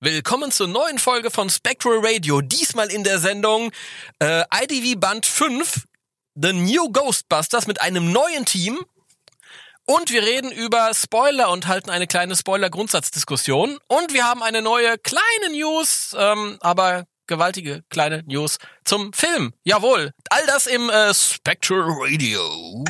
[0.00, 2.42] Willkommen zur neuen Folge von Spectral Radio.
[2.42, 3.72] Diesmal in der Sendung
[4.18, 5.86] äh, IDV Band 5,
[6.34, 8.78] The New Ghostbusters mit einem neuen Team.
[9.86, 13.78] Und wir reden über Spoiler und halten eine kleine Spoiler-Grundsatzdiskussion.
[13.88, 19.54] Und wir haben eine neue kleine News, ähm, aber gewaltige kleine News zum Film.
[19.64, 22.84] Jawohl, all das im äh, Spectral Radio.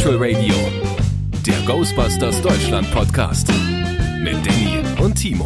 [0.00, 0.54] Spectral Radio,
[1.44, 3.48] der Ghostbusters Deutschland Podcast
[4.22, 5.44] mit Danny und Timo.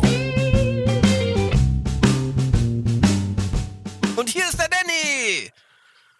[4.14, 5.50] Und hier ist der Danny.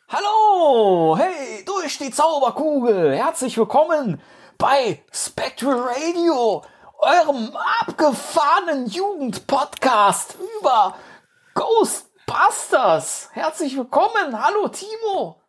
[0.09, 3.17] Hallo, hey, durch die Zauberkugel.
[3.17, 4.21] Herzlich willkommen
[4.59, 6.65] bei Spectral Radio,
[6.99, 10.97] eurem abgefahrenen Jugendpodcast über
[11.55, 13.29] Ghostbusters.
[13.31, 14.45] Herzlich willkommen.
[14.45, 15.44] Hallo, Timo.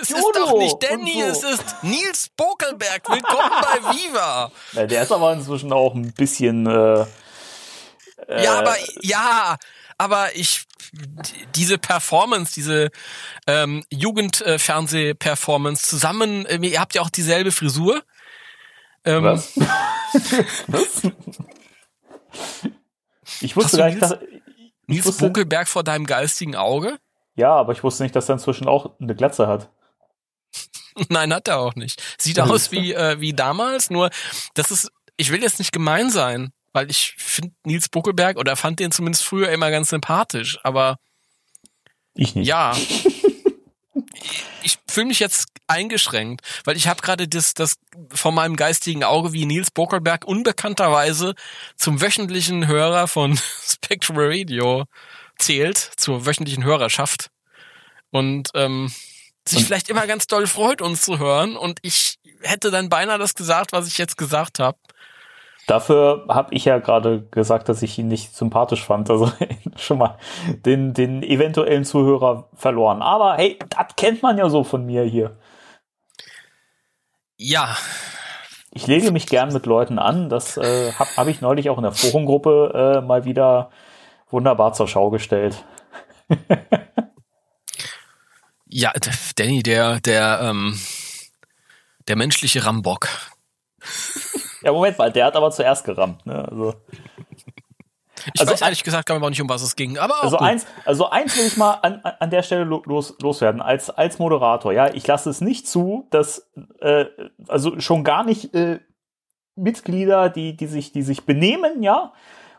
[0.00, 1.28] Es Jodo ist doch nicht Danny, so.
[1.28, 3.08] es ist Nils Bokelberg.
[3.08, 4.50] Willkommen bei Viva.
[4.72, 6.66] Ja, der ist aber inzwischen auch ein bisschen.
[6.66, 7.04] Äh,
[8.42, 9.56] Ja, aber ja,
[9.98, 12.90] aber ich die- diese Performance, diese
[13.46, 18.02] ähm, Jugendfernseh-Performance zusammen, äh, ihr habt ja auch dieselbe Frisur.
[19.04, 19.52] Ähm, was?
[20.68, 21.02] was?
[23.40, 24.16] Ich wusste gar nicht, dass,
[24.86, 26.98] Nils Bokelberg vor deinem geistigen Auge?
[27.34, 29.70] ja, aber ich wusste nicht, dass er inzwischen auch eine Glatze hat.
[31.08, 32.02] Nein, hat er auch nicht.
[32.18, 34.10] Sieht aus wie äh, wie damals, nur
[34.54, 38.80] das ist ich will jetzt nicht gemein sein, weil ich finde Nils Buckelberg oder fand
[38.80, 40.98] den zumindest früher immer ganz sympathisch, aber
[42.14, 42.46] Ich nicht.
[42.46, 42.76] Ja.
[44.62, 47.76] ich fühle mich jetzt eingeschränkt, weil ich habe gerade das, das
[48.10, 51.34] vor meinem geistigen Auge, wie Nils Bokelberg unbekannterweise
[51.76, 54.84] zum wöchentlichen Hörer von Spectral Radio
[55.38, 57.30] zählt, zur wöchentlichen Hörerschaft.
[58.10, 58.92] Und ähm,
[59.46, 61.56] sich Und- vielleicht immer ganz doll freut, uns zu hören.
[61.56, 64.78] Und ich hätte dann beinahe das gesagt, was ich jetzt gesagt habe.
[65.68, 69.08] Dafür habe ich ja gerade gesagt, dass ich ihn nicht sympathisch fand.
[69.10, 69.30] Also
[69.76, 70.18] schon mal
[70.66, 73.00] den, den eventuellen Zuhörer verloren.
[73.00, 75.38] Aber hey, das kennt man ja so von mir hier.
[77.36, 77.76] Ja,
[78.72, 80.28] Ich lege mich gern mit Leuten an.
[80.28, 83.70] Das äh, habe hab ich neulich auch in der Forumgruppe äh, mal wieder
[84.30, 85.64] wunderbar zur Schau gestellt.
[88.72, 88.92] ja,
[89.36, 90.78] Danny, der, der, ähm,
[92.08, 93.08] der menschliche Rambock.
[94.62, 96.24] Ja, Moment mal, der hat aber zuerst gerammt.
[96.26, 96.46] Ne?
[96.48, 96.74] Also,
[98.34, 100.46] Ich Also weiß ehrlich gesagt gar nicht, um was es ging, aber also, gut.
[100.46, 104.18] eins, also eins will ich mal an, an der Stelle lo- los, loswerden, als, als
[104.18, 104.72] Moderator.
[104.72, 106.50] Ja, ich lasse es nicht zu, dass,
[106.80, 107.06] äh,
[107.48, 108.78] also schon gar nicht äh,
[109.56, 112.12] Mitglieder, die, die, sich, die sich benehmen, ja,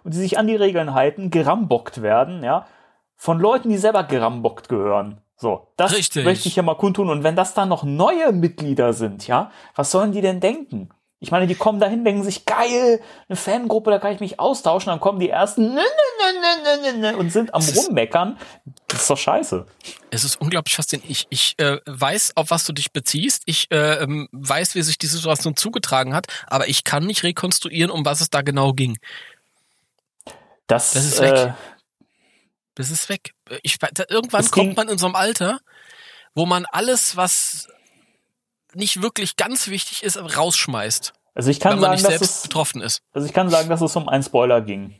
[0.04, 2.68] und die sich an die Regeln halten, gerambockt werden, ja,
[3.16, 5.22] von Leuten, die selber gerambockt gehören.
[5.44, 6.24] So, das Richtig.
[6.24, 7.10] möchte ich ja mal kundtun.
[7.10, 10.88] Und wenn das dann noch neue Mitglieder sind, ja, was sollen die denn denken?
[11.20, 14.90] Ich meine, die kommen dahin, denken sich, geil, eine Fangruppe, da kann ich mich austauschen,
[14.90, 18.38] dann kommen die ersten nö, nö, nö, und sind am ist- Rummeckern.
[18.88, 19.66] Das ist doch scheiße.
[20.12, 21.12] Es ist unglaublich faszinierend.
[21.12, 23.44] Ich, ich äh, weiß, auf was du dich beziehst.
[23.46, 27.92] Ich äh, ähm, weiß, wie sich die Situation zugetragen hat, aber ich kann nicht rekonstruieren,
[27.92, 28.98] um was es da genau ging.
[30.68, 31.52] Das, Das ist äh.
[32.76, 33.34] Das ist weg.
[33.62, 35.60] Ich, da, irgendwann kommt man in so einem Alter,
[36.34, 37.68] wo man alles, was
[38.74, 42.36] nicht wirklich ganz wichtig ist, rausschmeißt, Also ich kann wenn man sagen, nicht dass selbst
[42.38, 43.02] es, betroffen ist.
[43.14, 45.00] also ich kann sagen, dass es um einen Spoiler ging.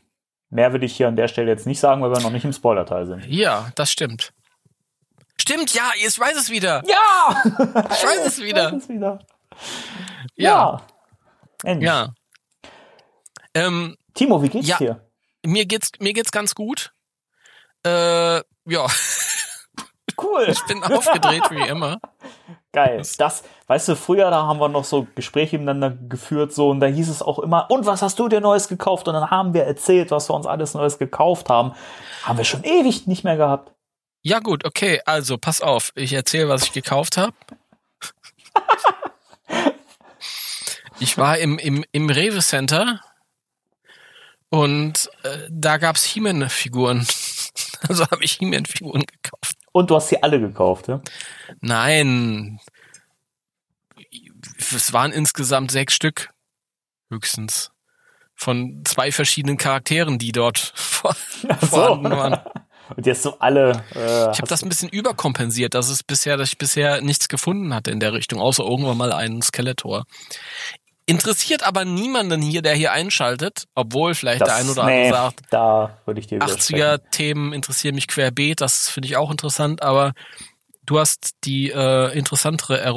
[0.50, 2.52] Mehr will ich hier an der Stelle jetzt nicht sagen, weil wir noch nicht im
[2.52, 3.26] Spoiler-Teil sind.
[3.26, 4.32] Ja, das stimmt.
[5.36, 6.82] Stimmt, ja, jetzt weiß es wieder.
[6.86, 7.42] Ja!
[7.44, 8.68] Ich weiß es wieder.
[8.68, 9.18] Ich weiß es wieder.
[10.36, 10.76] Ja.
[10.76, 10.86] Ja.
[11.64, 11.84] Mensch.
[11.84, 12.12] Ja.
[13.54, 14.78] Ähm, Timo, wie geht's Ja.
[14.78, 15.00] dir?
[15.44, 16.92] mir geht's mir geht's ganz gut.
[17.84, 18.36] Äh,
[18.66, 18.86] ja,
[20.20, 20.46] Cool.
[20.48, 21.98] ich bin aufgedreht wie immer.
[22.72, 23.02] Geil.
[23.18, 26.86] Das, weißt du, früher, da haben wir noch so Gespräche miteinander geführt, so, und da
[26.86, 29.06] hieß es auch immer, und was hast du dir Neues gekauft?
[29.08, 31.74] Und dann haben wir erzählt, was wir uns alles Neues gekauft haben.
[32.22, 33.72] Haben wir schon ewig nicht mehr gehabt.
[34.22, 37.34] Ja gut, okay, also pass auf, ich erzähle, was ich gekauft habe.
[41.00, 43.00] Ich war im, im, im Rewe Center
[44.48, 47.06] und äh, da gab's He-Man-Figuren.
[47.88, 49.56] Also habe ich He-Man-Figuren gekauft.
[49.72, 51.02] Und du hast sie alle gekauft, ja?
[51.60, 52.58] Nein,
[54.58, 56.30] es waren insgesamt sechs Stück,
[57.10, 57.70] höchstens.
[58.34, 61.14] Von zwei verschiedenen Charakteren, die dort vor,
[61.60, 61.66] so.
[61.66, 62.40] vorhanden waren.
[62.96, 63.82] Und jetzt so alle.
[63.94, 67.72] Äh, ich habe das ein bisschen überkompensiert, dass es bisher, dass ich bisher nichts gefunden
[67.72, 70.04] hatte in der Richtung, außer irgendwann mal einen Skeletor.
[71.06, 75.22] Interessiert aber niemanden hier, der hier einschaltet, obwohl vielleicht das, der ein oder nee, andere
[75.22, 80.14] sagt, da würde ich dir 80er-Themen interessieren mich querbeet, das finde ich auch interessant, aber
[80.86, 82.80] du hast die äh, interessantere.
[82.80, 82.94] Er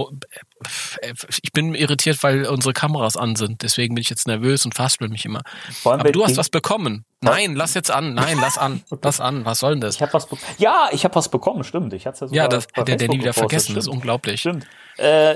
[1.44, 3.62] ich bin irritiert, weil unsere Kameras an sind.
[3.62, 5.42] Deswegen bin ich jetzt nervös und faspel mich immer.
[5.84, 7.06] Aber du hast was bekommen.
[7.22, 8.14] Nein, lass jetzt an.
[8.14, 8.84] Nein, lass an.
[9.02, 9.46] Lass an.
[9.46, 9.96] Was soll denn das?
[9.96, 10.28] Ich hab was
[10.58, 11.64] ja, ich habe was bekommen.
[11.64, 11.94] Stimmt.
[11.94, 13.76] Ich hatte ja Ja, das hätte der nie wieder vergessen.
[13.76, 14.42] Das ist unglaublich.
[14.42, 14.66] Stimmt.
[14.98, 15.36] Äh,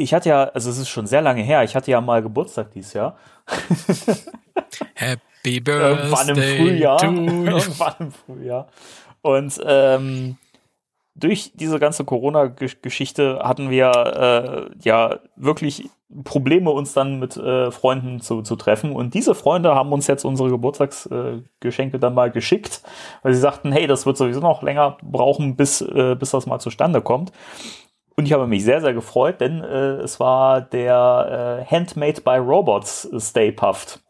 [0.00, 1.62] ich hatte ja, also es ist schon sehr lange her.
[1.64, 3.16] Ich hatte ja mal Geburtstag dieses Jahr.
[4.94, 5.96] Happy Birthday.
[5.96, 7.02] Irgendwann im Frühjahr.
[7.04, 8.68] Irgendwann im Frühjahr.
[9.22, 10.36] Und ähm,
[11.14, 15.90] durch diese ganze Corona-Geschichte hatten wir äh, ja wirklich
[16.24, 18.92] Probleme, uns dann mit äh, Freunden zu, zu treffen.
[18.92, 22.82] Und diese Freunde haben uns jetzt unsere Geburtstagsgeschenke äh, dann mal geschickt,
[23.22, 26.58] weil sie sagten, hey, das wird sowieso noch länger brauchen, bis, äh, bis das mal
[26.58, 27.32] zustande kommt.
[28.16, 32.36] Und ich habe mich sehr, sehr gefreut, denn äh, es war der äh, Handmade by
[32.36, 34.00] Robots Stay Puffed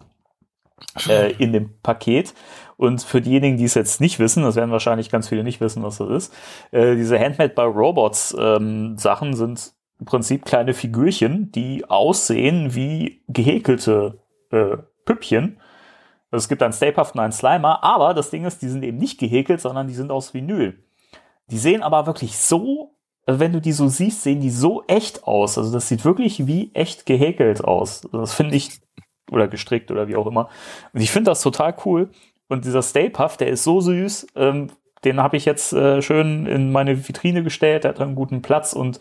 [1.08, 2.35] äh, in dem Paket.
[2.76, 5.82] Und für diejenigen, die es jetzt nicht wissen, das werden wahrscheinlich ganz viele nicht wissen,
[5.82, 6.35] was das ist,
[6.70, 13.23] äh, diese Handmade by Robots ähm, Sachen sind im Prinzip kleine Figürchen, die aussehen wie
[13.29, 14.19] gehäkelte
[14.50, 15.61] äh, Püppchen.
[16.31, 18.82] Also es gibt einen Stay Puft und einen Slimer, aber das Ding ist, die sind
[18.82, 20.82] eben nicht gehäkelt, sondern die sind aus Vinyl.
[21.50, 22.94] Die sehen aber wirklich so,
[23.31, 25.56] also wenn du die so siehst, sehen die so echt aus.
[25.56, 28.00] Also das sieht wirklich wie echt gehäkelt aus.
[28.11, 28.81] Das finde ich,
[29.31, 30.49] oder gestrickt oder wie auch immer.
[30.93, 32.11] Und ich finde das total cool.
[32.49, 34.27] Und dieser Stay Puff, der ist so süß.
[34.35, 34.73] Ähm,
[35.05, 37.85] den habe ich jetzt äh, schön in meine Vitrine gestellt.
[37.85, 38.99] Der hat einen guten Platz und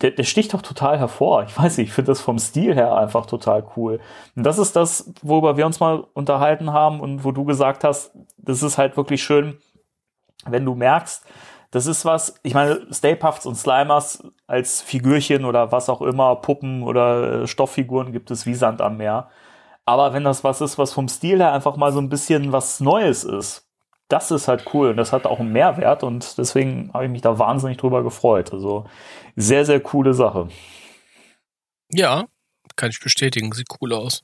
[0.00, 1.42] der, der sticht doch total hervor.
[1.42, 4.00] Ich weiß nicht, ich finde das vom Stil her einfach total cool.
[4.34, 8.12] Und das ist das, worüber wir uns mal unterhalten haben und wo du gesagt hast,
[8.38, 9.58] das ist halt wirklich schön,
[10.46, 11.22] wenn du merkst,
[11.76, 16.36] das ist was, ich meine, Stay Puffs und Slimers als Figürchen oder was auch immer,
[16.36, 19.28] Puppen oder äh, Stofffiguren gibt es wie Sand am Meer.
[19.84, 22.80] Aber wenn das was ist, was vom Stil her einfach mal so ein bisschen was
[22.80, 23.68] Neues ist,
[24.08, 27.20] das ist halt cool und das hat auch einen Mehrwert und deswegen habe ich mich
[27.20, 28.54] da wahnsinnig drüber gefreut.
[28.54, 28.86] Also
[29.36, 30.48] sehr, sehr coole Sache.
[31.90, 32.24] Ja,
[32.74, 33.52] kann ich bestätigen.
[33.52, 34.22] Sieht cool aus.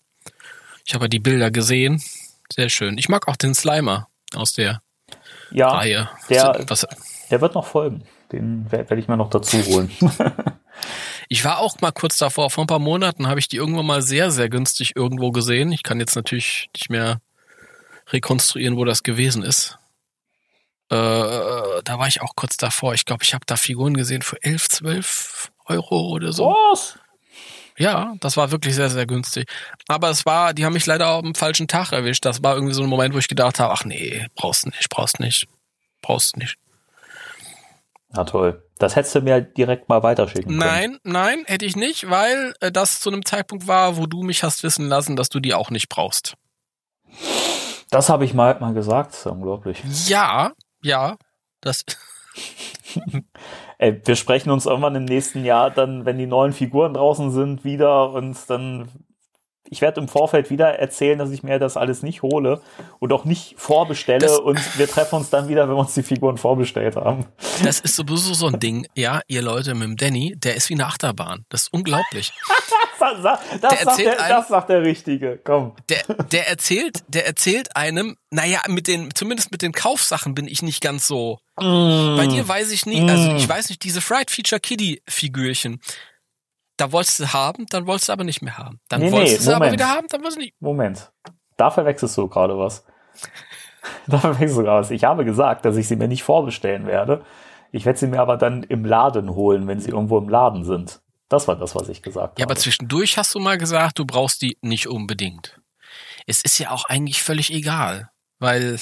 [0.87, 2.02] Ich habe die Bilder gesehen.
[2.50, 2.96] Sehr schön.
[2.96, 4.81] Ich mag auch den Slimer aus der
[5.50, 6.08] ja, Reihe.
[6.31, 6.87] Der, Was,
[7.32, 8.05] der wird noch folgen.
[8.31, 9.90] Den werde ich mir noch dazu holen.
[11.29, 14.02] Ich war auch mal kurz davor, vor ein paar Monaten habe ich die irgendwann mal
[14.02, 15.73] sehr, sehr günstig irgendwo gesehen.
[15.73, 17.23] Ich kann jetzt natürlich nicht mehr
[18.08, 19.79] rekonstruieren, wo das gewesen ist.
[20.90, 22.93] Äh, da war ich auch kurz davor.
[22.93, 26.49] Ich glaube, ich habe da Figuren gesehen für 11, 12 Euro oder so.
[26.49, 26.99] Was?
[27.78, 29.49] Ja, das war wirklich sehr, sehr günstig.
[29.88, 32.26] Aber es war, die haben mich leider auf dem falschen Tag erwischt.
[32.26, 35.19] Das war irgendwie so ein Moment, wo ich gedacht habe, ach nee, brauchst nicht, brauchst
[35.19, 35.49] nicht,
[36.02, 36.58] brauchst nicht.
[38.14, 38.62] Na toll.
[38.79, 40.59] Das hättest du mir direkt mal weiterschicken können.
[40.59, 44.43] Nein, nein, hätte ich nicht, weil äh, das zu einem Zeitpunkt war, wo du mich
[44.43, 46.35] hast wissen lassen, dass du die auch nicht brauchst.
[47.91, 49.82] Das habe ich mal, mal gesagt, unglaublich.
[50.06, 51.17] Ja, ja,
[51.61, 51.85] das.
[53.79, 57.64] Ey, wir sprechen uns irgendwann im nächsten Jahr dann, wenn die neuen Figuren draußen sind,
[57.64, 58.88] wieder und dann
[59.73, 62.61] ich werde im Vorfeld wieder erzählen, dass ich mir das alles nicht hole
[62.99, 66.03] und auch nicht vorbestelle das, und wir treffen uns dann wieder, wenn wir uns die
[66.03, 67.25] Figuren vorbestellt haben.
[67.65, 70.75] Das ist sowieso so ein Ding, ja, ihr Leute mit dem Danny, der ist wie
[70.75, 71.47] eine Achterbahn.
[71.49, 72.33] Das ist unglaublich.
[73.01, 75.73] das, das, das, sagt der, einem, das sagt der Richtige, komm.
[75.88, 80.61] Der, der erzählt, der erzählt einem, naja, mit den, zumindest mit den Kaufsachen bin ich
[80.61, 81.38] nicht ganz so.
[81.57, 82.17] Mm.
[82.17, 85.81] Bei dir weiß ich nie, also ich weiß nicht, diese Fried Feature Kitty Figürchen,
[86.83, 88.81] da wolltest du haben, dann wolltest du aber nicht mehr haben.
[88.89, 90.55] Dann nee, wolltest nee, du sie aber wieder haben, dann wolltest du nicht.
[90.61, 91.12] Moment.
[91.57, 92.85] Da verwechselst du gerade was.
[94.09, 94.91] da verwechselst du gerade was.
[94.91, 97.25] Ich habe gesagt, dass ich sie mir nicht vorbestellen werde.
[97.71, 101.01] Ich werde sie mir aber dann im Laden holen, wenn sie irgendwo im Laden sind.
[101.29, 102.41] Das war das, was ich gesagt habe.
[102.41, 105.61] Ja, aber zwischendurch hast du mal gesagt, du brauchst die nicht unbedingt.
[106.27, 108.11] Es ist ja auch eigentlich völlig egal,
[108.41, 108.81] weil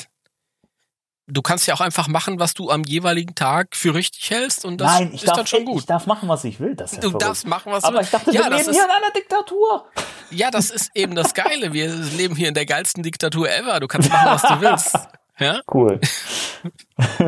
[1.31, 4.79] du kannst ja auch einfach machen, was du am jeweiligen Tag für richtig hältst und
[4.81, 5.81] das Nein, ist darf, dann schon gut.
[5.81, 6.75] Ich darf machen, was ich will.
[6.75, 7.23] Das du verrückt.
[7.23, 7.97] darfst machen, was du willst.
[7.97, 9.87] Aber ich dachte, ja, wir leben ist, hier in einer Diktatur.
[10.31, 11.73] Ja, das ist eben das Geile.
[11.73, 13.81] Wir leben hier in der geilsten Diktatur ever.
[13.81, 14.99] Du kannst machen, was du willst.
[15.41, 15.63] Ja?
[15.73, 15.99] Cool.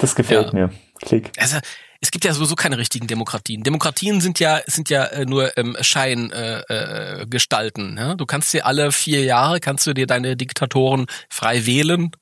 [0.00, 0.52] das gefällt ja.
[0.52, 0.70] mir.
[1.00, 1.30] Klick.
[1.38, 1.58] Also,
[2.06, 3.64] es gibt ja sowieso keine richtigen Demokratien.
[3.64, 7.98] Demokratien sind ja sind ja äh, nur ähm, Scheingestalten.
[7.98, 8.14] Äh, äh, ja?
[8.14, 12.12] Du kannst dir alle vier Jahre kannst du dir deine Diktatoren frei wählen.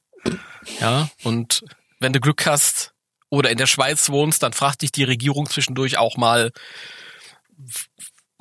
[0.80, 1.66] Ja, und
[2.00, 2.94] wenn du Glück hast
[3.28, 6.50] oder in der Schweiz wohnst, dann fragt dich die Regierung zwischendurch auch mal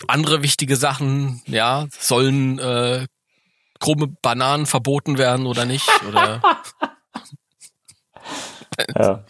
[0.07, 1.41] andere wichtige Sachen.
[1.45, 3.05] Ja, sollen äh,
[3.81, 5.89] krumme Bananen verboten werden oder nicht.
[6.07, 6.41] Oder
[8.95, 9.23] Ja.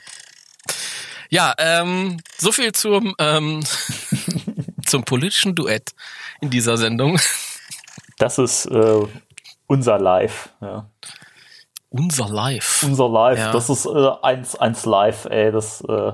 [1.33, 3.63] Ja, ähm, so viel zum ähm,
[4.85, 5.89] zum politischen Duett
[6.41, 7.19] in dieser Sendung.
[8.19, 9.01] Das ist äh,
[9.65, 10.49] unser Live.
[10.61, 10.91] Ja.
[11.89, 12.83] Unser Live.
[12.83, 13.39] Unser Live.
[13.39, 13.51] Ja.
[13.51, 15.51] Das ist äh, eins, eins live, ey.
[15.51, 16.11] Das äh,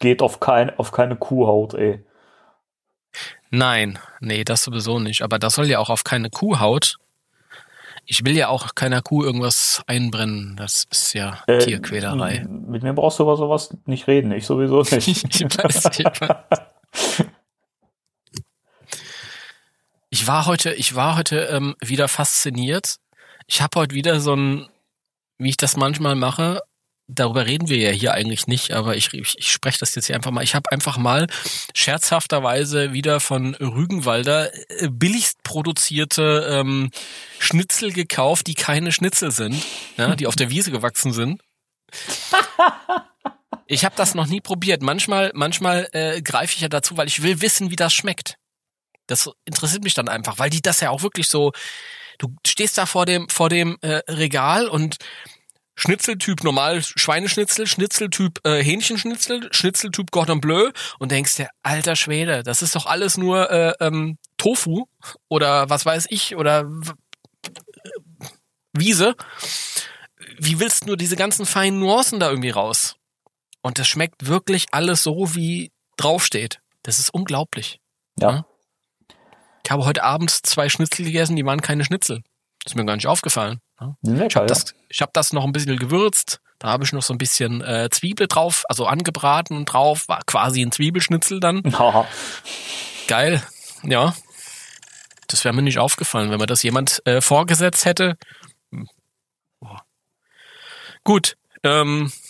[0.00, 2.04] geht auf, kein, auf keine Kuhhaut, ey.
[3.50, 5.22] Nein, nee, das sowieso nicht.
[5.22, 6.98] Aber das soll ja auch auf keine Kuhhaut.
[8.08, 10.54] Ich will ja auch keiner Kuh irgendwas einbrennen.
[10.56, 12.46] Das ist ja Äh, Tierquälerei.
[12.48, 14.30] Mit mir brauchst du über sowas nicht reden.
[14.32, 15.08] Ich sowieso nicht.
[15.08, 17.26] ich weiß, ich weiß.
[20.08, 22.96] Ich war heute, ich war heute ähm, wieder fasziniert.
[23.48, 24.68] Ich habe heute wieder so ein,
[25.38, 26.60] wie ich das manchmal mache.
[27.08, 30.16] Darüber reden wir ja hier eigentlich nicht, aber ich, ich, ich spreche das jetzt hier
[30.16, 30.42] einfach mal.
[30.42, 31.28] Ich habe einfach mal
[31.72, 36.90] scherzhafterweise wieder von Rügenwalder äh, billigst produzierte ähm,
[37.38, 39.54] Schnitzel gekauft, die keine Schnitzel sind,
[39.96, 41.40] ja, die auf der Wiese gewachsen sind.
[43.66, 44.82] Ich habe das noch nie probiert.
[44.82, 48.36] Manchmal, manchmal äh, greife ich ja dazu, weil ich will wissen, wie das schmeckt.
[49.06, 51.52] Das interessiert mich dann einfach, weil die das ja auch wirklich so.
[52.18, 54.96] Du stehst da vor dem vor dem äh, Regal und
[55.76, 62.62] Schnitzeltyp normal Schweineschnitzel, Schnitzeltyp äh, Hähnchenschnitzel, Schnitzeltyp Cordon Bleu und denkst dir, alter Schwede, das
[62.62, 64.86] ist doch alles nur äh, ähm, Tofu
[65.28, 66.92] oder was weiß ich oder w-
[68.72, 69.14] Wiese.
[70.38, 72.96] Wie willst du nur diese ganzen feinen Nuancen da irgendwie raus?
[73.62, 76.60] Und das schmeckt wirklich alles so, wie draufsteht.
[76.82, 77.80] Das ist unglaublich.
[78.18, 78.44] ja.
[79.64, 82.22] Ich habe heute Abend zwei Schnitzel gegessen, die waren keine Schnitzel.
[82.66, 83.60] Das ist mir gar nicht aufgefallen.
[83.78, 83.94] ne?
[84.02, 84.48] Lecker, Ich habe ja.
[84.48, 86.40] das, ich hab das noch ein bisschen gewürzt.
[86.58, 90.08] Da habe ich noch so ein bisschen äh, Zwiebel drauf, also angebraten und drauf.
[90.08, 91.62] War quasi ein Zwiebelschnitzel dann.
[93.06, 93.40] Geil.
[93.84, 94.16] Ja.
[95.28, 98.16] Das wäre mir nicht aufgefallen, wenn mir das jemand äh, vorgesetzt hätte.
[99.60, 99.84] Boah.
[101.04, 101.36] Gut.
[101.62, 102.10] Ähm.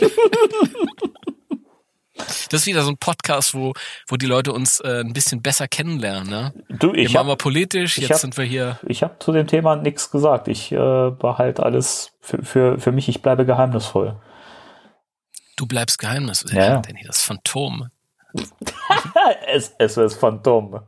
[2.50, 3.72] Das ist wieder so ein Podcast, wo,
[4.08, 6.28] wo die Leute uns äh, ein bisschen besser kennenlernen.
[6.28, 6.52] Ne?
[6.68, 8.78] Du, ich waren wir habe politisch, ich jetzt hab- sind wir hier.
[8.86, 10.48] ich hab zu dem Thema nichts gesagt.
[10.48, 10.76] Ich äh,
[11.10, 14.16] behalte alles für, für, für mich, ich bleibe geheimnisvoll.
[15.56, 16.44] Du bleibst Geheimnis.
[16.50, 16.80] Ja, ja.
[16.80, 17.88] Danny, das Phantom.
[19.46, 20.80] es, es ist Phantom.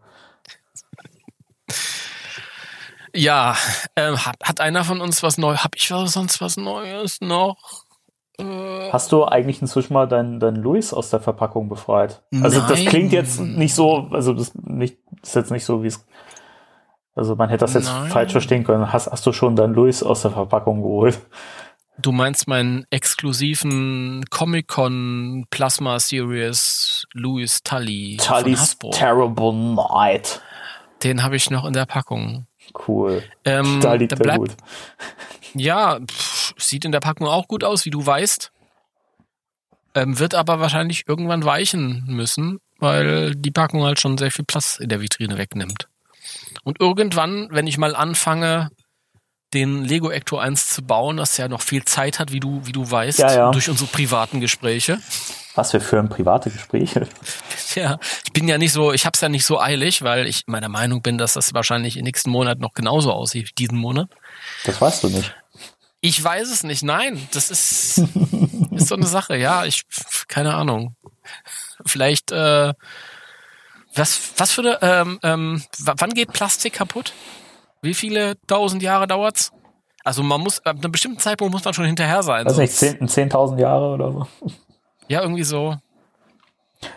[3.17, 3.57] Ja,
[3.95, 5.63] ähm, hat, hat einer von uns was Neues?
[5.63, 7.84] Hab ich was- sonst was Neues noch?
[8.39, 12.23] Äh, Hast du eigentlich inzwischen mal deinen dein Louis aus der Verpackung befreit?
[12.43, 12.87] Also das Nein.
[12.87, 16.05] klingt jetzt nicht so, also das nicht, ist jetzt nicht so, wie es.
[17.17, 18.11] Also man hätte das jetzt Nein.
[18.11, 18.93] falsch verstehen können.
[18.93, 21.21] Hast, hast du schon deinen Louis aus der Verpackung geholt?
[21.99, 28.91] Du meinst meinen exklusiven Comic-Con Plasma Series Louis Tully von Tully's Hasbro.
[28.91, 30.41] Terrible Night.
[31.05, 32.47] Den habe ich noch in der Packung.
[32.89, 33.23] Cool.
[33.45, 34.57] Ähm, Da liegt der er bleibt- gut.
[35.55, 38.51] Ja, pff, sieht in der Packung auch gut aus, wie du weißt.
[39.95, 44.79] Ähm, wird aber wahrscheinlich irgendwann weichen müssen, weil die Packung halt schon sehr viel Platz
[44.81, 45.89] in der Vitrine wegnimmt.
[46.65, 48.71] Und irgendwann, wenn ich mal anfange,
[49.53, 52.73] den Lego Ecto 1 zu bauen, das ja noch viel Zeit hat, wie du, wie
[52.73, 53.51] du weißt, Ja, ja.
[53.53, 54.99] durch unsere privaten Gespräche.
[55.55, 57.07] Was wir für ein private Gespräche.
[57.77, 60.69] Ja, ich bin ja nicht so, ich hab's ja nicht so eilig, weil ich meiner
[60.69, 64.09] Meinung bin, dass das wahrscheinlich im nächsten Monat noch genauso aussieht wie diesen Monat.
[64.65, 65.35] Das weißt du nicht.
[66.07, 67.27] Ich weiß es nicht, nein.
[67.33, 67.97] Das ist,
[68.73, 69.65] ist so eine Sache, ja.
[69.65, 69.85] Ich,
[70.29, 70.97] keine Ahnung.
[71.87, 72.75] Vielleicht, äh,
[73.95, 77.15] was, was für eine, ähm, ähm, wann geht Plastik kaputt?
[77.81, 79.51] Wie viele tausend Jahre dauert's?
[80.05, 82.45] Also man muss, ab einem bestimmten Zeitpunkt muss man schon hinterher sein.
[82.45, 84.27] Weiß nicht, sonst- 10 10.000 Jahre oder so.
[85.09, 85.75] ja, irgendwie so.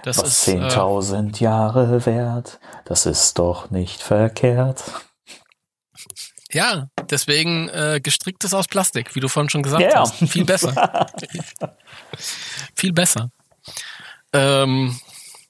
[0.04, 4.84] Das Was ist, äh, 10.000 Jahre wert, das ist doch nicht verkehrt.
[6.54, 10.00] Ja, deswegen äh, gestricktes aus Plastik, wie du vorhin schon gesagt ja.
[10.00, 10.16] hast.
[10.30, 11.08] Viel besser.
[12.75, 13.32] Viel besser.
[14.34, 15.00] Ähm,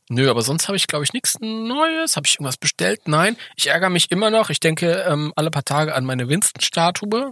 [0.10, 2.16] nö, aber sonst habe ich, glaube ich, nichts Neues.
[2.16, 3.01] Habe ich irgendwas bestellt?
[3.08, 3.38] Nein.
[3.56, 4.50] Ich ärgere mich immer noch.
[4.50, 7.32] Ich denke ähm, alle paar Tage an meine Winston-Statue,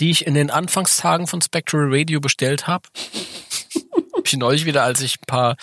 [0.00, 2.88] die ich in den Anfangstagen von Spectral Radio bestellt habe.
[4.14, 5.56] hab ich neulich wieder, als ich ein paar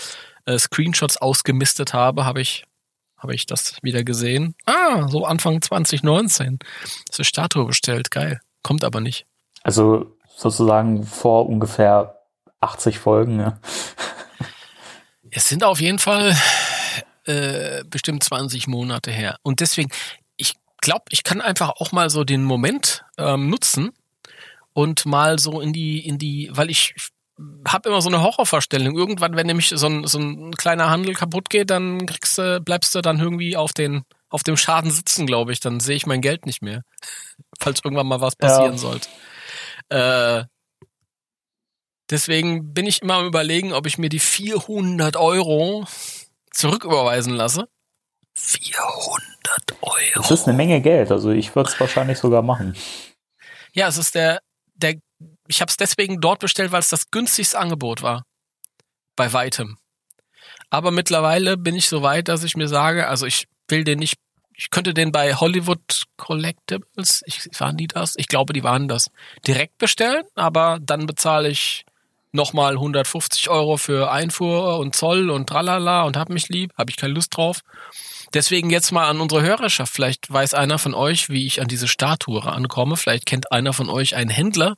[0.46, 2.64] äh, Screenshots ausgemistet habe, habe ich
[3.26, 4.54] habe ich das wieder gesehen.
[4.66, 6.60] Ah, so Anfang 2019.
[6.60, 8.12] Das ist eine Statue bestellt.
[8.12, 8.40] Geil.
[8.62, 9.26] Kommt aber nicht.
[9.64, 12.20] Also sozusagen vor ungefähr
[12.62, 13.40] 80 Folgen.
[13.40, 13.58] Ja.
[15.32, 16.36] Es sind auf jeden Fall
[17.24, 19.40] äh, bestimmt 20 Monate her.
[19.42, 19.90] Und deswegen,
[20.38, 23.92] ich glaube, ich kann einfach auch mal so den Moment ähm, nutzen
[24.74, 26.94] und mal so in die, in die, weil ich
[27.68, 28.96] habe immer so eine Horrorvorstellung.
[28.96, 32.96] Irgendwann, wenn nämlich so ein, so ein kleiner Handel kaputt geht, dann kriegst du, bleibst
[32.96, 35.60] du dann irgendwie auf den, auf dem Schaden sitzen, glaube ich.
[35.60, 36.84] Dann sehe ich mein Geld nicht mehr.
[37.60, 38.78] Falls irgendwann mal was passieren Ja.
[38.78, 39.10] sollte.
[39.90, 40.44] Äh,
[42.10, 45.86] deswegen bin ich immer am überlegen, ob ich mir die 400 Euro
[46.52, 47.68] zurücküberweisen lasse.
[48.36, 49.22] 400
[49.82, 49.96] Euro.
[50.16, 52.76] Das ist eine Menge Geld, also ich würde es wahrscheinlich sogar machen.
[53.74, 54.42] Ja, es ist der,
[54.76, 54.96] der,
[55.48, 58.26] ich habe es deswegen dort bestellt, weil es das günstigste Angebot war.
[59.16, 59.78] Bei weitem.
[60.70, 64.18] Aber mittlerweile bin ich so weit, dass ich mir sage, also ich will den nicht,
[64.54, 68.16] ich könnte den bei Hollywood Collectibles, ich, waren die das?
[68.18, 69.10] Ich glaube, die waren das.
[69.48, 71.86] Direkt bestellen, aber dann bezahle ich
[72.36, 76.98] nochmal 150 Euro für Einfuhr und Zoll und tralala und hab mich lieb, habe ich
[76.98, 77.62] keine Lust drauf.
[78.34, 79.94] Deswegen jetzt mal an unsere Hörerschaft.
[79.94, 82.98] Vielleicht weiß einer von euch, wie ich an diese Statue rankomme.
[82.98, 84.76] Vielleicht kennt einer von euch einen Händler.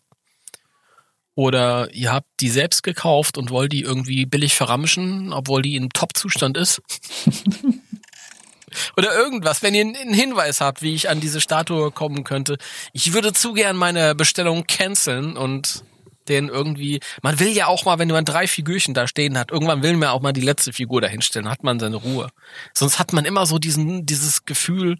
[1.37, 5.91] Oder ihr habt die selbst gekauft und wollt die irgendwie billig verramschen, obwohl die in
[5.91, 6.81] Top-Zustand ist.
[8.97, 12.57] Oder irgendwas, wenn ihr einen Hinweis habt, wie ich an diese Statue kommen könnte.
[12.91, 15.83] Ich würde zu gern meine Bestellung canceln und
[16.27, 19.83] den irgendwie, man will ja auch mal, wenn man drei Figürchen da stehen hat, irgendwann
[19.83, 22.29] will man auch mal die letzte Figur da hinstellen, hat man seine Ruhe.
[22.73, 24.97] Sonst hat man immer so diesen, dieses Gefühl,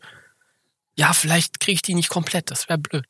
[0.95, 3.05] ja, vielleicht kriege ich die nicht komplett, das wäre blöd.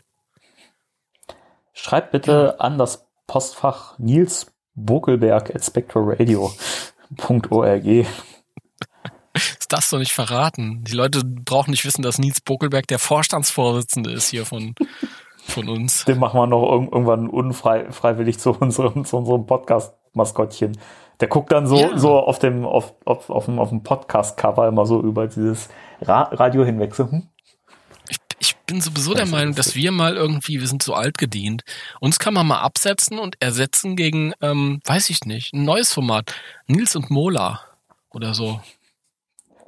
[1.74, 8.05] Schreibt bitte an das Postfach Nils Bokelberg at spectralradio.org.
[9.34, 10.84] Das darfst du nicht verraten.
[10.86, 14.74] Die Leute brauchen nicht wissen, dass Nils Bokelberg der Vorstandsvorsitzende ist hier von,
[15.46, 16.05] von uns.
[16.05, 20.77] Den machen wir noch irg- irgendwann unfreiwillig zu unserem, zu unserem Podcast-Maskottchen.
[21.19, 21.98] Der guckt dann so, Ja.
[21.98, 25.69] so auf dem, auf, auf, auf dem, auf dem Podcast-Cover immer so über dieses
[26.01, 26.96] Ra Radio hinweg.
[26.96, 27.29] So, hm?
[28.39, 31.63] Ich, bin sowieso der Meinung, dass wir mal irgendwie, wir sind so alt gedient.
[32.00, 36.34] Uns kann man mal absetzen und ersetzen gegen, ähm, weiß ich nicht, ein neues Format.
[36.67, 37.62] Nils und Mola
[38.10, 38.60] oder so.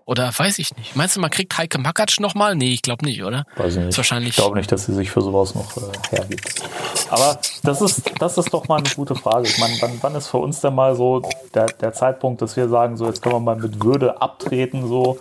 [0.10, 0.96] Oder weiß ich nicht.
[0.96, 2.56] Meinst du, man kriegt Heike Makatsch nochmal?
[2.56, 3.46] Nee, ich glaube nicht, oder?
[3.58, 3.90] Weiß ich nicht.
[3.90, 4.32] Ist wahrscheinlich.
[4.32, 6.50] Ich glaube nicht, dass sie sich für sowas noch äh, hergibt.
[7.12, 9.48] Aber das ist, das ist doch mal eine gute Frage.
[9.48, 11.22] Ich meine, wann, wann ist für uns denn mal so
[11.54, 15.20] der, der Zeitpunkt, dass wir sagen, so jetzt können wir mal mit Würde abtreten, so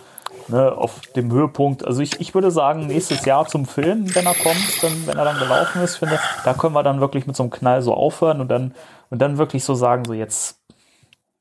[0.49, 1.85] ne, auf dem Höhepunkt.
[1.85, 5.25] Also ich, ich würde sagen, nächstes Jahr zum Film, wenn er kommt, dann, wenn er
[5.25, 8.41] dann gelaufen ist, finde, da können wir dann wirklich mit so einem Knall so aufhören
[8.41, 8.73] und dann,
[9.09, 10.59] und dann wirklich so sagen, so jetzt,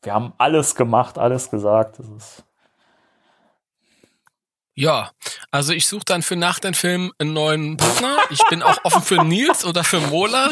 [0.02, 1.98] wir haben alles gemacht, alles gesagt.
[1.98, 2.44] Das ist,
[4.74, 5.10] Ja,
[5.50, 8.16] also ich suche dann für nach dem Film einen neuen Partner.
[8.30, 10.50] Ich bin auch offen für Nils oder für Mola.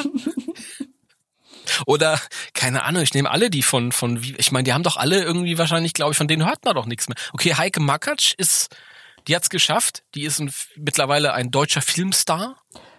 [1.87, 2.18] Oder,
[2.55, 5.22] keine Ahnung, ich nehme alle die von, von, wie- ich meine, die haben doch alle
[5.22, 7.16] irgendwie wahrscheinlich, glaube ich, von denen hört man doch nichts mehr.
[7.33, 8.74] Okay, Heike Makatsch ist,
[9.29, 10.02] die hat's geschafft.
[10.14, 12.57] Die ist ein, mittlerweile ein deutscher Filmstar.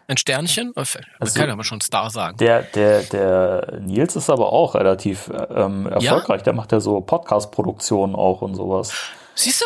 [0.10, 0.72] Ein Sternchen.
[0.76, 0.86] Man
[1.20, 2.38] Also- kann ja mal schon Star sagen.
[2.38, 6.44] Der, der, der Nils ist aber auch relativ ähm, erfolgreich.
[6.44, 8.94] Der macht ja so Podcast-Produktionen auch und sowas.
[9.36, 9.66] Siehst du?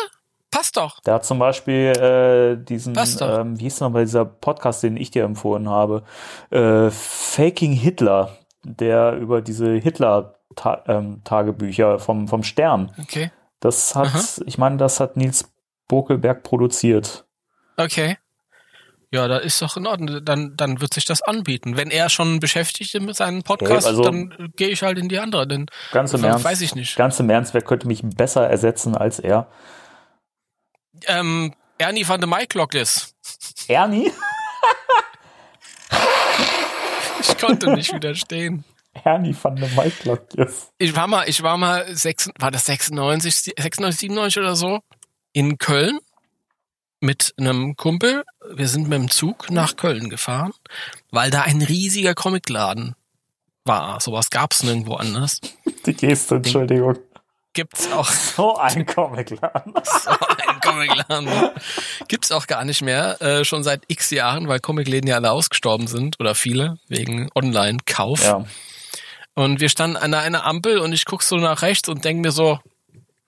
[0.50, 0.98] Passt doch.
[1.06, 5.24] Der hat zum Beispiel äh, diesen, ähm, wie hieß nochmal dieser Podcast, den ich dir
[5.24, 6.02] empfohlen habe?
[6.50, 12.92] Äh, Faking Hitler, der über diese Hitler-Tagebücher vom, vom Stern.
[13.00, 13.30] Okay.
[13.60, 15.50] Das hat, ich meine, das hat Nils
[15.88, 17.24] Bokelberg produziert.
[17.76, 18.16] Okay.
[19.10, 20.24] Ja, da ist doch in Ordnung.
[20.24, 21.76] Dann, dann wird sich das anbieten.
[21.76, 25.08] Wenn er schon beschäftigt ist mit seinem Podcast, Hey, also- dann gehe ich halt in
[25.10, 25.46] die andere.
[25.46, 26.62] Denn Ganz im Weiß Ernst.
[26.62, 26.96] ich nicht.
[26.96, 29.48] Ganz im Ernst, wer könnte mich besser ersetzen als er?
[31.06, 33.14] ähm, Ernie van de Maiklock ist.
[33.68, 34.10] Ernie?
[37.28, 38.64] Ich konnte nicht widerstehen.
[39.04, 40.72] Ernie van der Maiklock jetzt.
[40.78, 44.80] Ich war mal, ich war mal sechs, war das 96, 96, 97 oder so
[45.32, 45.98] in Köln
[47.00, 48.24] mit einem Kumpel.
[48.54, 50.52] Wir sind mit dem Zug nach Köln gefahren,
[51.10, 52.94] weil da ein riesiger Comicladen
[53.64, 54.00] war.
[54.00, 55.40] Sowas gab's nirgendwo anders.
[55.86, 56.98] Die Geste, Entschuldigung.
[57.54, 59.74] Gibt's auch So ein Comicladen.
[59.84, 61.50] so einen Comicladen.
[62.08, 65.86] Gibt's auch gar nicht mehr, äh, schon seit x Jahren, weil Comicläden ja alle ausgestorben
[65.86, 68.22] sind oder viele wegen Online-Kauf.
[68.24, 68.44] Ja.
[69.34, 72.32] Und wir standen an einer Ampel und ich guck so nach rechts und denk mir
[72.32, 72.58] so,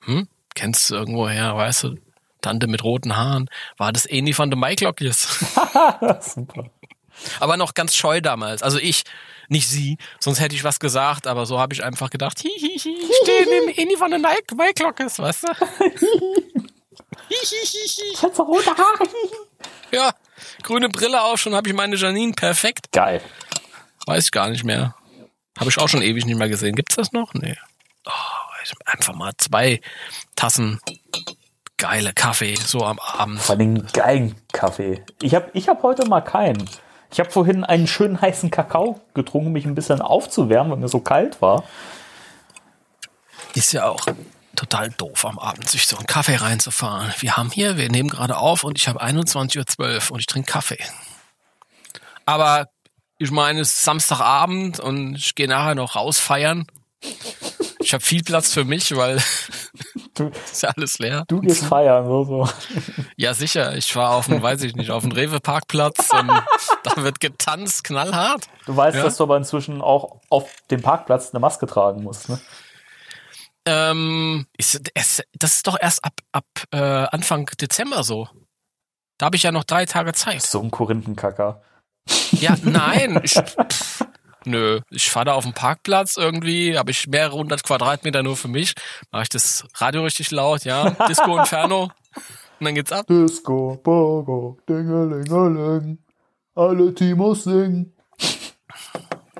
[0.05, 1.97] hm, kennst du irgendwo her, weißt du,
[2.41, 5.23] Tante mit roten Haaren, war das Eni van de Maiklokjes.
[6.21, 6.71] Super.
[7.41, 8.63] aber noch ganz scheu damals.
[8.63, 9.05] Also ich,
[9.49, 12.81] nicht sie, sonst hätte ich was gesagt, aber so habe ich einfach gedacht, hihihi, ich
[13.23, 15.49] stehe neben Eni van de Maiklokjes, weißt du?
[17.29, 19.09] Ich hab so rote Haare.
[19.93, 20.13] ja,
[20.63, 22.93] grüne Brille auf, schon habe ich meine Janine perfekt.
[22.93, 23.21] Geil.
[24.07, 24.95] Weiß ich gar nicht mehr.
[25.59, 26.75] Habe ich auch schon ewig nicht mehr gesehen.
[26.75, 27.33] Gibt's das noch?
[27.35, 27.57] Nee.
[28.07, 28.11] Oh,
[28.63, 29.81] ich- einfach mal zwei
[30.37, 30.81] Tassen
[31.77, 33.41] geile Kaffee so am Abend.
[33.41, 35.05] Vor allem geilen Kaffee.
[35.23, 36.69] Ich habe ich hab heute mal keinen.
[37.15, 40.89] Ich habe vorhin einen schönen heißen Kakao getrunken, um mich ein bisschen aufzuwärmen, weil mir
[40.89, 41.63] so kalt war.
[43.55, 44.05] Ist ja auch
[44.57, 47.15] total doof am Abend, sich so einen Kaffee reinzufahren.
[47.21, 50.51] Wir haben hier, wir nehmen gerade auf und ich habe 21.12 Uhr und ich trinke
[50.51, 50.83] Kaffee.
[52.27, 52.69] Aber
[53.19, 56.67] ich meine, es ist Samstagabend und ich gehe nachher noch rausfeiern.
[57.79, 59.23] Ich habe viel Platz für mich, weil
[60.15, 61.25] Du, ist ja alles leer.
[61.29, 62.49] du gehst feiern, so, so.
[63.17, 63.77] Ja, sicher.
[63.77, 66.29] Ich war auf dem, weiß ich nicht, auf dem Rewe-Parkplatz und
[66.85, 68.47] da wird getanzt, knallhart.
[68.67, 69.03] Du weißt, Ja.
[69.05, 72.41] dass du aber inzwischen auch auf dem Parkplatz eine Maske tragen musst, ne?
[73.67, 78.29] Ähm, ist, es, das ist doch erst ab, ab äh, Anfang Dezember so.
[79.17, 80.43] Da habe ich ja noch drei Tage Zeit.
[80.43, 81.63] So ein Korinthenkacker.
[82.33, 83.19] Ja, nein.
[83.23, 84.05] Ich, pff,
[84.45, 88.49] nö, ich fahre da auf dem Parkplatz irgendwie, habe ich mehrere hundert Quadratmeter nur für
[88.49, 88.75] mich.
[89.11, 90.91] Mache ich das Radio richtig laut, ja.
[91.09, 91.91] Disco Inferno.
[92.61, 93.07] Und dann geht's ab.
[93.09, 95.99] Disco, Bogo, Dingelingeling,
[96.55, 97.93] alle Timos singen.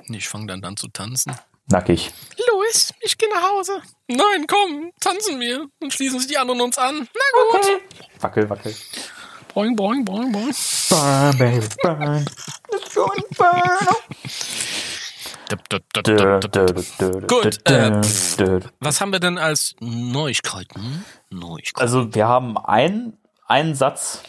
[0.09, 1.35] Ich fange dann an zu tanzen.
[1.67, 2.11] Nackig.
[2.51, 3.81] Louis, ich gehe nach Hause.
[4.07, 5.65] Nein, komm, tanzen wir.
[5.79, 7.07] Dann schließen sich die anderen uns an.
[7.13, 7.81] Na gut.
[8.19, 8.75] Wackel, wackel.
[9.55, 10.53] Boing, boing, boing, boing.
[10.89, 12.25] Burn, baby, burn.
[12.71, 13.87] It's going burn.
[17.27, 18.01] Gut, äh.
[18.79, 21.05] Was haben wir denn als Neuigkeiten?
[21.29, 21.81] Neuigkeiten.
[21.81, 24.23] Also wir haben ein, einen Satz,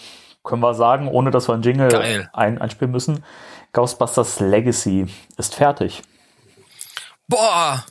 [0.45, 2.31] können wir sagen, ohne dass wir einen Jingle Geil.
[2.33, 3.25] ein, einspielen müssen.
[3.73, 6.03] Ghostbusters Legacy ist fertig.
[7.29, 7.85] Boah,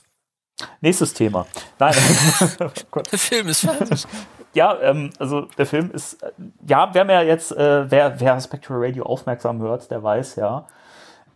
[0.81, 1.45] Nächstes Thema.
[1.79, 1.93] Nein.
[3.11, 4.05] Der Film ist fertig.
[4.53, 6.31] Ja, ähm, also der Film ist, äh,
[6.65, 10.65] ja, haben ja jetzt, äh, wer, wer Spectral Radio aufmerksam hört, der weiß ja,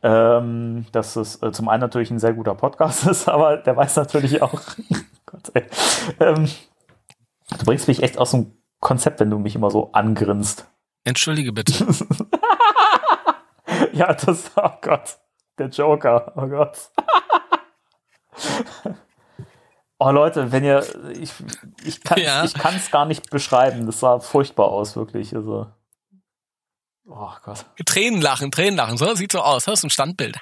[0.03, 3.95] ähm, dass es äh, zum einen natürlich ein sehr guter Podcast ist, aber der weiß
[3.97, 4.61] natürlich auch,
[5.25, 5.65] Gott, ey,
[6.19, 6.49] ähm,
[7.57, 10.65] du bringst mich echt aus dem Konzept, wenn du mich immer so angrinst.
[11.03, 11.73] Entschuldige bitte.
[13.93, 15.17] Ja, das, oh Gott,
[15.57, 16.89] der Joker, oh Gott.
[19.99, 21.33] Oh Leute, wenn ihr, ich,
[21.83, 22.43] ich kann Ja.
[22.43, 23.85] es gar nicht beschreiben.
[23.85, 25.35] Das sah furchtbar aus, wirklich.
[25.35, 25.67] Also,
[27.09, 27.65] oh Gott.
[27.85, 28.97] Tränen lachen, Tränen lachen.
[28.97, 29.65] So sieht so aus.
[29.65, 30.37] Das ist ein Standbild.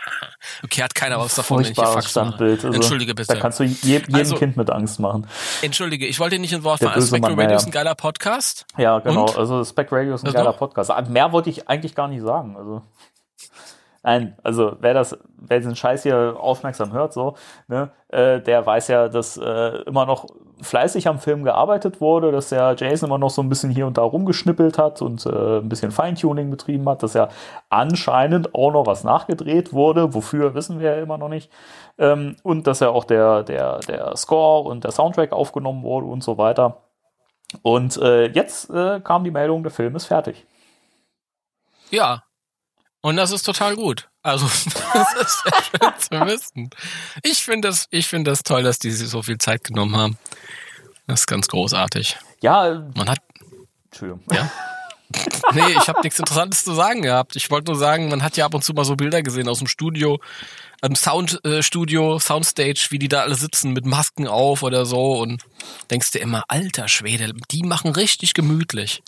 [0.63, 2.07] Okay, hat keiner was davon, ich Furchtbares mache.
[2.09, 2.65] Standbild.
[2.65, 3.33] Also, Entschuldige bitte.
[3.33, 5.27] Da kannst du je, jedem Also- Kind mit Angst machen.
[5.61, 7.01] Entschuldige, ich wollte dir nicht ins Wort fallen.
[7.01, 8.65] Spectral Mann, Radio ja, ist ein geiler Podcast.
[8.77, 9.25] Ja, genau.
[9.25, 9.37] Und?
[9.37, 10.53] Also Spec Radio ist ein Was geiler?
[10.53, 10.91] Podcast.
[10.91, 12.55] Ah, Mehr wollte ich eigentlich gar nicht sagen.
[12.57, 12.81] Also
[14.07, 17.35] nein, also wer das, wer diesen Scheiß hier aufmerksam hört, so,
[17.67, 20.27] ne, äh, der weiß ja, dass äh, immer noch
[20.61, 23.97] fleißig am Film gearbeitet wurde, dass der Jason immer noch so ein bisschen hier und
[23.97, 27.27] da rumgeschnippelt hat und äh, ein bisschen Feintuning betrieben hat, dass ja
[27.69, 30.13] anscheinend auch noch was nachgedreht wurde.
[30.13, 31.51] Wofür wissen wir ja immer noch nicht.
[31.97, 36.23] Ähm, und dass ja auch der, der, der Score und der Soundtrack aufgenommen wurde und
[36.23, 36.83] so weiter.
[37.61, 40.47] Und äh, jetzt äh, kam die Meldung, der Film ist fertig.
[41.91, 42.23] Ja.
[43.01, 44.09] Und das ist total gut.
[44.23, 44.45] Also,
[44.93, 46.69] das ist sehr schön zu wissen.
[47.23, 50.17] Ich finde das, ich finde das toll, dass die sich so viel Zeit genommen haben.
[51.07, 52.17] Das ist ganz großartig.
[52.41, 53.19] Ja, äh, Man hat,
[53.85, 54.23] Entschuldigung.
[54.31, 54.51] ja.
[55.53, 57.37] Nee, ich habe nichts Interessantes zu sagen gehabt.
[57.37, 59.59] Ich wollte nur sagen, man hat ja ab und zu mal so Bilder gesehen aus
[59.59, 60.19] dem Studio,
[60.81, 65.43] im Soundstudio, Soundstage, wie die da alle sitzen mit Masken auf oder so und
[65.89, 69.01] denkst dir immer, alter Schwede, die machen richtig gemütlich.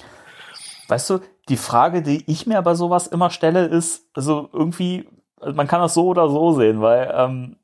[0.87, 5.09] Weißt du, die Frage, die ich mir bei sowas immer stelle, ist, also irgendwie,
[5.41, 7.55] also man kann das so oder so sehen, weil ähm,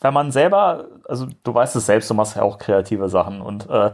[0.00, 3.68] wenn man selber, also du weißt es selbst, du machst ja auch kreative Sachen und
[3.70, 3.92] äh,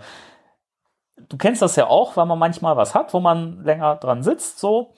[1.28, 4.58] du kennst das ja auch, weil man manchmal was hat, wo man länger dran sitzt,
[4.58, 4.94] so.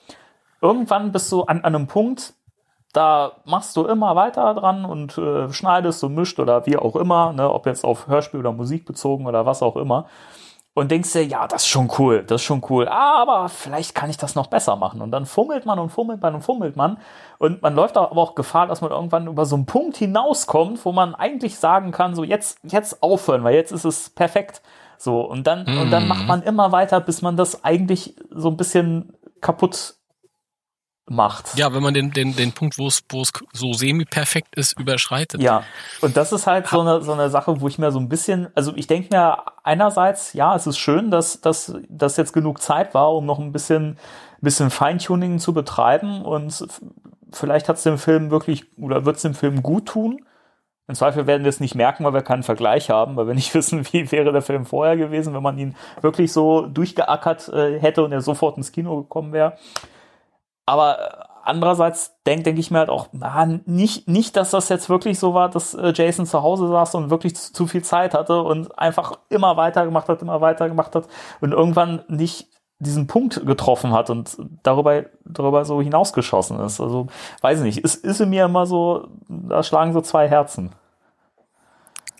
[0.61, 2.35] Irgendwann bist du an, an einem Punkt,
[2.93, 7.33] da machst du immer weiter dran und äh, schneidest und mischt oder wie auch immer,
[7.33, 10.07] ne, ob jetzt auf Hörspiel oder Musik bezogen oder was auch immer.
[10.73, 14.09] Und denkst dir, ja, das ist schon cool, das ist schon cool, aber vielleicht kann
[14.09, 15.01] ich das noch besser machen.
[15.01, 16.97] Und dann fummelt man und fummelt man und fummelt man.
[17.39, 20.93] Und man läuft aber auch Gefahr, dass man irgendwann über so einen Punkt hinauskommt, wo
[20.93, 24.61] man eigentlich sagen kann, so jetzt, jetzt aufhören, weil jetzt ist es perfekt.
[24.97, 28.55] So, und dann, und dann macht man immer weiter, bis man das eigentlich so ein
[28.55, 29.95] bisschen kaputt
[31.11, 31.57] macht.
[31.57, 33.03] Ja, wenn man den, den, den Punkt, wo es,
[33.53, 35.41] so semi-perfekt ist, überschreitet.
[35.41, 35.63] Ja,
[36.01, 38.47] und das ist halt so eine, so eine Sache, wo ich mir so ein bisschen,
[38.55, 42.93] also ich denke mir einerseits, ja, es ist schön, dass, dass, dass jetzt genug Zeit
[42.93, 43.97] war, um noch ein bisschen,
[44.41, 46.65] bisschen Feintuning zu betreiben und
[47.31, 50.25] vielleicht hat es dem Film wirklich oder wird es dem Film gut tun.
[50.87, 53.53] Im Zweifel werden wir es nicht merken, weil wir keinen Vergleich haben, weil wir nicht
[53.55, 58.03] wissen, wie wäre der Film vorher gewesen, wenn man ihn wirklich so durchgeackert äh, hätte
[58.03, 59.57] und er sofort ins Kino gekommen wäre.
[60.71, 64.87] Aber äh, andererseits denke denk ich mir halt auch, na, nicht, nicht, dass das jetzt
[64.87, 68.13] wirklich so war, dass äh, Jason zu Hause saß und wirklich zu, zu viel Zeit
[68.13, 71.09] hatte und einfach immer weiter gemacht hat, immer weiter gemacht hat
[71.41, 72.47] und irgendwann nicht
[72.79, 76.79] diesen Punkt getroffen hat und darüber, darüber so hinausgeschossen ist.
[76.79, 77.07] Also,
[77.41, 80.71] weiß ich nicht, ist, ist in mir immer so, da schlagen so zwei Herzen.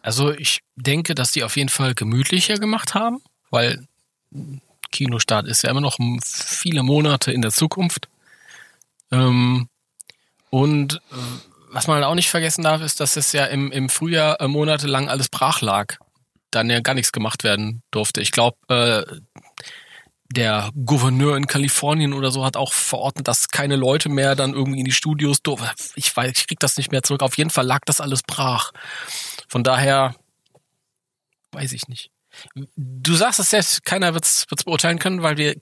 [0.03, 3.87] Also ich denke, dass die auf jeden Fall gemütlicher gemacht haben, weil
[4.91, 8.09] Kinostart ist ja immer noch viele Monate in der Zukunft.
[9.11, 9.67] Ähm,
[10.49, 11.15] und äh,
[11.71, 15.09] was man auch nicht vergessen darf, ist, dass es ja im, im Frühjahr äh, monatelang
[15.09, 15.97] alles brach lag.
[16.51, 18.21] Dann ja gar nichts gemacht werden durfte.
[18.21, 19.05] Ich glaube, äh,
[20.31, 24.79] der Gouverneur in Kalifornien oder so hat auch verordnet, dass keine Leute mehr dann irgendwie
[24.79, 25.69] in die Studios durften.
[25.95, 27.21] Ich weiß, ich krieg das nicht mehr zurück.
[27.21, 28.71] Auf jeden Fall lag das alles brach.
[29.47, 30.15] Von daher
[31.51, 32.11] weiß ich nicht.
[32.75, 35.55] Du sagst es selbst, keiner wird es beurteilen können, weil wir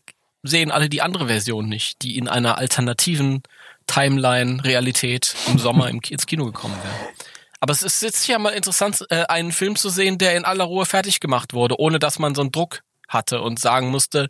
[0.43, 3.43] sehen alle die andere Version nicht, die in einer alternativen
[3.87, 7.13] Timeline-Realität im Sommer ins Kino gekommen wäre.
[7.59, 10.63] Aber es ist jetzt ja mal interessant, äh, einen Film zu sehen, der in aller
[10.63, 14.27] Ruhe fertig gemacht wurde, ohne dass man so einen Druck hatte und sagen musste,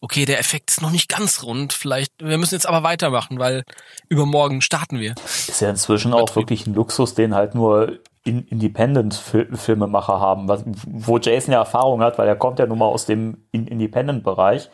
[0.00, 3.64] okay, der Effekt ist noch nicht ganz rund, vielleicht, wir müssen jetzt aber weitermachen, weil
[4.08, 5.14] übermorgen starten wir.
[5.26, 10.48] Ist ja inzwischen auch wirklich ein Luxus, den halt nur Independent-Filmemacher haben,
[10.86, 14.70] wo Jason ja Erfahrung hat, weil er kommt ja nun mal aus dem Independent-Bereich.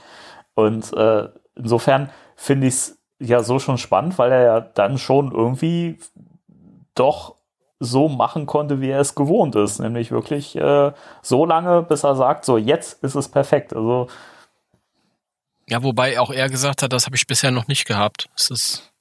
[0.56, 5.30] Und äh, insofern finde ich es ja so schon spannend, weil er ja dann schon
[5.30, 5.98] irgendwie
[6.94, 7.36] doch
[7.78, 9.78] so machen konnte, wie er es gewohnt ist.
[9.78, 10.92] Nämlich wirklich äh,
[11.22, 13.74] so lange, bis er sagt, so jetzt ist es perfekt.
[13.74, 14.08] Also
[15.68, 18.28] ja, wobei auch er gesagt hat, das habe ich bisher noch nicht gehabt.
[18.36, 18.92] Es ist,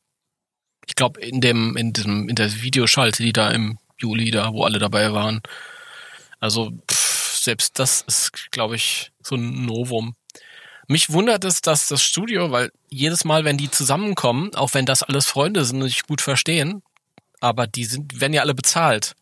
[0.88, 4.64] ich glaube, in dem, in diesem, in der Videoschalte, die da im Juli da, wo
[4.64, 5.42] alle dabei waren.
[6.40, 10.16] Also pff, selbst das ist, glaube ich, so ein Novum.
[10.88, 15.04] Mich wundert es, dass das Studio, weil jedes Mal, wenn die zusammenkommen, auch wenn das
[15.04, 16.84] alles Freunde sind und sich gut verstehen,
[17.40, 19.16] aber die sind, werden ja alle bezahlt.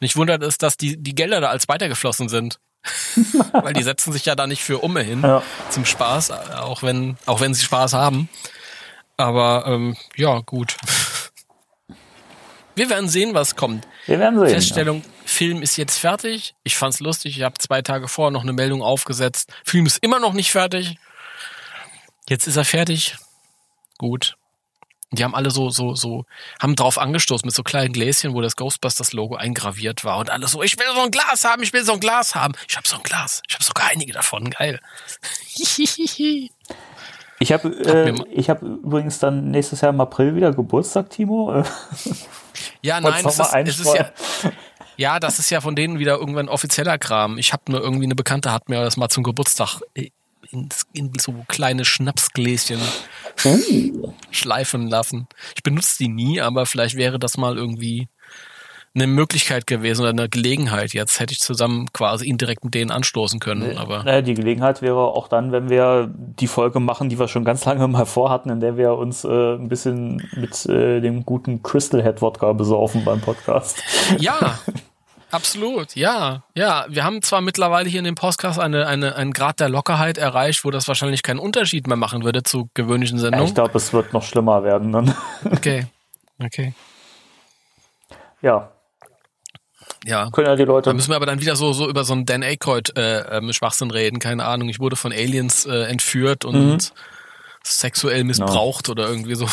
[0.00, 2.58] Mich wundert es, dass die, die Gelder da als weitergeflossen sind.
[3.52, 5.42] weil die setzen sich ja da nicht für Umme hin ja.
[5.68, 8.30] zum Spaß, auch wenn, auch wenn sie Spaß haben.
[9.18, 10.76] Aber ähm, ja, gut.
[12.74, 13.86] Wir werden sehen, was kommt.
[14.06, 14.48] Wir werden sehen.
[14.48, 15.10] Feststellung, ja.
[15.30, 16.54] Film ist jetzt fertig.
[16.64, 17.36] Ich fand's lustig.
[17.36, 19.52] Ich habe zwei Tage vorher noch eine Meldung aufgesetzt.
[19.64, 20.96] Film ist immer noch nicht fertig.
[22.28, 23.16] Jetzt ist er fertig.
[23.96, 24.36] Gut.
[25.12, 26.24] Die haben alle so, so, so,
[26.60, 30.62] haben drauf angestoßen mit so kleinen Gläschen, wo das Ghostbusters-Logo eingraviert war und alle so,
[30.62, 32.54] ich will so ein Glas haben, ich will so ein Glas haben.
[32.68, 33.42] Ich habe so ein Glas.
[33.48, 34.50] Ich habe sogar einige davon.
[34.50, 34.80] Geil.
[37.42, 41.64] Ich habe äh, ich hab übrigens dann nächstes Jahr im April wieder Geburtstag, Timo.
[42.82, 44.10] Ja, nein, es ist, es ist ja,
[45.00, 47.38] ja, das ist ja von denen wieder irgendwann offizieller Kram.
[47.38, 51.34] Ich habe nur irgendwie eine Bekannte hat mir das mal zum Geburtstag in, in so
[51.48, 52.80] kleine Schnapsgläschen
[53.44, 54.12] oh.
[54.30, 55.26] schleifen lassen.
[55.56, 58.08] Ich benutze die nie, aber vielleicht wäre das mal irgendwie
[58.94, 60.92] eine Möglichkeit gewesen oder eine Gelegenheit.
[60.92, 63.78] Jetzt hätte ich zusammen quasi indirekt mit denen anstoßen können.
[63.78, 67.44] Aber naja, die Gelegenheit wäre auch dann, wenn wir die Folge machen, die wir schon
[67.44, 71.62] ganz lange mal vorhatten, in der wir uns äh, ein bisschen mit äh, dem guten
[71.62, 73.82] Crystal Head Wodka besaufen beim Podcast.
[74.18, 74.58] Ja,
[75.30, 76.86] Absolut, ja, ja.
[76.88, 80.64] Wir haben zwar mittlerweile hier in dem Podcast eine, eine, einen Grad der Lockerheit erreicht,
[80.64, 83.46] wo das wahrscheinlich keinen Unterschied mehr machen würde zu gewöhnlichen Sendungen.
[83.46, 85.14] Ich glaube, es wird noch schlimmer werden dann.
[85.50, 85.86] Okay,
[86.42, 86.74] okay.
[88.42, 88.70] Ja,
[90.04, 90.30] ja.
[90.30, 90.90] Können ja die Leute.
[90.90, 93.52] Da müssen wir aber dann wieder so, so über so einen Dan Aykroyd äh, ähm,
[93.52, 94.18] Schwachsinn reden.
[94.18, 94.68] Keine Ahnung.
[94.68, 96.78] Ich wurde von Aliens äh, entführt und mhm.
[97.62, 98.92] sexuell missbraucht no.
[98.92, 99.46] oder irgendwie so.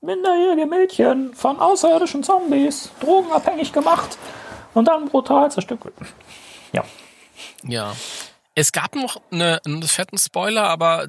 [0.00, 4.18] Minderjährige Mädchen von außerirdischen Zombies, drogenabhängig gemacht
[4.74, 5.94] und dann brutal zerstückelt.
[6.72, 6.84] Ja.
[7.64, 7.92] Ja.
[8.54, 11.06] Es gab noch eine, einen fetten Spoiler, aber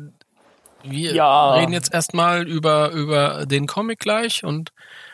[0.84, 1.56] wir ja.
[1.56, 4.72] reden jetzt erstmal über, über den Comic gleich und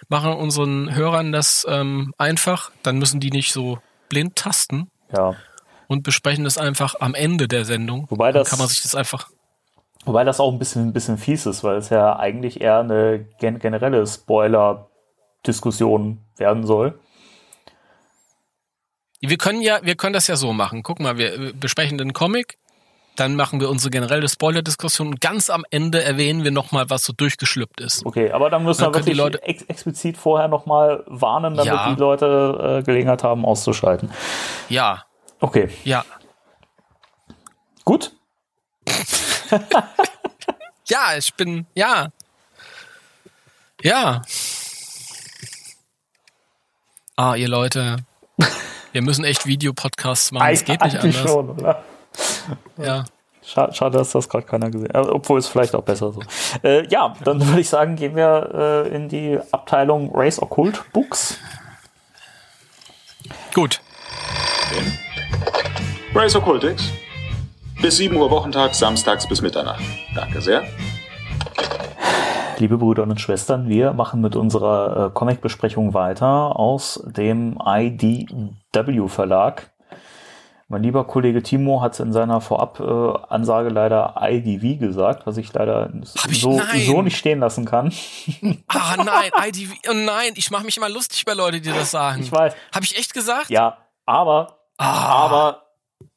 [0.08, 2.72] machen unseren Hörern das ähm, einfach.
[2.84, 4.90] Dann müssen die nicht so blind tasten.
[5.16, 5.36] Ja.
[5.88, 8.06] Und besprechen das einfach am Ende der Sendung.
[8.10, 8.44] Wobei das.
[8.44, 9.30] Dann kann man sich das einfach.
[10.06, 13.26] Wobei das auch ein bisschen, ein bisschen fies ist, weil es ja eigentlich eher eine
[13.40, 17.00] gen generelle Spoiler-Diskussion werden soll.
[19.22, 20.84] Wir können ja, wir können das ja so machen.
[20.84, 22.58] Guck mal, wir besprechen den Comic,
[23.20, 27.12] dann machen wir unsere generelle Spoiler-Diskussion und ganz am Ende erwähnen wir nochmal, was so
[27.12, 28.06] durchgeschlüppt ist.
[28.06, 31.74] Okay, aber dann müssen dann wir wirklich die Leute ex explizit vorher nochmal warnen, damit
[31.74, 31.94] ja.
[31.94, 34.10] die Leute äh, Gelegenheit haben, auszuschalten.
[34.70, 35.04] Ja.
[35.42, 35.70] Okay.
[35.84, 36.06] Ja.
[37.84, 38.14] Gut.
[40.88, 42.08] ja, ich bin, ja.
[43.82, 44.22] Ja.
[47.18, 47.98] Ah, ihr Leute.
[48.92, 50.50] Wir müssen echt Videopodcasts machen.
[50.52, 51.16] Es geht nicht anders.
[51.16, 51.84] Schon, oder?
[52.78, 53.06] Ja.
[53.44, 55.08] Schade, schade, dass das gerade keiner gesehen hat.
[55.08, 56.22] Obwohl es vielleicht auch besser so.
[56.64, 61.38] Äh, ja, dann würde ich sagen, gehen wir äh, in die Abteilung Race Occult Books.
[63.54, 63.82] Gut.
[66.14, 66.92] Race Occultix.
[67.82, 69.82] Bis 7 Uhr Wochentag, samstags bis Mitternacht.
[70.14, 70.64] Danke sehr.
[72.60, 79.72] Liebe Brüder und Schwestern, wir machen mit unserer äh, Comic-Besprechung weiter aus dem IDW Verlag.
[80.72, 85.90] Mein lieber Kollege Timo hat in seiner Vorab-Ansage leider IDV gesagt, was ich leider
[86.30, 86.42] ich?
[86.42, 86.82] so, Nein.
[86.86, 87.92] so nicht stehen lassen kann.
[88.68, 92.22] Ah, nein, IDV, oh nein, ich mache mich immer lustig bei Leuten, die das sagen.
[92.22, 92.54] Ich weiß.
[92.74, 93.50] Habe ich echt gesagt?
[93.50, 95.26] Ja, aber, Ah.
[95.26, 95.62] aber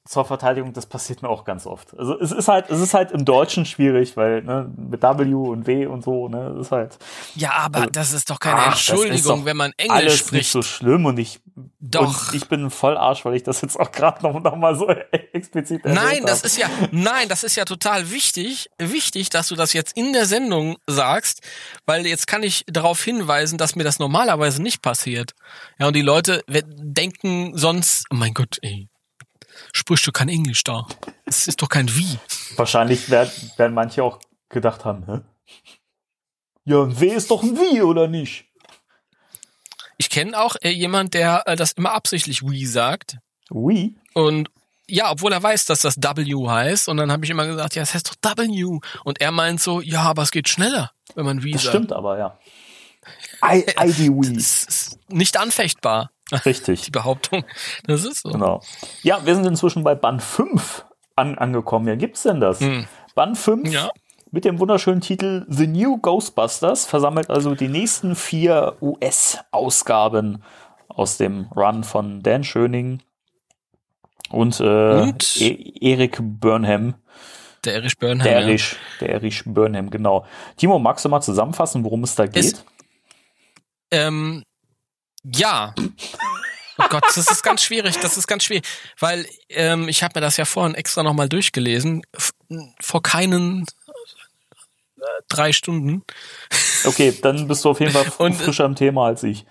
[0.04, 1.96] zur Verteidigung, das passiert mir auch ganz oft.
[1.96, 5.66] Also es ist halt, es ist halt im Deutschen schwierig, weil ne, mit W und
[5.68, 6.98] W und so, ne, das ist halt
[7.36, 10.32] Ja, aber Also, das ist doch keine ach, Entschuldigung, doch wenn man Englisch alles spricht.
[10.32, 11.40] nicht so schlimm und ich
[11.78, 12.32] Doch.
[12.32, 14.88] und ich bin voll Arsch, weil ich das jetzt auch gerade noch, noch mal so
[15.32, 16.46] explizit Nein, das hab.
[16.46, 20.26] ist ja, nein, das ist ja total wichtig, wichtig, dass du das jetzt in der
[20.26, 21.42] Sendung sagst,
[21.86, 25.32] weil jetzt kann ich darauf hinweisen, dass mir das normalerweise nicht passiert.
[25.78, 28.88] Ja, und die Leute denken sonst, oh mein Gott, ey,
[29.72, 30.86] sprichst du kein Englisch da?
[31.24, 32.18] Das ist doch kein Wie.
[32.56, 35.20] Wahrscheinlich werden, werden manche auch gedacht haben, hä?
[36.64, 38.46] Ja, ein W ist doch ein Wie, oder nicht?
[39.98, 43.18] Ich kenne auch äh, jemand, der äh, das immer absichtlich Wie sagt.
[43.50, 43.96] Oui.
[44.14, 44.48] Und
[44.88, 46.88] ja, obwohl er weiß, dass das W heißt.
[46.88, 48.78] Und dann habe ich immer gesagt, ja, es heißt doch W.
[49.04, 51.74] Und er meint so, ja, aber es geht schneller, wenn man Wie Das sagt.
[51.74, 52.38] stimmt aber, ja.
[53.44, 53.64] I,
[54.08, 54.32] We.
[54.34, 56.10] Das ist nicht anfechtbar,
[56.46, 56.82] Richtig.
[56.86, 57.44] die Behauptung.
[57.86, 58.30] Das ist so.
[58.30, 58.60] Genau.
[59.02, 60.84] Ja, wir sind inzwischen bei Band 5
[61.16, 61.86] an, angekommen.
[61.88, 62.60] Ja, gibt's denn das?
[63.14, 63.72] Band 5 Hm.
[63.72, 63.90] Ja.
[64.30, 70.42] mit dem wunderschönen Titel The New Ghostbusters versammelt also die nächsten vier US-Ausgaben
[70.88, 73.00] aus dem Run von Dan Schöning
[74.30, 75.36] und, äh, Und?
[75.40, 76.94] E Erik Burnham.
[77.64, 78.24] Der Erich Burnham.
[78.24, 78.46] Der ja.
[78.46, 80.24] Erich, der Erich Burnham, genau.
[80.56, 82.36] Timo, magst du mal zusammenfassen, worum es da geht?
[82.44, 82.64] Es-
[83.90, 84.42] Ähm,
[85.24, 85.74] ja.
[86.78, 87.98] Oh Gott, das ist ganz schwierig.
[87.98, 88.66] Das ist ganz schwierig,
[88.98, 92.02] weil ähm, ich habe mir das ja vorhin extra nochmal durchgelesen.
[92.80, 93.66] Vor keinen
[94.96, 96.02] äh, drei Stunden.
[96.84, 99.44] Okay, dann bist du auf jeden Fall Und, äh, frischer am Thema als ich.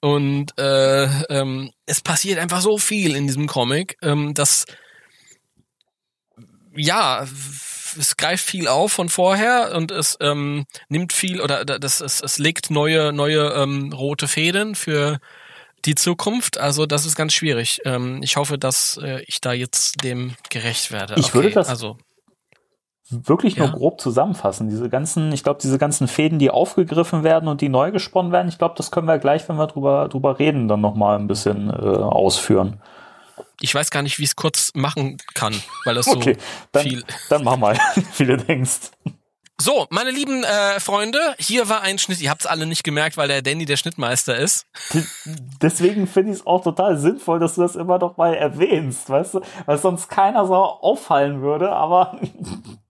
[0.00, 4.64] Und äh, ähm, es passiert einfach so viel in diesem Comic, ähm, dass
[6.76, 7.26] ja,
[7.96, 12.38] es greift viel auf von vorher und es ähm, nimmt viel oder das es, es
[12.38, 15.18] legt neue neue ähm, rote Fäden für
[15.84, 16.58] die Zukunft.
[16.58, 17.80] Also das ist ganz schwierig.
[17.84, 21.14] Ähm, ich hoffe, dass äh, ich da jetzt dem gerecht werde.
[21.18, 21.98] Ich würde das- also
[23.10, 23.72] wirklich nur Ja.
[23.74, 24.70] grob zusammenfassen.
[24.70, 28.48] Diese ganzen, ich glaube, diese ganzen Fäden, die aufgegriffen werden und die neu gesponnen werden,
[28.48, 31.68] ich glaube, das können wir gleich, wenn wir drüber, drüber reden, dann nochmal ein bisschen
[31.68, 32.80] äh, ausführen.
[33.60, 36.36] Ich weiß gar nicht, wie ich es kurz machen kann, weil das so Okay,
[36.72, 37.78] dann, viel dann mach mal,
[38.16, 38.90] wie du denkst.
[39.60, 42.20] So, meine lieben äh, Freunde, hier war ein Schnitt.
[42.20, 44.66] Ihr habt's alle nicht gemerkt, weil der Danny der Schnittmeister ist.
[45.62, 49.34] Deswegen finde ich es auch total sinnvoll, dass du das immer noch mal erwähnst, weißt
[49.34, 52.18] du, weil sonst keiner so auffallen würde, aber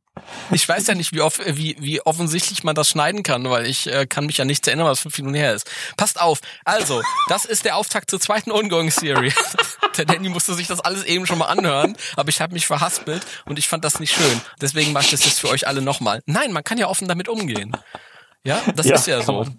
[0.51, 3.87] Ich weiß ja nicht, wie, off wie, wie offensichtlich man das schneiden kann, weil ich
[3.87, 5.71] äh, kann mich ja nicht erinnern, was fünf Minuten her ist.
[5.97, 6.41] Passt auf.
[6.65, 9.33] Also, das ist der Auftakt zur zweiten Ongoing-Serie.
[9.97, 13.25] der Danny musste sich das alles eben schon mal anhören, aber ich habe mich verhaspelt
[13.47, 14.41] und ich fand das nicht schön.
[14.61, 16.21] Deswegen mache ich das jetzt für euch alle nochmal.
[16.27, 17.77] Nein, man kann ja offen damit umgehen.
[18.45, 19.33] Ja, das ist ja so.
[19.33, 19.57] man-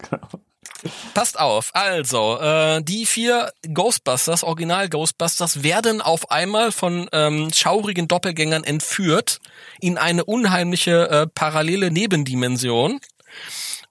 [1.13, 1.71] Passt auf.
[1.73, 9.39] Also, äh, die vier Ghostbusters, Original Ghostbusters, werden auf einmal von ähm, schaurigen Doppelgängern entführt
[9.79, 12.99] in eine unheimliche äh, parallele Nebendimension.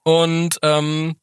[0.03, 1.15] Und ähm,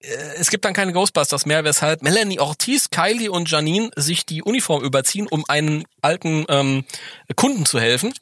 [0.00, 4.42] äh, es gibt dann keine Ghostbusters mehr, weshalb Melanie Ortiz, Kylie und Janine sich die
[4.42, 6.84] Uniform überziehen, um einen alten ähm,
[7.34, 8.12] Kunden zu helfen,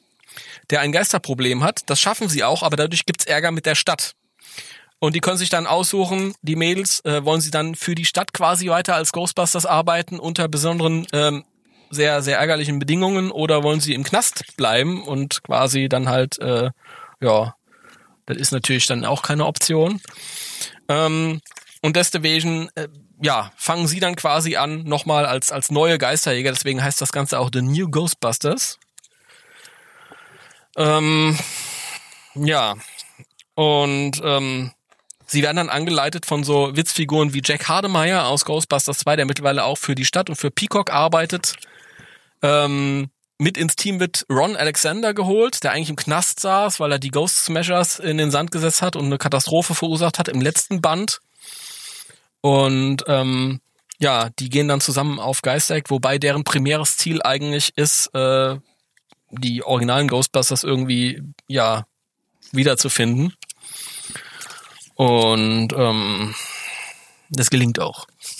[0.69, 1.81] der ein Geisterproblem hat.
[1.87, 4.15] Das schaffen sie auch, aber dadurch gibt's Ärger mit der Stadt.
[4.99, 8.33] Und die können sich dann aussuchen, die Mädels, äh, wollen sie dann für die Stadt
[8.33, 11.43] quasi weiter als Ghostbusters arbeiten unter besonderen, ähm,
[11.89, 16.71] sehr, sehr ärgerlichen Bedingungen oder wollen sie im Knast bleiben und quasi dann halt, äh,
[17.21, 17.55] ja,
[18.25, 20.01] das ist natürlich dann auch keine Option.
[20.89, 21.41] Ähm,
[21.81, 22.87] und deswegen, äh,
[23.21, 27.39] ja, fangen sie dann quasi an, nochmal als, als neue Geisterjäger, deswegen heißt das Ganze
[27.39, 28.79] auch The New Ghostbusters.
[30.75, 31.37] Ähm,
[32.35, 32.75] ja,
[33.55, 34.71] und ähm,
[35.27, 39.63] sie werden dann angeleitet von so Witzfiguren wie Jack Hardemeyer aus Ghostbusters 2, der mittlerweile
[39.63, 41.55] auch für die Stadt und für Peacock arbeitet.
[42.41, 46.99] Ähm, mit ins Team wird Ron Alexander geholt, der eigentlich im Knast saß, weil er
[46.99, 50.81] die Ghost Smashers in den Sand gesetzt hat und eine Katastrophe verursacht hat im letzten
[50.81, 51.19] Band.
[52.41, 53.61] Und ähm,
[53.99, 58.57] ja, die gehen dann zusammen auf Geistereck, wobei deren primäres Ziel eigentlich ist, äh,
[59.31, 61.85] die originalen Ghostbusters irgendwie, ja,
[62.51, 63.33] wiederzufinden.
[64.97, 66.33] Und ähm,
[67.29, 68.07] das gelingt auch.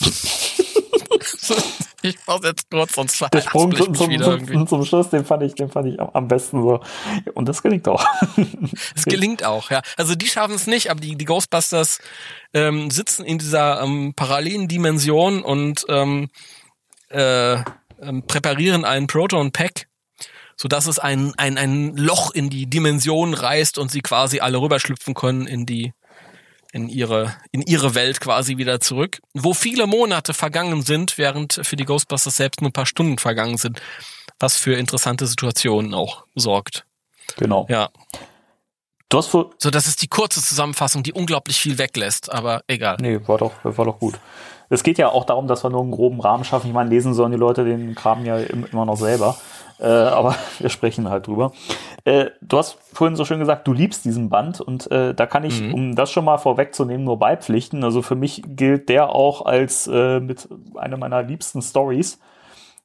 [2.02, 5.54] ich mach's jetzt kurz, sonst Der Sprung zum, zum, zum, zum, Schluss, den fand ich,
[5.54, 6.80] den fand ich am, am besten so.
[7.34, 8.04] Und das gelingt auch.
[8.96, 9.82] Es gelingt auch, ja.
[9.96, 12.00] Also die schaffen es nicht, aber die, die Ghostbusters
[12.52, 16.28] ähm, sitzen in dieser ähm, parallelen Dimension und ähm,
[17.10, 17.54] äh,
[18.02, 19.86] ähm, präparieren einen Proton-Pack,
[20.56, 25.14] sodass es ein, ein, ein Loch in die Dimension reißt und sie quasi alle rüberschlüpfen
[25.14, 25.92] können in die
[26.72, 31.76] in ihre, in ihre Welt quasi wieder zurück, wo viele Monate vergangen sind, während für
[31.76, 33.80] die Ghostbusters selbst nur ein paar Stunden vergangen sind,
[34.38, 36.84] was für interessante Situationen auch sorgt.
[37.36, 37.66] Genau.
[37.68, 37.90] Ja.
[39.08, 42.98] Du hast so, das ist die kurze Zusammenfassung, die unglaublich viel weglässt, aber egal.
[43.00, 44.20] Nee, war doch, war doch gut.
[44.68, 46.68] Es geht ja auch darum, dass wir nur einen groben Rahmen schaffen.
[46.68, 49.36] Ich meine, lesen sollen die Leute den Kram ja immer noch selber.
[49.80, 51.52] Äh, aber wir sprechen halt drüber.
[52.04, 55.44] Äh, du hast vorhin so schön gesagt, du liebst diesen Band und äh, da kann
[55.44, 55.74] ich, mhm.
[55.74, 57.84] um das schon mal vorwegzunehmen, nur beipflichten.
[57.84, 62.18] Also für mich gilt der auch als äh, mit einer meiner liebsten Stories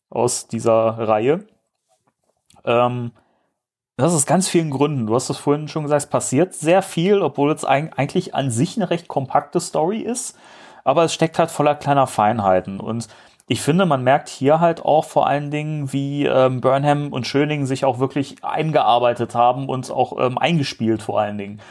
[0.09, 1.45] aus dieser Reihe.
[2.65, 3.11] Ähm,
[3.95, 5.05] das ist ganz vielen Gründen.
[5.05, 8.75] Du hast es vorhin schon gesagt, es passiert sehr viel, obwohl es eigentlich an sich
[8.75, 10.35] eine recht kompakte Story ist.
[10.83, 12.79] Aber es steckt halt voller kleiner Feinheiten.
[12.79, 13.07] Und
[13.47, 17.65] ich finde, man merkt hier halt auch vor allen Dingen, wie ähm, Burnham und Schöning
[17.65, 21.61] sich auch wirklich eingearbeitet haben und auch ähm, eingespielt vor allen Dingen.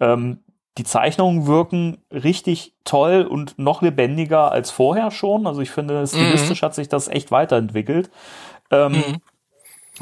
[0.00, 0.40] Ähm,
[0.78, 5.46] die Zeichnungen wirken richtig toll und noch lebendiger als vorher schon.
[5.46, 6.66] Also ich finde, stilistisch mhm.
[6.66, 8.10] hat sich das echt weiterentwickelt.
[8.70, 9.16] Ähm, mhm.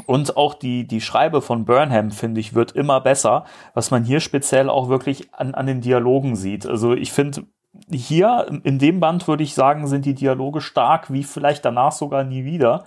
[0.05, 4.19] Und auch die, die Schreibe von Burnham, finde ich, wird immer besser, was man hier
[4.19, 6.67] speziell auch wirklich an, an den Dialogen sieht.
[6.67, 7.47] Also ich finde,
[7.89, 12.23] hier in dem Band würde ich sagen, sind die Dialoge stark, wie vielleicht danach sogar
[12.23, 12.85] nie wieder.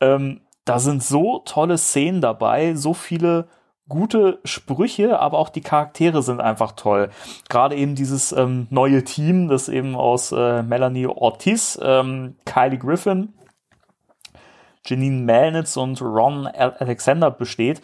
[0.00, 3.48] Ähm, da sind so tolle Szenen dabei, so viele
[3.88, 7.10] gute Sprüche, aber auch die Charaktere sind einfach toll.
[7.48, 13.34] Gerade eben dieses ähm, neue Team, das eben aus äh, Melanie Ortiz, ähm, Kylie Griffin,
[14.86, 17.82] Janine Melnitz und Ron Alexander besteht,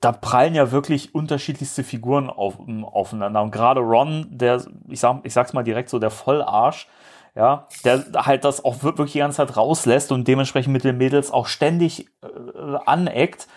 [0.00, 3.42] da prallen ja wirklich unterschiedlichste Figuren auf, aufeinander.
[3.42, 6.86] Und gerade Ron, der, ich, sag, ich sag's mal direkt so, der Vollarsch,
[7.34, 11.30] ja, der halt das auch wirklich die ganze Zeit rauslässt und dementsprechend mit den Mädels
[11.30, 13.48] auch ständig äh, aneckt.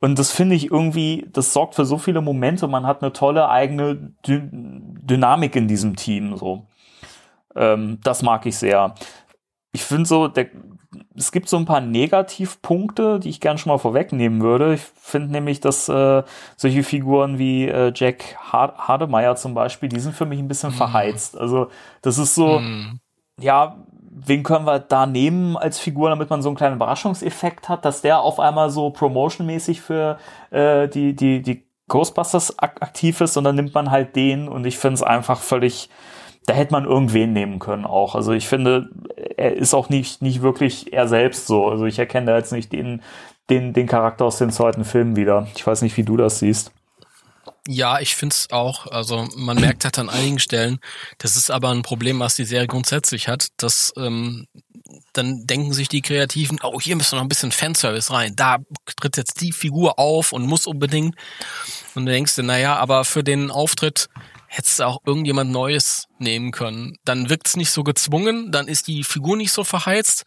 [0.00, 2.66] Und das finde ich irgendwie, das sorgt für so viele Momente.
[2.66, 6.36] Man hat eine tolle eigene Dy Dynamik in diesem Team.
[6.36, 6.66] So,
[7.54, 8.94] ähm, das mag ich sehr.
[9.72, 10.48] Ich finde so, der,
[11.14, 14.74] es gibt so ein paar Negativpunkte, die ich gerne schon mal vorwegnehmen würde.
[14.74, 16.22] Ich finde nämlich, dass äh,
[16.56, 20.74] solche Figuren wie äh, Jack Hardemeyer zum Beispiel, die sind für mich ein bisschen mm.
[20.74, 21.38] verheizt.
[21.38, 21.68] Also
[22.02, 22.98] das ist so, mm.
[23.40, 23.76] ja,
[24.10, 28.02] wen können wir da nehmen als Figur, damit man so einen kleinen Überraschungseffekt hat, dass
[28.02, 30.18] der auf einmal so promotionmäßig für
[30.50, 34.64] äh, die, die, die Ghostbusters ak aktiv ist und dann nimmt man halt den und
[34.64, 35.90] ich finde es einfach völlig
[36.46, 38.14] da hätte man irgendwen nehmen können auch.
[38.14, 38.88] Also ich finde,
[39.36, 41.66] er ist auch nicht, nicht wirklich er selbst so.
[41.66, 43.02] Also ich erkenne da jetzt nicht den,
[43.48, 45.46] den, den Charakter aus den zweiten Filmen wieder.
[45.54, 46.72] Ich weiß nicht, wie du das siehst.
[47.68, 48.86] Ja, ich finde es auch.
[48.86, 50.78] Also man merkt halt an einigen Stellen,
[51.18, 54.46] das ist aber ein Problem, was die Serie grundsätzlich hat, dass ähm,
[55.12, 58.34] dann denken sich die Kreativen, oh, hier müssen wir noch ein bisschen Fanservice rein.
[58.34, 58.58] Da
[58.96, 61.16] tritt jetzt die Figur auf und muss unbedingt.
[61.94, 64.08] Und du denkst dir, naja, aber für den Auftritt
[64.52, 66.98] hättest du auch irgendjemand Neues nehmen können.
[67.04, 70.24] Dann wirkt es nicht so gezwungen, dann ist die Figur nicht so verheizt.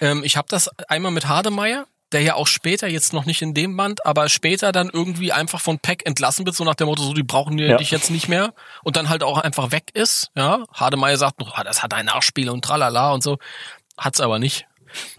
[0.00, 3.52] Ähm, ich habe das einmal mit Hademeyer, der ja auch später, jetzt noch nicht in
[3.52, 7.02] dem Band, aber später dann irgendwie einfach von Peck entlassen wird, so nach dem Motto,
[7.02, 7.76] so, die brauchen ja.
[7.76, 10.30] dich jetzt nicht mehr und dann halt auch einfach weg ist.
[10.36, 13.38] Ja, Hademeyer sagt noch, ah, das hat ein Nachspiel und tralala und so.
[13.98, 14.66] Hat's aber nicht.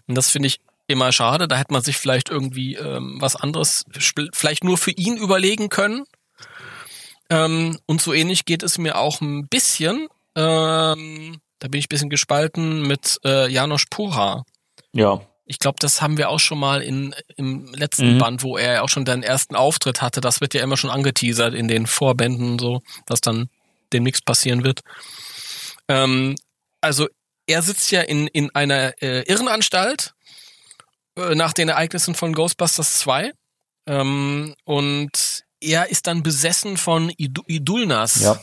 [0.08, 1.50] Und das finde ich immer schade.
[1.50, 3.86] Da hätte man sich vielleicht irgendwie ähm, was anderes,
[4.34, 6.06] vielleicht nur für ihn überlegen können.
[7.32, 11.90] Ähm, und so ähnlich geht es mir auch ein bisschen, ähm, da bin ich ein
[11.90, 14.44] bisschen gespalten mit äh, Janosch Pura.
[14.92, 15.22] Ja.
[15.46, 18.18] Ich glaube, das haben wir auch schon mal in, im letzten mhm.
[18.20, 20.20] Band, wo er auch schon den ersten Auftritt hatte.
[20.20, 23.50] Das wird ja immer schon angeteasert in den Vorbänden, so, dass dann
[23.94, 24.82] demnächst passieren wird.
[25.88, 26.36] Ähm,
[26.82, 27.08] also
[27.48, 30.16] er sitzt ja in, in einer äh, Irrenanstalt
[31.16, 33.32] äh, nach den Ereignissen von Ghostbusters 2.
[33.88, 38.22] Ähm, und er ist dann besessen von Idulnas.
[38.22, 38.40] Ja.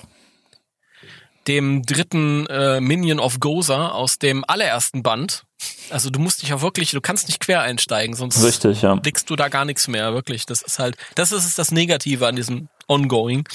[1.47, 5.45] Dem dritten äh, Minion of Goza aus dem allerersten Band.
[5.91, 8.95] Also du musst dich ja wirklich, du kannst nicht quer einsteigen, sonst Richtig, ja.
[8.95, 10.45] blickst du da gar nichts mehr, wirklich.
[10.45, 13.49] Das ist halt, das ist das Negative an diesem Ongoing.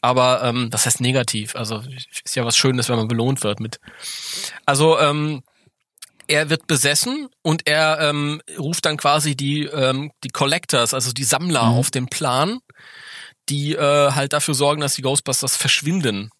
[0.00, 1.56] Aber ähm, das heißt negativ.
[1.56, 1.82] Also
[2.24, 3.80] ist ja was Schönes, wenn man belohnt wird mit.
[4.64, 5.42] Also ähm,
[6.26, 11.24] er wird besessen und er ähm, ruft dann quasi die ähm, die Collectors, also die
[11.24, 11.78] Sammler mhm.
[11.78, 12.60] auf den Plan
[13.48, 16.30] die äh, halt dafür sorgen, dass die Ghostbusters verschwinden.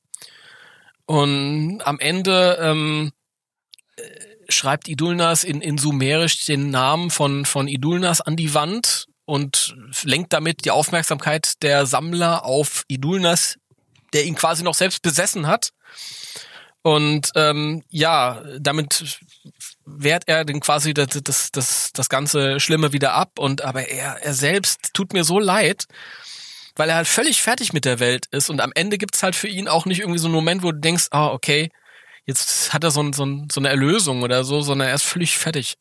[1.06, 3.12] Und am Ende ähm,
[4.48, 10.32] schreibt Idulnas in, in Sumerisch den Namen von, von Idulnas an die Wand und lenkt
[10.32, 13.56] damit die Aufmerksamkeit der Sammler auf Idulnas,
[14.12, 15.70] der ihn quasi noch selbst besessen hat.
[16.82, 19.20] Und ähm, ja, damit
[19.86, 23.38] wehrt er den quasi das, das, das, das ganze Schlimme wieder ab.
[23.38, 25.84] Und aber er, er selbst tut mir so leid,
[26.76, 28.50] weil er halt völlig fertig mit der Welt ist.
[28.50, 30.78] Und am Ende gibt's halt für ihn auch nicht irgendwie so einen Moment, wo du
[30.80, 31.70] denkst, ah, okay,
[32.26, 35.04] jetzt hat er so, ein, so, ein, so eine Erlösung oder so, sondern er ist
[35.04, 35.76] völlig fertig.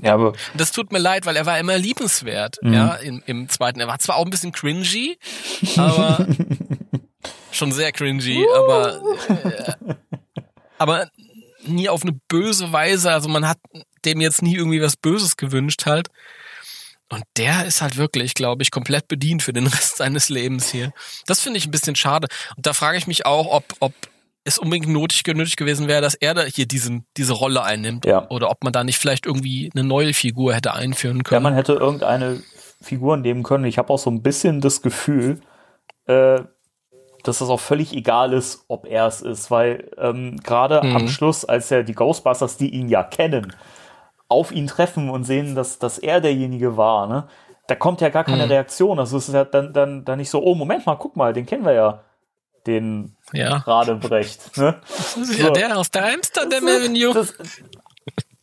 [0.00, 2.72] Ja, aber Das tut mir leid, weil er war immer liebenswert, Mhm.
[2.72, 3.78] ja, im, im zweiten.
[3.80, 5.18] Er war zwar auch ein bisschen cringy,
[5.76, 6.26] aber
[7.52, 9.94] schon sehr cringy, aber äh,
[10.78, 11.10] aber
[11.64, 13.12] nie auf eine böse Weise.
[13.12, 13.58] Also man hat
[14.04, 16.08] dem jetzt nie irgendwie was Böses gewünscht halt.
[17.12, 20.92] Und der ist halt wirklich, glaube ich, komplett bedient für den Rest seines Lebens hier.
[21.26, 22.28] Das finde ich ein bisschen schade.
[22.56, 23.92] Und da frage ich mich auch, ob, ob
[24.44, 28.06] es unbedingt nötig, nötig gewesen wäre, dass er da hier diesen, diese Rolle einnimmt.
[28.06, 28.28] Ja.
[28.30, 31.42] Oder ob man da nicht vielleicht irgendwie eine neue Figur hätte einführen Ja, können.
[31.42, 32.42] man hätte irgendeine
[32.80, 33.64] Figur nehmen können.
[33.66, 35.40] Ich habe auch so ein bisschen das Gefühl,
[36.06, 36.40] äh,
[37.24, 40.96] dass es auch völlig egal ist, ob er es ist, weil ähm, gerade Mhm.
[40.96, 43.54] am Schluss, als ja die Ghostbusters, die ihn ja kennen,
[44.32, 47.28] auf ihn treffen und sehen, dass, dass er derjenige war, ne?
[47.68, 48.26] Da kommt ja gar Mhm.
[48.32, 48.98] keine Reaktion.
[48.98, 51.46] Also es ist ja dann, dann, dann nicht so, oh, Moment mal, guck mal, den
[51.46, 52.00] kennen wir ja.
[52.66, 53.56] Den ja.
[53.58, 54.56] Radebrecht.
[54.56, 54.80] Ne?
[55.38, 55.50] Ja So.
[55.50, 57.12] der aus der Amsterdam Avenue.
[57.14, 57.34] Das,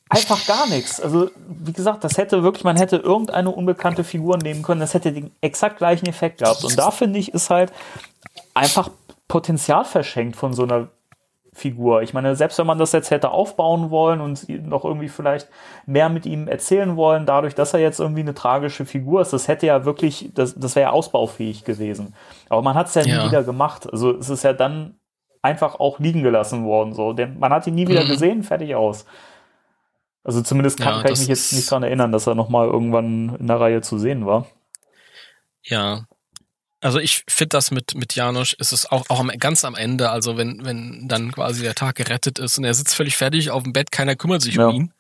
[0.10, 1.00] einfach gar nichts.
[1.00, 5.14] Also, wie gesagt, das hätte wirklich, man hätte irgendeine unbekannte Figur nehmen können, das hätte
[5.14, 6.64] den exakt gleichen Effekt gehabt.
[6.64, 7.72] Und da finde ich, ist halt
[8.54, 8.90] einfach
[9.28, 10.88] Potenzial verschenkt von so einer
[11.60, 12.01] Figur.
[12.01, 15.47] Ich meine, selbst wenn man das jetzt hätte aufbauen wollen und noch irgendwie vielleicht
[15.86, 19.47] mehr mit ihm erzählen wollen, dadurch, dass er jetzt irgendwie eine tragische Figur ist, das
[19.47, 22.16] hätte ja wirklich, das, das wäre ja ausbaufähig gewesen.
[22.49, 23.22] Aber man hat es ja, Ja.
[23.24, 23.88] nie wieder gemacht.
[23.91, 24.95] Also es ist ja dann
[25.41, 26.93] einfach auch liegen gelassen worden.
[26.93, 27.14] So.
[27.14, 28.07] Denn man hat ihn nie wieder Mhm.
[28.10, 29.05] gesehen, fertig aus.
[30.24, 32.68] Also zumindest kann, Ja, kann ich mich jetzt nicht dran erinnern, dass er noch mal
[32.68, 34.45] irgendwann in der Reihe zu sehen war.
[35.64, 36.05] Ja.
[36.82, 40.10] Also ich finde das mit, mit Janusz ist es auch, auch am, ganz am Ende,
[40.12, 43.64] also wenn, wenn dann quasi der Tag gerettet ist und er sitzt völlig fertig auf
[43.64, 44.68] dem Bett, keiner kümmert sich Ja.
[44.68, 44.94] um ihn.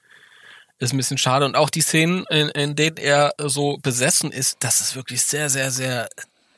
[0.79, 1.45] Ist ein bisschen schade.
[1.45, 5.49] Und auch die Szenen, in, in denen er so besessen ist, das ist wirklich sehr,
[5.49, 6.09] sehr, sehr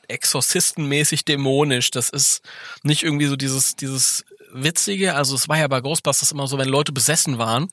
[0.08, 1.90] exorzistenmäßig dämonisch.
[1.90, 2.40] Das ist
[2.82, 5.14] nicht irgendwie so dieses, dieses Witzige.
[5.14, 7.70] Also es war ja bei Ghostbusters immer so, wenn Leute besessen waren,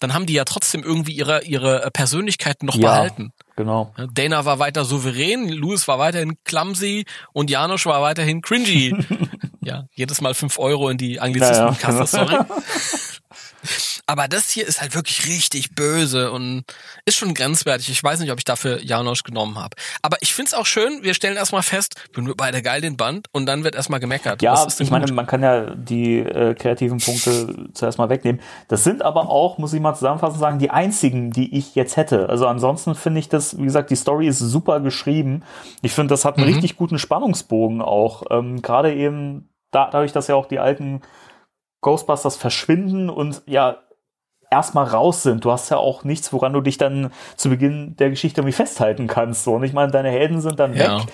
[0.00, 2.82] dann haben die ja trotzdem irgendwie ihre, ihre Persönlichkeit noch Ja.
[2.90, 3.32] behalten.
[3.60, 3.92] Genau.
[4.14, 7.04] Dana war weiter souverän, Louis war weiterhin clumsy
[7.34, 8.94] und Janusz war weiterhin cringy.
[9.60, 12.06] ja, jedes Mal fünf Euro in die Anglizistenkasse, ja.
[12.06, 12.38] sorry.
[14.10, 16.64] Aber das hier ist halt wirklich richtig böse und
[17.04, 17.90] ist schon grenzwertig.
[17.90, 19.76] Ich weiß nicht, ob ich dafür Janosch genommen habe.
[20.02, 23.28] Aber ich find's auch schön, wir stellen erstmal fest, finden wir beide geil den Band
[23.30, 24.42] und dann wird erstmal gemeckert.
[24.42, 25.14] Ja, ich meine, gut?
[25.14, 28.40] man kann ja die äh, kreativen Punkte zuerst mal wegnehmen.
[28.66, 32.28] Das sind aber auch, muss ich mal zusammenfassend sagen, die einzigen, die ich jetzt hätte.
[32.28, 35.44] Also ansonsten finde ich das, wie gesagt, die Story ist super geschrieben.
[35.82, 36.54] Ich finde, das hat einen Mhm.
[36.54, 38.24] richtig guten Spannungsbogen auch.
[38.30, 41.02] Ähm, Gerade eben da, dadurch, dass ja auch die alten
[41.80, 43.78] Ghostbusters verschwinden und ja
[44.50, 45.44] erstmal raus sind.
[45.44, 49.06] Du hast ja auch nichts, woran du dich dann zu Beginn der Geschichte irgendwie festhalten
[49.06, 49.44] kannst.
[49.44, 49.54] So.
[49.54, 50.98] Und ich meine, deine Helden sind dann Ja.
[51.00, 51.06] weg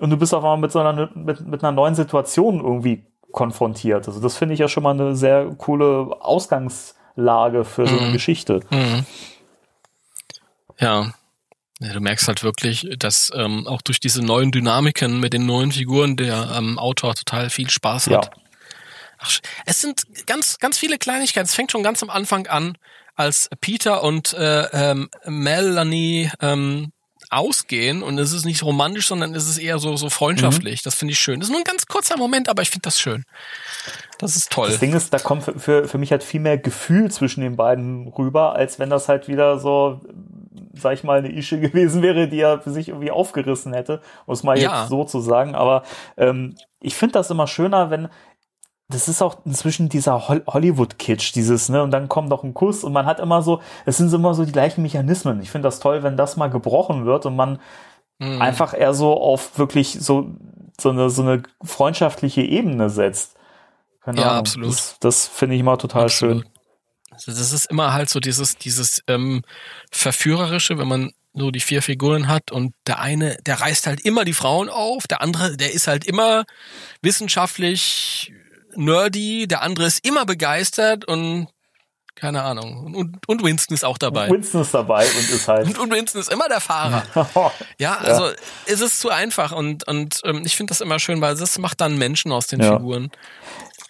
[0.00, 4.06] und du bist auf einmal mit so einer, mit, mit einer neuen Situation irgendwie konfrontiert.
[4.06, 8.12] Also das finde ich ja schon mal eine sehr coole Ausgangslage für so eine Mhm.
[8.12, 8.60] Geschichte.
[8.70, 9.04] Mhm.
[10.78, 11.12] Ja.
[11.80, 11.92] ja.
[11.92, 16.16] Du merkst halt wirklich, dass ähm, auch durch diese neuen Dynamiken mit den neuen Figuren
[16.16, 18.20] der ähm, Autor total viel Spaß Ja.
[19.24, 21.46] Ach, es sind ganz, ganz viele Kleinigkeiten.
[21.46, 22.76] Es fängt schon ganz am Anfang an,
[23.14, 26.90] als Peter und äh, ähm, Melanie ähm,
[27.30, 30.80] ausgehen und es ist nicht romantisch, sondern es ist eher so, so freundschaftlich.
[30.80, 30.84] Mhm.
[30.84, 31.40] Das finde ich schön.
[31.40, 33.24] Das ist nur ein ganz kurzer Moment, aber ich finde das schön.
[34.18, 34.68] Das ist toll.
[34.68, 37.56] Das Ding ist, da kommt für, für, für mich halt viel mehr Gefühl zwischen den
[37.56, 40.00] beiden rüber, als wenn das halt wieder so,
[40.74, 44.34] sag ich mal, eine Ische gewesen wäre, die er für sich irgendwie aufgerissen hätte, um
[44.34, 44.80] es mal Ja.
[44.82, 45.54] jetzt so zu sagen.
[45.54, 45.82] Aber
[46.16, 48.08] ähm, ich finde das immer schöner, wenn
[48.88, 52.84] das ist auch inzwischen dieser Hol Hollywood-Kitsch, dieses, ne, und dann kommt noch ein Kuss
[52.84, 55.40] und man hat immer so, es sind immer so die gleichen Mechanismen.
[55.42, 57.58] Ich finde das toll, wenn das mal gebrochen wird und man
[58.20, 58.40] Mhm.
[58.40, 60.36] einfach eher so auf wirklich so,
[60.80, 63.34] so eine, so eine freundschaftliche Ebene setzt.
[64.02, 64.38] Keine Ja, Ahnung.
[64.40, 64.68] absolut.
[64.70, 66.44] Das, das finde ich immer total Absolut.
[66.44, 66.52] schön.
[67.10, 69.42] Also das ist immer halt so dieses, dieses ähm,
[69.90, 74.24] Verführerische, wenn man so die vier Figuren hat und der eine, der reißt halt immer
[74.24, 76.44] die Frauen auf, der andere, der ist halt immer
[77.02, 78.32] wissenschaftlich
[78.76, 81.48] nerdy, der andere ist immer begeistert und
[82.14, 82.94] keine Ahnung.
[82.94, 84.30] Und, und Winston ist auch dabei.
[84.30, 85.78] Winston ist dabei und ist halt.
[85.78, 87.02] Und, Winston ist immer der Fahrer.
[87.78, 88.30] Ja, also
[88.66, 91.80] es ist zu einfach und, und ähm, ich finde das immer schön, weil das macht
[91.80, 92.76] dann Menschen aus den Ja.
[92.76, 93.10] Figuren.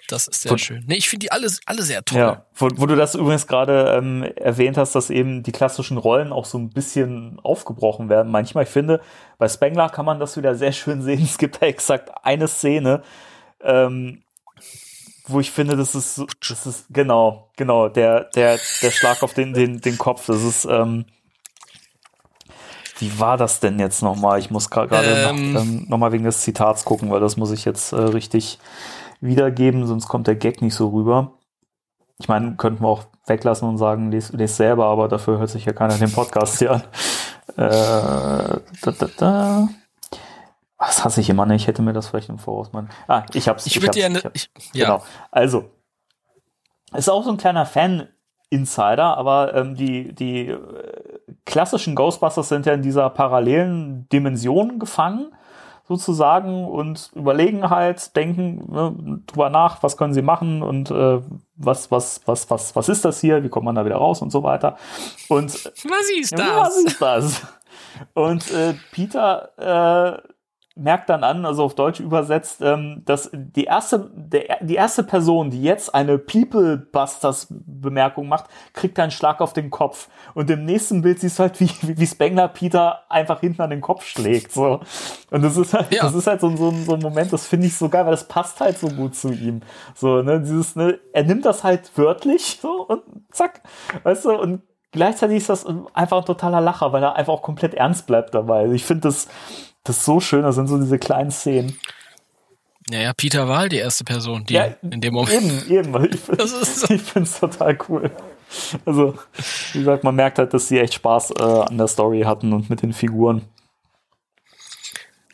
[0.08, 0.84] Das ist sehr Von, schön.
[0.86, 2.18] Nee, ich finde die alle, alle sehr toll.
[2.18, 6.32] Ja, wo, wo du das übrigens gerade ähm, erwähnt hast, dass eben die klassischen Rollen
[6.32, 8.30] auch so ein bisschen aufgebrochen werden.
[8.30, 9.00] Manchmal, ich finde,
[9.38, 11.22] bei Spengler kann man das wieder sehr schön sehen.
[11.24, 13.02] Es gibt da exakt eine Szene,
[13.62, 14.23] ähm,
[15.26, 19.54] wo ich finde, das ist, das ist genau, genau, der, der, der Schlag auf den,
[19.54, 20.26] den, den Kopf.
[20.26, 21.06] Das ist, ähm,
[22.98, 24.38] wie war das denn jetzt nochmal?
[24.38, 27.50] Ich muss gerade ähm, noch, ähm, noch mal wegen des Zitats gucken, weil das muss
[27.50, 28.58] ich jetzt äh, richtig
[29.20, 31.32] wiedergeben, sonst kommt der Gag nicht so rüber.
[32.18, 35.64] Ich meine, könnten wir auch weglassen und sagen, lese les selber, aber dafür hört sich
[35.64, 36.82] ja keiner den Podcast hier an.
[37.56, 39.68] Äh, da, da, da.
[40.86, 41.62] Was hasse ich immer nicht?
[41.62, 42.86] Ich hätte mir das vielleicht im Voraus mal.
[43.08, 43.66] Ah, ich hab's.
[43.66, 44.22] Ich, ich würde dir eine.
[44.34, 44.86] Ich, ja.
[44.86, 45.04] Genau.
[45.30, 45.70] Also,
[46.92, 50.58] ist auch so ein kleiner Fan-Insider, aber ähm, die, die äh,
[51.46, 55.32] klassischen Ghostbusters sind ja in dieser parallelen Dimension gefangen
[55.86, 61.20] sozusagen und überlegen halt, denken ne, drüber nach, was können sie machen und äh,
[61.56, 64.30] was, was, was, was, was ist das hier, wie kommt man da wieder raus und
[64.30, 64.76] so weiter.
[65.28, 66.56] Und was ist das?
[66.56, 67.42] Was ist das?
[68.14, 70.33] Und äh, Peter äh,
[70.76, 75.50] merkt dann an, also auf Deutsch übersetzt, ähm, dass die erste, der, die erste Person,
[75.50, 80.08] die jetzt eine People Busters Bemerkung macht, kriegt einen Schlag auf den Kopf.
[80.34, 83.80] Und im nächsten Bild siehst du halt, wie, wie Spengler Peter einfach hinten an den
[83.80, 84.50] Kopf schlägt.
[84.50, 84.80] So.
[85.30, 86.02] Und das ist halt, ja.
[86.02, 88.26] das ist halt so, so, so ein Moment, das finde ich so geil, weil das
[88.26, 89.60] passt halt so gut zu ihm.
[89.94, 93.62] So, ne, dieses, ne, er nimmt das halt wörtlich, so, und zack.
[94.02, 97.74] Weißt du, und gleichzeitig ist das einfach ein totaler Lacher, weil er einfach auch komplett
[97.74, 98.62] ernst bleibt dabei.
[98.62, 99.28] Also ich finde das,
[99.84, 101.78] das ist so schön, das sind so diese kleinen Szenen.
[102.90, 105.70] Naja, Peter war halt die erste Person, die ja, in dem Moment.
[105.70, 106.12] Eben, eben.
[106.12, 106.92] Ich, so.
[106.92, 108.10] ich finde es total cool.
[108.84, 109.14] Also,
[109.72, 112.68] wie gesagt, man merkt halt, dass sie echt Spaß äh, an der Story hatten und
[112.68, 113.42] mit den Figuren.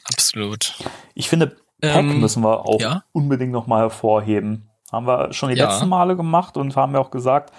[0.05, 0.74] Absolut.
[1.14, 3.03] Ich finde, Peck ähm, müssen wir auch ja?
[3.12, 4.70] unbedingt nochmal hervorheben.
[4.92, 5.68] Haben wir schon die ja.
[5.68, 7.53] letzten Male gemacht und haben ja auch gesagt,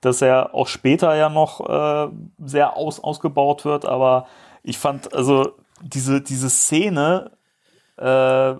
[0.00, 4.26] dass er auch später ja noch äh, sehr aus, ausgebaut wird, aber
[4.62, 7.32] ich fand, also diese, diese Szene
[7.96, 8.54] äh,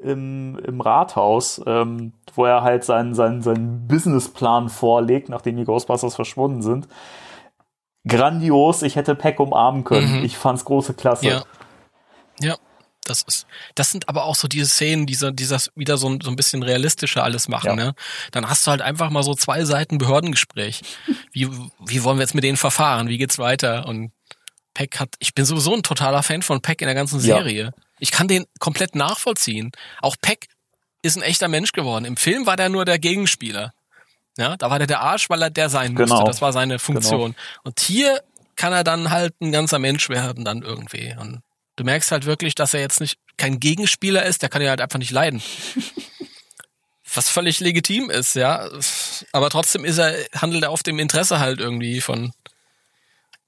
[0.00, 6.14] im, im Rathaus, ähm, wo er halt seinen, seinen, seinen Businessplan vorlegt, nachdem die Ghostbusters
[6.14, 6.88] verschwunden sind.
[8.06, 10.18] Grandios, ich hätte Peck umarmen können.
[10.18, 10.24] Mhm.
[10.24, 11.26] Ich fand's große Klasse.
[11.26, 11.42] Ja.
[12.40, 12.56] ja.
[13.06, 16.16] Das ist, das sind aber auch so diese Szenen, die, so, die das wieder so,
[16.22, 17.76] so ein bisschen realistischer alles machen, ja.
[17.76, 17.94] ne?
[18.32, 20.80] Dann hast du halt einfach mal so zwei Seiten Behördengespräch.
[21.30, 21.50] Wie,
[21.84, 23.08] wie wollen wir jetzt mit denen verfahren?
[23.08, 23.86] Wie geht's weiter?
[23.86, 24.12] Und
[24.74, 27.64] Peck hat, ich bin sowieso ein totaler Fan von Peck in der ganzen Serie.
[27.64, 27.70] Ja.
[28.00, 29.72] Ich kann den komplett nachvollziehen.
[30.02, 30.48] Auch Peck
[31.02, 32.04] ist ein echter Mensch geworden.
[32.04, 33.72] Im Film war der nur der Gegenspieler.
[34.36, 36.06] Ja, da war der der Arsch, weil er der sein musste.
[36.06, 36.26] Genau.
[36.26, 37.32] Das war seine Funktion.
[37.32, 37.62] Genau.
[37.62, 38.20] Und hier
[38.56, 41.14] kann er dann halt ein ganzer Mensch werden dann irgendwie.
[41.18, 41.42] Und
[41.76, 44.80] du merkst halt wirklich, dass er jetzt nicht kein Gegenspieler ist, der kann ja halt
[44.80, 45.42] einfach nicht leiden.
[47.14, 48.68] Was völlig legitim ist, ja.
[49.30, 52.32] Aber trotzdem ist er, handelt er oft im Interesse halt irgendwie von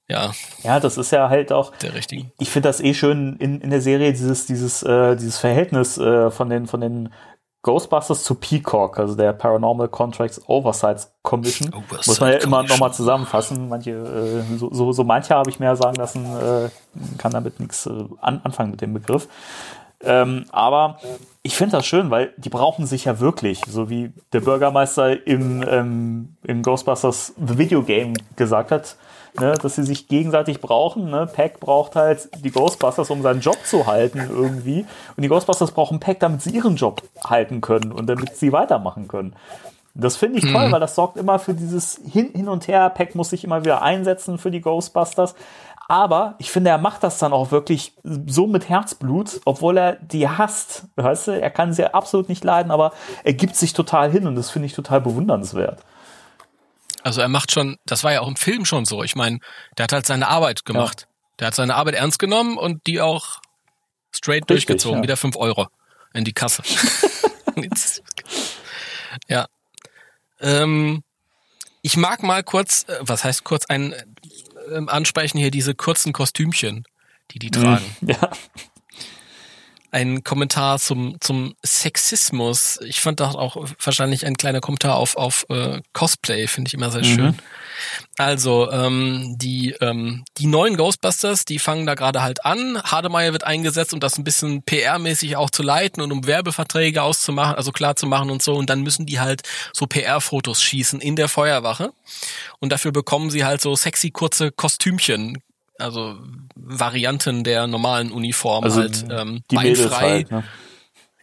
[0.09, 0.31] ja.
[0.63, 1.75] Ja, das ist ja halt auch.
[1.77, 2.31] Der richtige.
[2.39, 6.31] Ich finde das eh schön in, in der Serie, dieses, dieses, äh, dieses Verhältnis äh,
[6.31, 7.09] von den, von den
[7.63, 11.73] Ghostbusters zu Peacock, also der Paranormal Contracts Oversight Commission.
[11.73, 13.67] Oversight Muss man ja immer nochmal zusammenfassen.
[13.67, 16.69] Manche, äh, so, so, so manche habe ich mir sagen lassen, äh,
[17.17, 19.27] kann damit nichts äh, an, anfangen mit dem Begriff.
[20.01, 20.99] Ähm, aber
[21.41, 25.61] ich finde das schön, weil die brauchen sich ja wirklich, so wie der Bürgermeister im,
[25.67, 28.95] ähm, im Ghostbusters The Video Game gesagt hat,
[29.39, 31.09] ne, dass sie sich gegenseitig brauchen.
[31.09, 31.27] Ne?
[31.31, 34.85] Pack braucht halt die Ghostbusters, um seinen Job zu halten irgendwie.
[35.15, 39.07] Und die Ghostbusters brauchen Pack, damit sie ihren Job halten können und damit sie weitermachen
[39.07, 39.33] können.
[39.93, 40.53] Das finde ich mhm.
[40.53, 42.89] toll, weil das sorgt immer für dieses Hin, Hin und Her.
[42.89, 45.33] Pack muss sich immer wieder einsetzen für die Ghostbusters.
[45.89, 50.27] Aber ich finde, er macht das dann auch wirklich so mit Herzblut, obwohl er die
[50.27, 50.83] hasst.
[50.97, 52.91] Weißt du, er kann sie absolut nicht leiden, aber
[53.23, 55.81] er gibt sich total hin und das finde ich total bewundernswert.
[57.03, 59.03] Also er macht schon, das war ja auch im Film schon so.
[59.03, 59.39] Ich meine,
[59.77, 61.01] der hat halt seine Arbeit gemacht.
[61.01, 61.07] Ja.
[61.39, 63.39] Der hat seine Arbeit ernst genommen und die auch
[64.11, 64.99] straight Richtig, durchgezogen.
[64.99, 65.03] Ja.
[65.03, 65.67] Wieder fünf Euro
[66.13, 66.63] in die Kasse.
[69.27, 69.47] ja.
[70.39, 71.03] Ähm,
[71.81, 76.85] ich mag mal kurz, äh, was heißt kurz, ein äh, ansprechen hier diese kurzen Kostümchen,
[77.31, 77.85] die die tragen.
[78.01, 78.31] Ja
[79.97, 82.79] ein Kommentar zum, zum Sexismus.
[82.85, 86.91] Ich fand das auch wahrscheinlich ein kleiner Kommentar auf, auf äh, Cosplay, finde ich immer
[86.91, 87.25] sehr schön.
[87.25, 87.39] Mhm.
[88.17, 92.79] Also, ähm, die, ähm, die neuen Ghostbusters, die fangen da gerade halt an.
[92.83, 97.55] Hademeyer wird eingesetzt, um das ein bisschen PR-mäßig auch zu leiten und um Werbeverträge auszumachen,
[97.55, 98.53] also klar zu machen und so.
[98.53, 99.41] Und dann müssen die halt
[99.73, 101.91] so PR-Fotos schießen in der Feuerwache.
[102.59, 105.41] Und dafür bekommen sie halt so sexy kurze Kostümchen
[105.79, 106.17] also
[106.55, 110.09] Varianten der normalen Uniform also halt ähm, die beinfrei.
[110.09, 110.43] Halt, ne?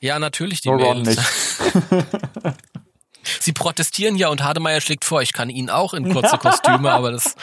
[0.00, 1.16] Ja, natürlich die Ron Mädels.
[1.16, 2.56] nicht.
[3.40, 7.12] Sie protestieren ja und Hademeyer schlägt vor, ich kann ihn auch in kurze Kostüme, aber
[7.12, 7.34] das.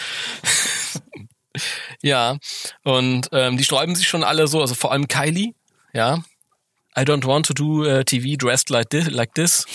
[2.01, 2.38] ja,
[2.84, 5.53] und ähm, die sträuben sich schon alle so, also vor allem Kylie,
[5.93, 6.24] ja.
[6.95, 9.66] I don't want to do uh, TV dressed like this, like this.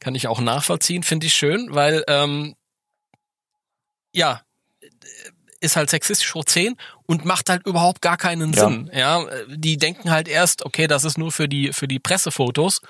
[0.00, 2.54] Kann ich auch nachvollziehen, finde ich schön, weil ähm,
[4.12, 4.42] ja,
[5.64, 8.68] ist halt sexistisch hoch 10 und macht halt überhaupt gar keinen Ja.
[8.68, 8.90] Sinn.
[8.94, 12.80] Ja, die denken halt erst, okay, das ist nur für die für die Pressefotos,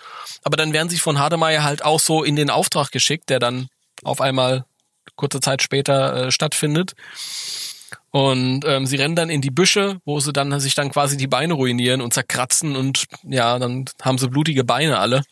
[0.43, 3.69] aber dann werden sie von Hademeyer halt auch so in den Auftrag geschickt, der dann
[4.03, 4.65] auf einmal
[5.17, 6.95] kurze Zeit später äh, stattfindet.
[8.11, 11.27] Und ähm, sie rennen dann in die Büsche, wo sie dann sich dann quasi die
[11.27, 15.25] Beine ruinieren und zerkratzen und ja, dann haben sie blutige Beine alle.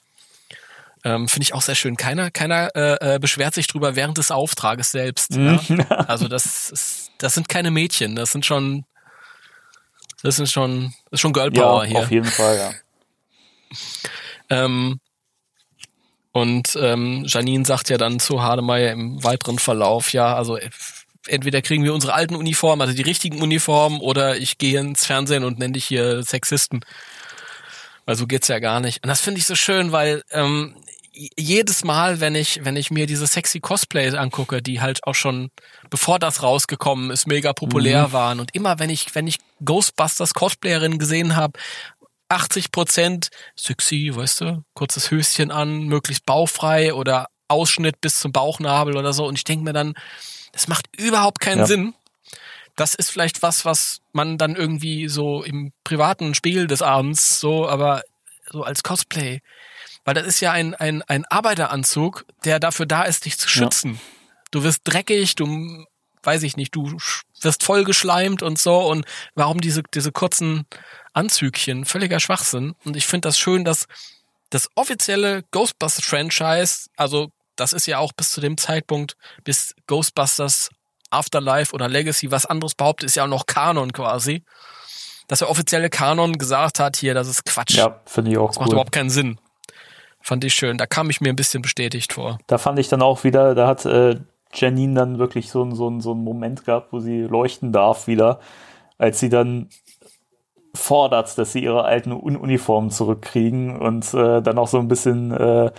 [1.04, 1.96] Ähm, Finde ich auch sehr schön.
[1.96, 5.34] Keiner, keiner äh, äh, beschwert sich drüber während des Auftrages selbst.
[5.34, 5.60] Ja?
[6.08, 8.84] Also das ist, das sind keine Mädchen, das sind schon,
[10.22, 11.98] das sind schon, das ist schon Girl Ja, hier.
[12.00, 12.72] auf jeden Fall, ja.
[14.50, 15.00] Ähm,
[16.32, 20.68] und ähm, Janine sagt ja dann zu Hademeyer im weiteren Verlauf, ja, also äh,
[21.26, 25.44] entweder kriegen wir unsere alten Uniformen, also die richtigen Uniformen, oder ich gehe ins Fernsehen
[25.44, 26.84] und nenne dich hier Sexisten.
[28.04, 29.02] Weil so geht's ja gar nicht.
[29.02, 30.76] Und das finde ich so schön, weil ähm,
[31.14, 35.50] jedes Mal, wenn ich, wenn ich mir diese sexy Cosplays angucke, die halt auch schon,
[35.90, 38.40] bevor das rausgekommen ist, mega populär waren.
[38.40, 41.58] Und immer, wenn ich, wenn ich Ghostbusters Cosplayerinnen gesehen habe,
[42.28, 48.96] 80 Prozent sexy, weißt du, kurzes Höschen an, möglichst bauchfrei oder Ausschnitt bis zum Bauchnabel
[48.96, 49.26] oder so.
[49.26, 49.94] Und ich denke mir dann,
[50.52, 51.66] das macht überhaupt keinen Ja.
[51.66, 51.94] Sinn.
[52.74, 57.68] Das ist vielleicht was, was man dann irgendwie so im privaten Spiel des Abends so,
[57.68, 58.02] aber
[58.50, 59.40] so als Cosplay.
[60.04, 64.00] Weil das ist ja ein, ein, ein Arbeiteranzug, der dafür da ist, dich zu schützen.
[64.50, 65.86] Du wirst dreckig, du,
[66.22, 66.96] weiß ich nicht, du
[67.40, 68.78] wirst voll geschleimt und so.
[68.78, 70.66] Und warum diese, diese kurzen
[71.12, 71.84] Anzügchen?
[71.84, 72.74] Völliger Schwachsinn.
[72.84, 73.86] Und ich finde das schön, dass
[74.50, 80.70] das offizielle Ghostbusters-Franchise, also das ist ja auch bis zu dem Zeitpunkt, bis Ghostbusters
[81.10, 84.42] Afterlife oder Legacy was anderes behauptet, ist ja auch noch Kanon quasi.
[85.28, 87.74] Dass der offizielle Kanon gesagt hat, hier, das ist Quatsch.
[87.74, 88.74] Ja, finde ich auch das macht cool.
[88.74, 89.38] überhaupt keinen Sinn.
[90.22, 90.78] Fand ich schön.
[90.78, 92.38] Da kam ich mir ein bisschen bestätigt vor.
[92.46, 94.16] Da fand ich dann auch wieder, da hat äh,
[94.54, 98.40] Janine dann wirklich so, so, so einen Moment gehabt, wo sie leuchten darf wieder,
[98.98, 99.68] als sie dann
[100.74, 105.30] fordert, dass sie ihre alten Un Uniformen zurückkriegen und äh, dann auch so ein bisschen
[105.32, 105.70] äh,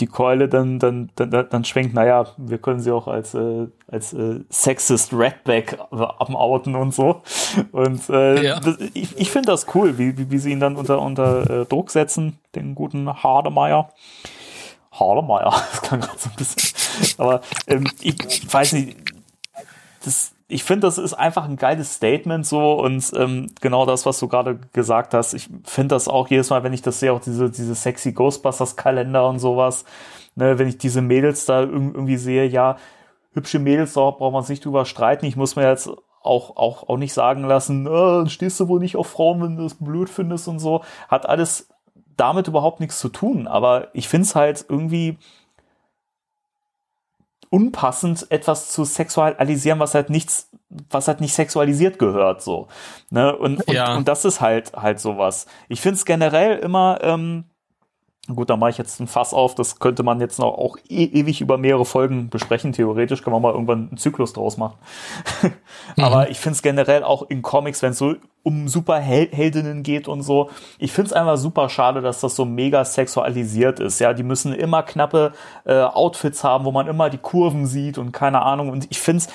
[0.00, 4.12] die Keule dann, dann, dann, dann schwenkt, naja, wir können sie auch als, äh, als
[4.12, 7.22] äh, Sexist Redback abouten und so.
[7.70, 8.58] Und äh, Ja.
[8.60, 11.64] das, ich, ich finde das cool, wie, wie, wie sie ihn dann unter, unter äh,
[11.66, 13.90] Druck setzen, den guten Hardemeyer.
[14.90, 17.14] Hardemeyer, das kann gerade so ein bisschen.
[17.18, 18.16] Aber ähm, ich
[18.52, 18.96] weiß nicht,
[20.04, 24.18] das, ich finde, das ist einfach ein geiles Statement so und ähm, genau das, was
[24.18, 25.32] du gerade gesagt hast.
[25.34, 29.26] Ich finde das auch jedes Mal, wenn ich das sehe, auch diese, diese sexy Ghostbusters-Kalender
[29.28, 29.84] und sowas,
[30.34, 32.76] ne, wenn ich diese Mädels da irg- irgendwie sehe, ja,
[33.32, 35.26] hübsche Mädels, da braucht man sich nicht drüber streiten.
[35.26, 35.88] Ich muss mir jetzt
[36.22, 39.62] auch, auch, auch nicht sagen lassen, äh, stehst du wohl nicht auf Frauen, wenn du
[39.64, 40.82] das blöd findest und so.
[41.08, 41.68] Hat alles
[42.16, 43.46] damit überhaupt nichts zu tun.
[43.46, 45.18] Aber ich finde es halt irgendwie
[47.54, 50.50] unpassend, etwas zu sexualisieren, was halt nichts,
[50.90, 52.66] was halt nicht sexualisiert gehört, so.
[53.10, 53.36] Ne?
[53.36, 53.94] Und, und, Ja.
[53.96, 55.46] und das ist halt halt sowas.
[55.68, 57.44] Ich finde es generell immer, ähm,
[58.26, 61.04] gut, da mache ich jetzt ein Fass auf, das könnte man jetzt noch auch e
[61.04, 62.72] ewig über mehrere Folgen besprechen.
[62.72, 64.76] Theoretisch kann man mal irgendwann einen Zyklus draus machen.
[65.96, 70.22] Aber ich finde es generell auch in Comics, wenn es so um Superheldinnen geht und
[70.22, 70.50] so.
[70.78, 73.98] Ich finde es einfach super schade, dass das so mega sexualisiert ist.
[73.98, 75.32] Ja, die müssen immer knappe
[75.64, 78.68] äh, Outfits haben, wo man immer die Kurven sieht und keine Ahnung.
[78.68, 79.28] Und ich finde es,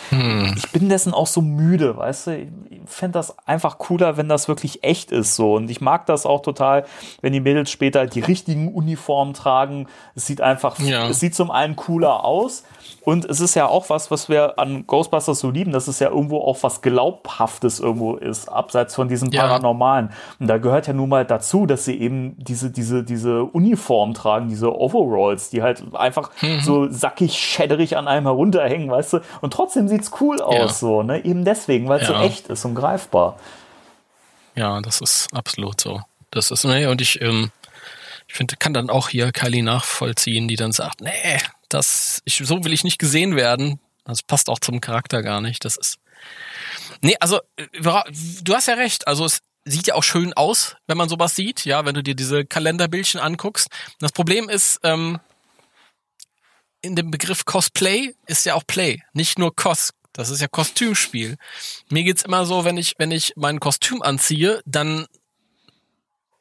[0.58, 2.38] ich bin dessen auch so müde, weißt du.
[2.38, 2.50] Ich
[2.86, 5.56] fände das einfach cooler, wenn das wirklich echt ist so.
[5.56, 6.86] Und ich mag das auch total,
[7.22, 9.88] wenn die Mädels später die richtigen Uniformen tragen.
[10.16, 11.08] Es sieht einfach, Ja.
[11.10, 12.64] es sieht zum einen cooler aus.
[13.02, 16.10] Und es ist ja auch was, was wir an Ghostbusters so lieben, dass es ja
[16.10, 19.42] irgendwo auch was Glaubhaftes irgendwo ist, abseits von diesem Ja.
[19.44, 20.12] Paranormalen.
[20.40, 24.50] Und da gehört ja nun mal dazu, dass sie eben diese, diese, diese Uniform tragen,
[24.50, 26.60] diese Overalls, die halt einfach Mhm.
[26.62, 29.20] so sackig, schäderig an einem herunterhängen, weißt du?
[29.42, 30.68] Und trotzdem sieht's cool aus, Ja.
[30.68, 31.24] so, ne?
[31.26, 32.24] Eben deswegen, weil es so Ja.
[32.24, 33.38] echt ist und greifbar.
[34.56, 36.02] Ja, das ist absolut so.
[36.32, 37.52] Das ist, nee, und ich, ähm,
[38.28, 41.12] ich finde, kann dann auch hier Kylie nachvollziehen, die dann sagt, nee,
[41.70, 43.80] das, ich, so will ich nicht gesehen werden.
[44.06, 45.64] Das passt auch zum Charakter gar nicht.
[45.66, 45.98] Das ist.
[47.02, 49.08] Nee, also, äh, du hast ja recht.
[49.08, 52.16] Also, es sieht ja auch schön aus, wenn man sowas sieht, ja, wenn du dir
[52.16, 53.70] diese Kalenderbildchen anguckst.
[54.00, 55.20] Das Problem ist, ähm,
[56.82, 59.92] in dem Begriff Cosplay ist ja auch Play, nicht nur Cos.
[60.14, 61.38] Das ist ja Kostümspiel.
[61.90, 65.06] Mir geht's immer so, wenn ich, wenn ich mein Kostüm anziehe, dann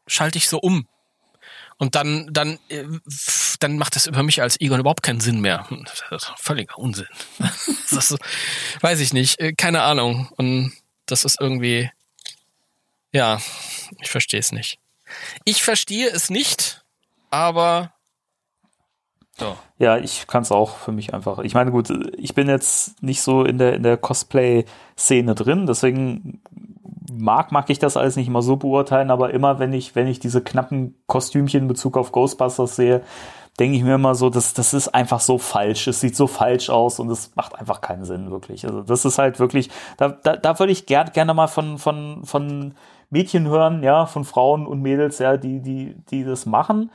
[0.06, 0.88] schalte ich so um.
[1.76, 2.84] Und dann, dann, äh,
[3.59, 5.66] dann macht das über mich als Egon überhaupt keinen Sinn mehr.
[6.11, 7.09] Das ist völliger Unsinn.
[7.90, 8.20] Das ist,
[8.82, 10.28] weiß ich nicht, äh, keine Ahnung.
[10.36, 10.74] Und
[11.06, 11.90] das ist irgendwie,
[13.12, 13.40] ja,
[14.02, 14.78] ich verstehe es nicht.
[15.44, 16.84] Ich verstehe es nicht,
[17.30, 17.94] aber
[19.38, 19.56] so.
[19.78, 21.38] Ja, ich kann es auch für mich einfach.
[21.38, 26.42] Ich meine, gut, ich bin jetzt nicht so in der in der Cosplay-Szene drin, deswegen
[27.12, 30.18] mag mag ich das alles nicht immer so beurteilen, aber immer wenn ich wenn ich
[30.18, 33.02] diese knappen Kostümchen in Bezug auf Ghostbusters sehe,
[33.59, 35.86] denke ich mir immer so, das das ist einfach so falsch.
[35.88, 38.64] Es sieht so falsch aus und es macht einfach keinen Sinn wirklich.
[38.66, 42.24] Also das ist halt wirklich, da da, da würde ich gerne gerne mal von von
[42.24, 42.74] von
[43.11, 46.90] Mädchen hören, ja, von Frauen und Mädels, ja, die die die das machen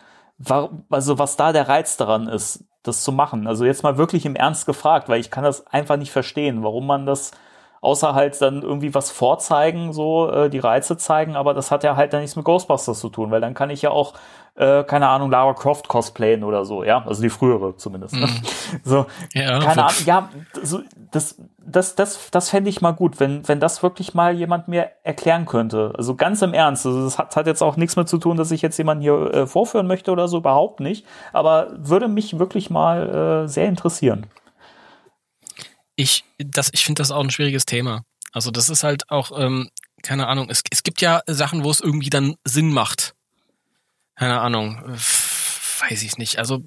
[0.89, 3.47] also was da der Reiz daran ist, das zu machen.
[3.47, 6.87] Also jetzt mal wirklich im Ernst gefragt, weil ich kann das einfach nicht verstehen, warum
[6.87, 7.31] man das
[7.83, 11.97] außer halt dann irgendwie was vorzeigen, so äh, die Reize zeigen, aber das hat ja
[11.97, 14.13] halt dann nichts mit Ghostbusters zu tun, weil dann kann ich ja auch
[14.55, 18.15] äh, keine Ahnung, Lara Croft cosplayen oder so, ja, also die frühere zumindest.
[18.15, 18.25] Mm.
[18.83, 20.29] So, ja, keine Ahnung, ja,
[20.61, 20.79] so,
[21.11, 24.89] das, das, das, das fände ich mal gut, wenn, wenn das wirklich mal jemand mir
[25.03, 25.93] erklären könnte.
[25.97, 26.85] Also ganz im Ernst.
[26.85, 29.33] Also das hat, hat jetzt auch nichts mehr zu tun, dass ich jetzt jemanden hier
[29.33, 31.05] äh, vorführen möchte oder so, überhaupt nicht.
[31.33, 34.25] Aber würde mich wirklich mal äh, sehr interessieren.
[35.95, 38.03] Ich, das, ich finde das auch ein schwieriges Thema.
[38.31, 39.69] Also das ist halt auch, ähm,
[40.01, 43.13] keine Ahnung, es, es gibt ja Sachen, wo es irgendwie dann Sinn macht
[44.15, 46.37] keine Ahnung, weiß ich nicht.
[46.37, 46.63] Also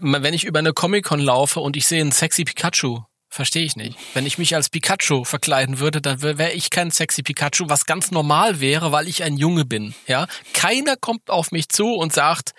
[0.00, 3.96] wenn ich über eine Comic-Con laufe und ich sehe einen sexy Pikachu, verstehe ich nicht.
[4.14, 8.10] Wenn ich mich als Pikachu verkleiden würde, dann wäre ich kein sexy Pikachu, was ganz
[8.10, 9.94] normal wäre, weil ich ein Junge bin.
[10.06, 12.54] Ja, keiner kommt auf mich zu und sagt,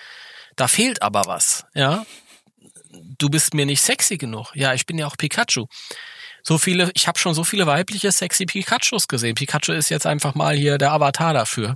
[0.55, 1.65] da fehlt aber was.
[1.73, 2.05] Ja,
[3.17, 4.51] du bist mir nicht sexy genug.
[4.55, 5.67] Ja, ich bin ja auch Pikachu
[6.47, 9.33] so viele, ich habe schon so viele weibliche sexy Pikachus gesehen.
[9.33, 11.75] Pikachu ist jetzt einfach mal hier der Avatar dafür.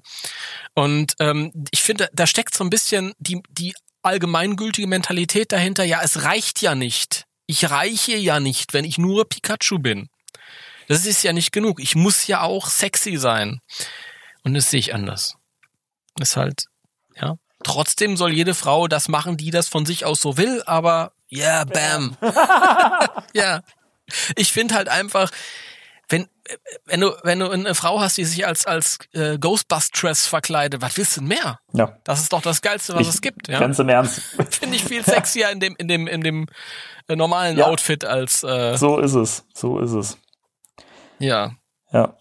[0.75, 3.73] Und ähm, ich finde, da steckt so ein bisschen die, die
[4.03, 7.25] allgemeingültige Mentalität dahinter, ja, es reicht ja nicht.
[7.47, 10.09] Ich reiche ja nicht, wenn ich nur Pikachu bin.
[10.87, 11.79] Das ist ja nicht genug.
[11.79, 13.61] Ich muss ja auch sexy sein.
[14.43, 15.35] Und das sehe ich anders.
[16.19, 16.65] ist halt,
[17.15, 17.35] ja.
[17.63, 21.63] Trotzdem soll jede Frau das machen, die das von sich aus so will, aber yeah,
[21.65, 22.15] bam.
[23.33, 23.61] ja.
[24.35, 25.31] Ich finde halt einfach,
[26.09, 26.27] wenn,
[26.85, 30.97] wenn du, wenn du eine Frau hast, die sich als, als äh, Ghostbustress verkleidet, was
[30.97, 31.59] willst du denn mehr?
[31.73, 31.97] Ja.
[32.03, 33.47] Das ist doch das Geilste, was ich, es gibt.
[33.47, 33.59] Ja?
[33.59, 34.19] Ganz im Ernst.
[34.49, 36.47] Finde ich viel sexier in dem, in dem, in dem
[37.07, 37.67] äh, normalen ja.
[37.67, 38.43] Outfit als.
[38.43, 39.45] Äh, so ist es.
[39.53, 40.17] So ist es.
[41.19, 41.51] Ja.
[41.91, 42.17] Ja.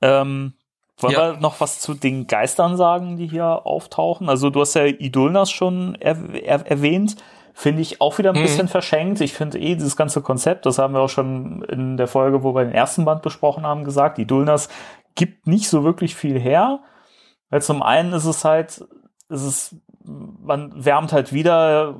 [0.00, 0.54] Ähm,
[0.96, 1.32] wollen ja.
[1.34, 4.28] wir noch was zu den Geistern sagen, die hier auftauchen?
[4.28, 7.16] Also du hast ja Idulnas schon er, er, erwähnt
[7.60, 8.44] finde ich auch wieder ein mhm.
[8.44, 9.20] bisschen verschenkt.
[9.20, 12.54] Ich finde eh dieses ganze Konzept, das haben wir auch schon in der Folge, wo
[12.54, 14.70] wir den ersten Band besprochen haben, gesagt, die Dulnas
[15.14, 16.80] gibt nicht so wirklich viel her.
[17.50, 18.82] Weil zum einen ist es halt,
[19.28, 21.96] ist es, man wärmt halt wieder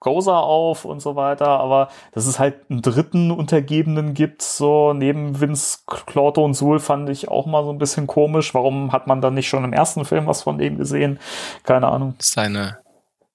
[0.00, 5.40] Gozer auf und so weiter, aber dass es halt einen dritten Untergebenen gibt, so neben
[5.40, 8.52] Vince, Clorto und Sul, fand ich auch mal so ein bisschen komisch.
[8.52, 11.18] Warum hat man dann nicht schon im ersten Film was von dem gesehen?
[11.62, 12.14] Keine Ahnung.
[12.18, 12.76] Seine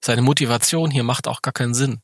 [0.04, 2.00] seine Motivation hier macht auch gar keinen Sinn.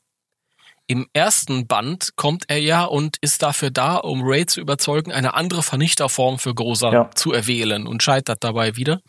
[0.87, 5.35] Im ersten Band kommt er ja und ist dafür da, um Ray zu überzeugen, eine
[5.35, 7.11] andere Vernichterform für Großer ja.
[7.13, 8.99] zu erwählen und scheitert dabei wieder.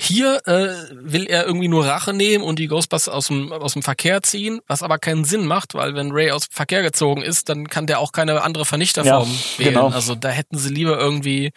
[0.00, 3.82] Hier äh, will er irgendwie nur Rache nehmen und die Ghostbusters aus dem, aus dem
[3.82, 7.50] Verkehr ziehen, was aber keinen Sinn macht, weil wenn Ray aus dem Verkehr gezogen ist,
[7.50, 9.74] dann kann der auch keine andere Vernichterform ja, wählen.
[9.74, 9.88] Genau.
[9.88, 11.52] Also da hätten sie lieber irgendwie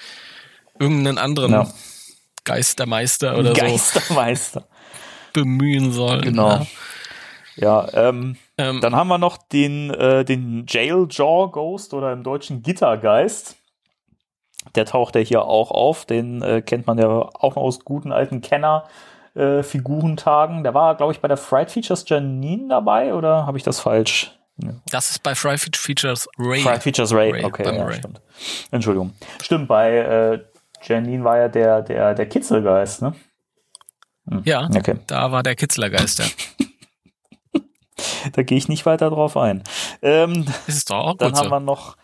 [0.78, 1.74] irgendeinen anderen ja.
[2.44, 4.02] Geistermeister oder Geistermeister.
[4.02, 4.16] so.
[4.16, 4.68] Geistermeister
[5.34, 6.22] bemühen sollen.
[6.22, 6.66] Genau.
[7.56, 12.14] Ja, ja ähm, ähm, dann haben wir noch den, äh, den Jail Jaw Ghost oder
[12.14, 13.56] im Deutschen Gittergeist.
[14.76, 16.06] Der taucht ja hier auch auf.
[16.06, 18.86] Den äh, kennt man ja auch noch aus guten alten Kenner.
[19.34, 20.64] Äh, Figurentagen.
[20.64, 24.38] Der war, glaube ich, bei der Fright Features Janine dabei oder habe ich das falsch?
[24.92, 26.62] Das ist bei Fright Features Ray.
[26.62, 27.96] Fright Features Ray, Ray okay, ja, Ray.
[27.96, 28.22] stimmt.
[28.70, 29.14] Entschuldigung.
[29.42, 30.40] Stimmt, bei äh,
[30.84, 33.14] Janine war ja der, der, der Kitzelgeist, ne?
[34.32, 34.42] Hm.
[34.46, 34.96] Ja, okay.
[35.08, 36.24] da war der Kitzlergeister.
[38.34, 39.64] da gehe ich nicht weiter drauf ein.
[40.02, 41.52] Ähm, ist doch auch Dann haben so.
[41.52, 41.98] wir noch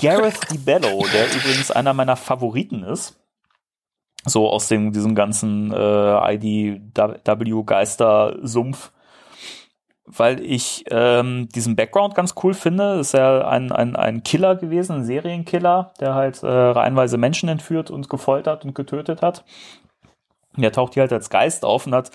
[0.00, 3.18] Gareth DiBello, der übrigens einer meiner Favoriten ist.
[4.24, 8.92] So aus dem, diesem ganzen äh, IDW-Geister-Sumpf.
[10.08, 13.00] Weil ich ähm, diesen Background ganz cool finde.
[13.00, 17.90] Ist ja ein, ein, ein Killer gewesen, ein Serienkiller, der halt äh, reihenweise Menschen entführt
[17.90, 19.44] und gefoltert und getötet hat.
[20.62, 22.10] Der taucht hier halt als Geist auf und hat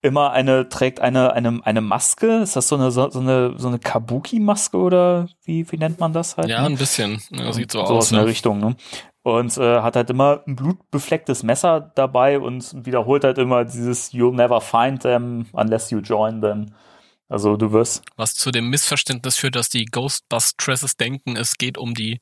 [0.00, 2.38] immer eine, trägt eine, eine, eine Maske.
[2.38, 6.36] Ist das so eine, so, eine, so eine Kabuki-Maske oder wie, wie nennt man das
[6.36, 6.48] halt?
[6.48, 6.66] Ja, ne?
[6.68, 7.20] ein bisschen.
[7.30, 7.90] Ja, sieht so, so aus.
[7.90, 8.76] aus in der Richtung, ne?
[9.22, 14.34] und äh, hat halt immer ein blutbeflecktes Messer dabei und wiederholt halt immer dieses You'll
[14.34, 16.74] never find them unless you join them.
[17.28, 18.04] Also du wirst.
[18.16, 22.20] Was zu dem Missverständnis führt, dass die Ghostbusters denken, es geht um die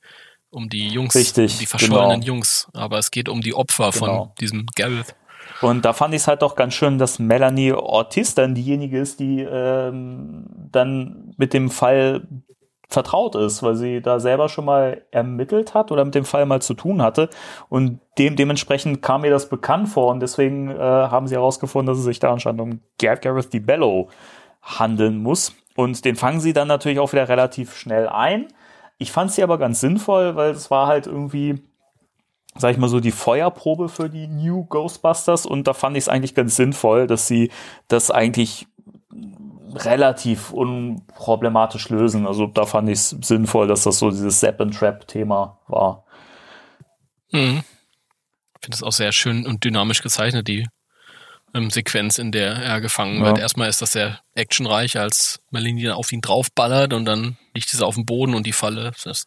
[0.52, 2.34] um die Jungs, Richtig, um die verschollenen genau.
[2.34, 4.24] Jungs, aber es geht um die Opfer Genau.
[4.24, 5.14] von diesem Gareth.
[5.60, 9.20] Und da fand ich es halt auch ganz schön, dass Melanie Ortiz dann diejenige ist,
[9.20, 12.26] die ähm, dann mit dem Fall
[12.88, 16.60] vertraut ist, weil sie da selber schon mal ermittelt hat oder mit dem Fall mal
[16.60, 17.30] zu tun hatte.
[17.68, 21.98] Und dem dementsprechend kam mir das bekannt vor und deswegen äh, haben sie herausgefunden, dass
[21.98, 24.08] es sich da anscheinend um Gareth DiBello
[24.62, 25.54] handeln muss.
[25.76, 28.48] Und den fangen sie dann natürlich auch wieder relativ schnell ein.
[28.98, 31.62] Ich fand sie aber ganz sinnvoll, weil es war halt irgendwie
[32.56, 36.08] sag ich mal so, die Feuerprobe für die New Ghostbusters und da fand ich es
[36.08, 37.50] eigentlich ganz sinnvoll, dass sie
[37.88, 38.66] das eigentlich
[39.74, 42.26] relativ unproblematisch lösen.
[42.26, 46.04] Also da fand ich es sinnvoll, dass das so dieses Zap and Trap Thema war.
[47.30, 47.62] Mhm.
[48.54, 50.66] Ich finde es auch sehr schön und dynamisch gezeichnet, die
[51.54, 53.26] ähm, Sequenz, in der er gefangen Ja.
[53.26, 53.38] wird.
[53.38, 57.94] Erstmal ist das sehr actionreich, als Melanie auf ihn draufballert und dann liegt es auf
[57.94, 58.92] dem Boden und die Falle.
[59.04, 59.24] Das,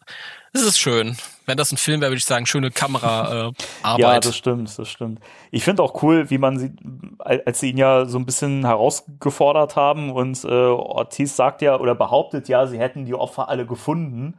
[0.52, 1.16] das ist schön.
[1.46, 3.54] Wenn das ein Film wäre, würde ich sagen, schöne Kameraarbeit.
[3.84, 5.20] Äh, Ja, das stimmt, das stimmt.
[5.50, 6.72] Ich finde auch cool, wie man sie,
[7.18, 11.94] als sie ihn ja so ein bisschen herausgefordert haben und äh, Ortiz sagt ja oder
[11.94, 14.38] behauptet ja, sie hätten die Opfer alle gefunden.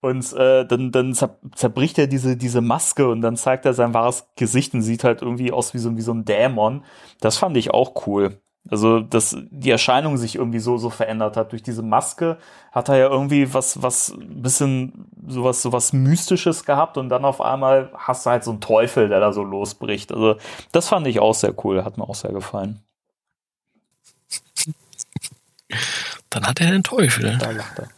[0.00, 3.94] Und äh, dann, dann zer zerbricht er diese, diese Maske und dann zeigt er sein
[3.94, 6.84] wahres Gesicht und sieht halt irgendwie aus wie so, wie so ein Dämon.
[7.20, 8.40] Das fand ich auch cool.
[8.70, 11.50] Also, dass die Erscheinung sich irgendwie so, so verändert hat.
[11.50, 12.38] Durch diese Maske
[12.70, 17.40] hat er ja irgendwie was, was, ein bisschen sowas, sowas Mystisches gehabt und dann auf
[17.40, 20.12] einmal hast du halt so einen Teufel, der da so losbricht.
[20.12, 20.36] Also,
[20.70, 22.80] das fand ich auch sehr cool, hat mir auch sehr gefallen.
[26.30, 27.36] Dann hat er den Teufel.
[27.38, 27.88] Da lacht er.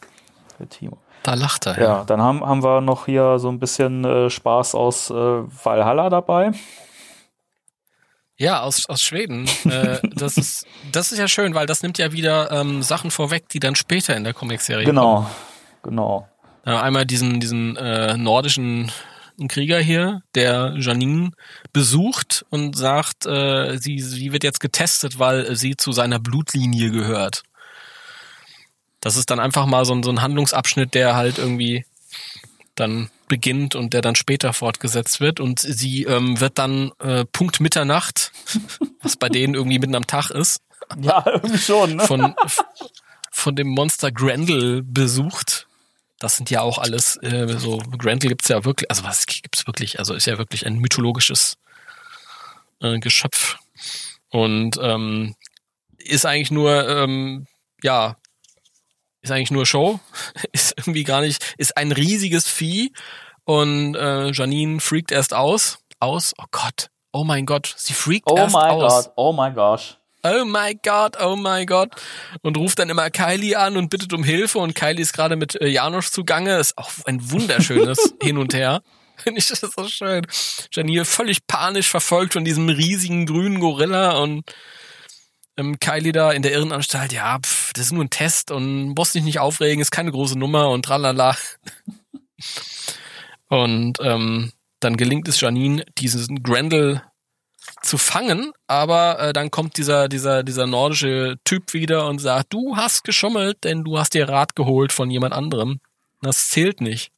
[0.59, 0.99] Der Timo.
[1.23, 1.81] Da lacht er.
[1.81, 6.11] Ja, dann haben, haben wir noch hier so ein bisschen äh, Spaß aus äh, Valhalla
[6.11, 6.53] dabei.
[8.37, 9.49] Ja, aus, aus Schweden.
[9.65, 13.49] äh, das, ist, das ist ja schön, weil das nimmt ja wieder ähm, Sachen vorweg,
[13.49, 14.97] die dann später in der Comicserie kommen.
[14.97, 15.31] Genau,
[15.83, 16.29] genau.
[16.65, 18.91] Äh, einmal diesen, diesen äh, nordischen
[19.49, 21.33] Krieger hier, der Janine
[21.73, 27.43] besucht und sagt, äh, sie, sie wird jetzt getestet, weil sie zu seiner Blutlinie gehört.
[29.01, 31.85] Das ist dann einfach mal so ein, so ein Handlungsabschnitt, der halt irgendwie
[32.75, 35.41] dann beginnt und der dann später fortgesetzt wird.
[35.41, 38.33] Und sie ähm, wird dann äh, Punkt Mitternacht,
[39.03, 40.61] was bei denen irgendwie mitten am Tag ist,
[41.01, 42.07] Ja, irgendwie schon, ne?
[42.07, 42.35] von,
[43.31, 45.67] von dem Monster Grendel besucht.
[46.19, 49.99] Das sind ja auch alles äh, so, Grendel gibt's ja wirklich, also was gibt's wirklich,
[49.99, 51.57] also ist ja wirklich ein mythologisches
[52.81, 53.57] äh, Geschöpf.
[54.31, 55.35] Und ähm,
[55.99, 57.47] ist eigentlich nur, ähm,
[57.83, 58.17] ja,
[59.25, 59.99] ist eigentlich nur Show,
[60.53, 62.93] ist irgendwie gar nicht, ist ein riesiges Vieh
[63.45, 68.37] und äh, Janine freakt erst aus, aus, oh Gott, oh mein Gott, sie freakt Oh
[68.37, 69.99] erst my aus God, oh my gosh.
[70.25, 71.91] oh my God, oh my God.
[72.43, 74.59] Und ruft dann immer Kylie an und bittet um Hilfe.
[74.59, 76.59] Und Kylie ist gerade mit äh, Janosch zugange.
[76.59, 78.81] Ist auch ein wunderschönes Hin und Her.
[79.17, 80.27] Finde ich das so schön.
[80.73, 84.45] Janine völlig panisch verfolgt von diesem riesigen grünen Gorilla und
[85.57, 89.15] ähm, Kylie da in der Irrenanstalt, ja, pf, das ist nur ein Test und musst
[89.15, 91.37] dich nicht aufregen, ist keine große Nummer und tralala.
[93.49, 97.03] Und ähm, dann gelingt es Janine, diesen Grendel
[97.83, 102.77] zu fangen, aber äh, dann kommt dieser, dieser, dieser nordische Typ wieder und sagt, du
[102.77, 105.81] hast geschummelt, denn du hast dir Rat geholt von jemand anderem.
[106.21, 107.13] Das zählt nicht.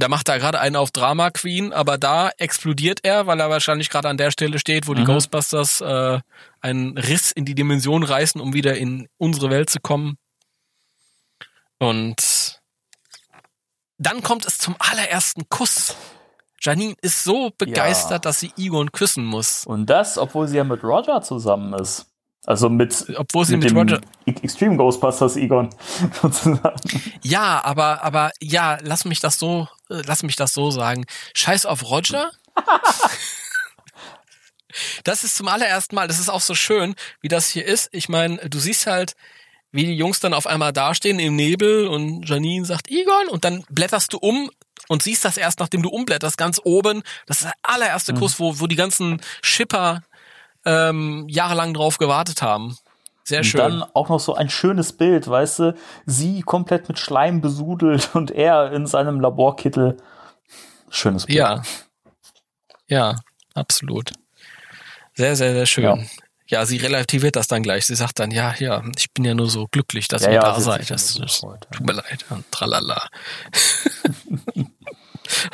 [0.00, 3.50] Und er macht da gerade einen auf Drama Queen, aber da explodiert er, weil er
[3.50, 5.08] wahrscheinlich gerade an der Stelle steht, wo die Mhm.
[5.08, 6.20] Ghostbusters äh,
[6.62, 10.16] einen Riss in die Dimension reißen, um wieder in unsere Welt zu kommen.
[11.78, 12.60] Und
[13.98, 15.94] dann kommt es zum allerersten Kuss.
[16.62, 18.18] Janine ist so begeistert, Ja.
[18.30, 19.66] dass sie Egon küssen muss.
[19.66, 22.06] Und das, obwohl sie ja mit Roger zusammen ist.
[22.46, 24.00] Also mit, Obwohl sie mit dem Roger.
[24.24, 25.70] Extreme Ghostbusters Egon
[26.22, 26.80] sozusagen.
[27.22, 31.04] Ja, aber, aber ja, lass mich das so, äh, lass mich das so sagen.
[31.34, 32.30] Scheiß auf Roger.
[35.04, 37.90] das ist zum allerersten Mal, das ist auch so schön, wie das hier ist.
[37.92, 39.14] Ich meine, du siehst halt,
[39.72, 43.64] wie die Jungs dann auf einmal dastehen im Nebel und Janine sagt Egon und dann
[43.68, 44.50] blätterst du um
[44.88, 47.02] und siehst das erst, nachdem du umblätterst, ganz oben.
[47.26, 50.02] Das ist der allererste Kuss, wo, wo die ganzen Schipper
[50.64, 52.76] ähm, jahrelang drauf gewartet haben.
[53.24, 53.60] Sehr Und schön.
[53.60, 55.74] dann auch noch so ein schönes Bild, weißt du,
[56.06, 59.96] sie komplett mit Schleim besudelt und er in seinem Laborkittel.
[60.90, 61.38] Schönes Bild.
[61.38, 61.62] Ja.
[62.88, 63.14] Ja,
[63.54, 64.12] absolut.
[65.14, 65.84] Sehr, sehr, sehr schön.
[65.84, 65.98] Ja.
[66.48, 66.66] Ja.
[66.66, 67.86] sie relativiert das dann gleich.
[67.86, 70.40] Sie sagt dann, ja, ja, ich bin ja nur so glücklich, dass Ja, ihr ja,
[70.40, 70.90] da seid.
[70.90, 72.24] Das, das tut mir leid.
[72.30, 73.06] Und tralala.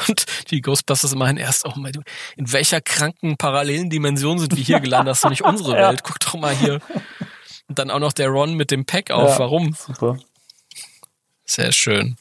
[0.08, 1.92] Und die Ghostbusters immerhin erst auch mal,
[2.36, 5.10] in welcher kranken parallelen Dimension sind wir hier gelandet?
[5.12, 5.72] Das ist doch nicht unsere.
[5.76, 6.02] Welt.
[6.02, 6.80] Guck doch mal hier.
[7.68, 9.30] Und dann auch noch der Ron mit dem Pack auf.
[9.30, 9.38] Ja.
[9.40, 9.74] Warum?
[9.74, 10.18] Super.
[11.44, 12.16] Sehr schön.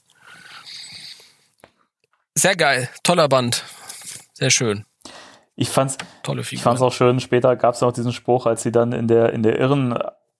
[2.35, 2.89] Sehr geil.
[3.03, 3.63] Toller Band.
[4.33, 4.85] Sehr schön.
[5.55, 8.91] Ich fand's, Tolle ich fand's auch schön, später gab's noch diesen Spruch, als sie dann
[8.91, 9.57] in der, in der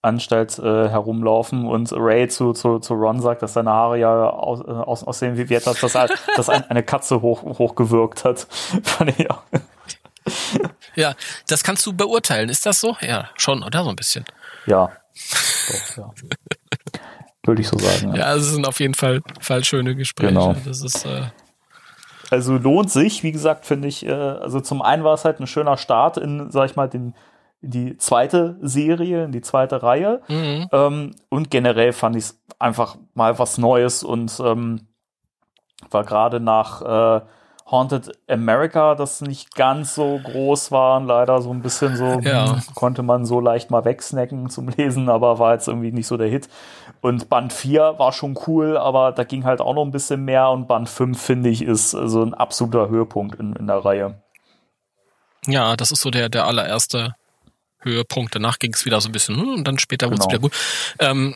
[0.06, 4.62] Irrenanstalt äh, herumlaufen und Ray zu, zu, zu Ron sagt, dass seine Haare ja aus,
[4.62, 8.48] äh, aus, aussehen wie, etwas, das, halt, das ein, eine Katze hoch, hochgewirkt hat.
[8.84, 9.42] Fand ich auch.
[10.96, 11.16] Ja,
[11.48, 12.50] das kannst du beurteilen.
[12.50, 12.96] Ist das so?
[13.02, 13.84] Ja, schon, oder?
[13.84, 14.26] So ein bisschen.
[14.66, 14.92] Ja.
[15.68, 16.12] Doch, ja.
[17.46, 18.16] Würde ich so sagen.
[18.16, 18.32] Ja.
[18.32, 20.34] Ja, es sind auf jeden Fall, Fall schöne Gespräche.
[20.34, 20.56] Genau.
[20.66, 21.24] Das ist, äh,
[22.30, 25.48] Also lohnt sich, wie gesagt, finde ich, äh, also zum einen war es halt ein
[25.48, 27.14] schöner Start in, sag ich mal, den,
[27.62, 30.22] die zweite Serie, in die zweite Reihe.
[30.28, 30.68] mhm.
[30.72, 34.88] Ähm, und generell fand ich es einfach mal was Neues und ähm,
[35.90, 37.26] war gerade nach äh,
[37.70, 42.52] Haunted America, das nicht ganz so groß war, leider so ein bisschen so, Ja.
[42.54, 46.16] hm, konnte man so leicht mal wegsnacken zum Lesen, aber war jetzt irgendwie nicht so
[46.16, 46.48] der Hit.
[47.02, 50.50] Und Band 4 war schon cool, aber da ging halt auch noch ein bisschen mehr
[50.50, 54.22] und Band 5, finde ich, ist so ein absoluter Höhepunkt in, in der Reihe.
[55.48, 57.16] Ja, das ist so der, der allererste
[57.86, 58.36] Höhepunkt.
[58.36, 60.32] Danach ging es wieder so ein bisschen, hm, und dann später wurde es Genau.
[60.32, 60.54] wieder gut.
[61.00, 61.36] Ähm,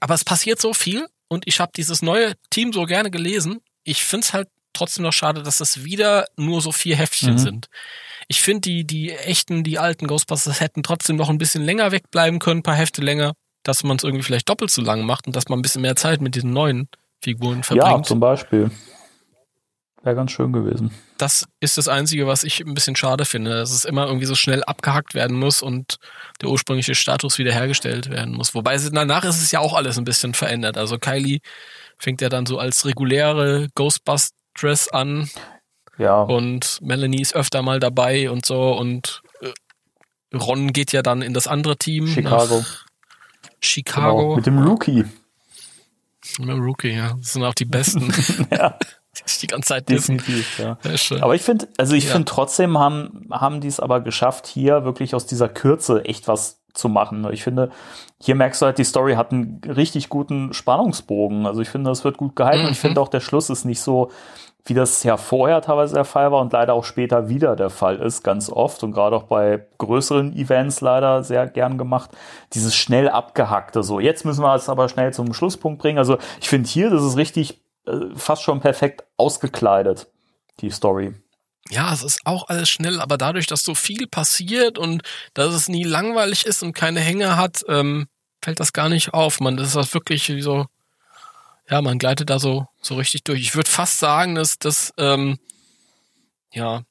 [0.00, 3.60] aber es passiert so viel und ich habe dieses neue Team so gerne gelesen.
[3.84, 7.38] Ich find's halt trotzdem noch schade, dass das wieder nur so vier Heftchen Mhm.
[7.38, 7.66] sind.
[8.28, 12.38] Ich finde, die, die echten, die alten Ghostbusters hätten trotzdem noch ein bisschen länger wegbleiben
[12.38, 13.32] können, ein paar Hefte länger,
[13.64, 15.96] dass man es irgendwie vielleicht doppelt so lang macht und dass man ein bisschen mehr
[15.96, 16.88] Zeit mit diesen neuen
[17.22, 18.06] Figuren Ja, verbringt.
[18.06, 18.70] zum Beispiel.
[20.02, 20.92] Wäre ganz schön gewesen.
[21.20, 24.34] Das ist das Einzige, was ich ein bisschen schade finde, dass es immer irgendwie so
[24.34, 25.96] schnell abgehackt werden muss und
[26.40, 28.54] der ursprüngliche Status wiederhergestellt werden muss.
[28.54, 30.78] Wobei danach ist es ja auch alles ein bisschen verändert.
[30.78, 31.40] Also Kylie
[31.98, 35.28] fängt ja dann so als reguläre Ghostbusters an
[35.98, 41.22] Ja, und Melanie ist öfter mal dabei und so und äh, Ron geht ja dann
[41.22, 42.64] in das andere Team Chicago.
[43.60, 44.16] Chicago.
[44.16, 45.04] Genau, mit dem Rookie.
[46.38, 47.14] Mit dem Rookie, ja.
[47.18, 48.12] Das sind auch die Besten.
[48.50, 48.78] ja,
[49.42, 50.18] die ganze Zeit dissen.
[50.18, 50.76] definitiv, ja.
[51.22, 52.12] Aber ich finde, also ich Ja.
[52.12, 56.60] finde trotzdem haben, haben die es aber geschafft, hier wirklich aus dieser Kürze echt was
[56.72, 57.26] zu machen.
[57.32, 57.70] Ich finde,
[58.20, 61.44] hier merkst du halt, die Story hat einen richtig guten Spannungsbogen.
[61.46, 62.64] Also ich finde, das wird gut gehalten.
[62.66, 62.88] Und ich Mhm.
[62.88, 64.10] finde auch, der Schluss ist nicht so,
[64.66, 67.96] wie das ja vorher teilweise der Fall war und leider auch später wieder der Fall
[67.96, 68.84] ist, ganz oft.
[68.84, 72.10] Und gerade auch bei größeren Events leider sehr gern gemacht.
[72.52, 73.98] Dieses schnell abgehackte so.
[73.98, 75.98] Jetzt müssen wir es aber schnell zum Schlusspunkt bringen.
[75.98, 77.60] Also ich finde hier, das ist richtig
[78.16, 80.08] fast schon perfekt ausgekleidet,
[80.60, 81.14] die Story.
[81.70, 85.02] ja, es ist auch alles schnell, aber dadurch, dass so viel passiert und
[85.34, 88.08] dass es nie langweilig ist und keine Hänge hat, ähm,
[88.42, 89.40] fällt das gar nicht auf.
[89.40, 90.66] Man, das ist das wirklich wie so,
[91.68, 93.40] ja, man gleitet da so, so richtig durch.
[93.40, 95.38] Ich würde fast sagen, dass das, ähm,
[96.52, 96.82] ja,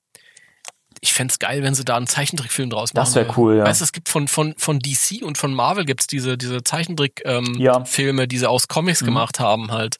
[1.01, 3.05] ich fänd's geil, wenn sie da einen Zeichentrickfilm draus machen.
[3.05, 3.65] Das wäre cool, ja.
[3.65, 7.47] Weißt du, es gibt von, von, von DC und von Marvel gibt's diese, diese Zeichentrick-Filme,
[7.49, 7.83] ähm, Ja.
[7.85, 9.05] Filme, die sie aus Comics Mhm.
[9.07, 9.97] gemacht haben, halt.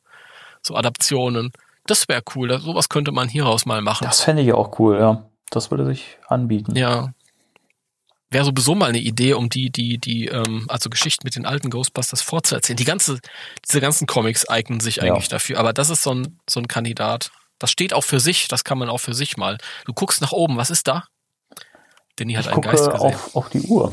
[0.69, 1.51] So Adaptionen.
[1.87, 2.59] Das wäre cool.
[2.59, 4.05] Sowas könnte man hieraus mal machen.
[4.05, 5.25] Das fände ich auch cool, ja.
[5.49, 6.75] Das würde sich anbieten.
[6.75, 7.09] Ja.
[8.29, 11.71] Wäre sowieso mal eine Idee, um die, die, die, ähm, also Geschichten mit den alten
[11.71, 12.77] Ghostbusters fortzuerzählen.
[12.77, 13.17] Die ganze,
[13.67, 15.03] diese ganzen Comics eignen sich Ja.
[15.05, 15.57] eigentlich dafür.
[15.59, 17.31] Aber das ist so ein, so ein Kandidat.
[17.57, 19.57] Das steht auch für sich, das kann man auch für sich mal.
[19.85, 21.05] Du guckst nach oben, was ist da?
[22.19, 23.07] Denny hat ich einen gucke Geist gesehen.
[23.15, 23.91] auf, auf die Uhr.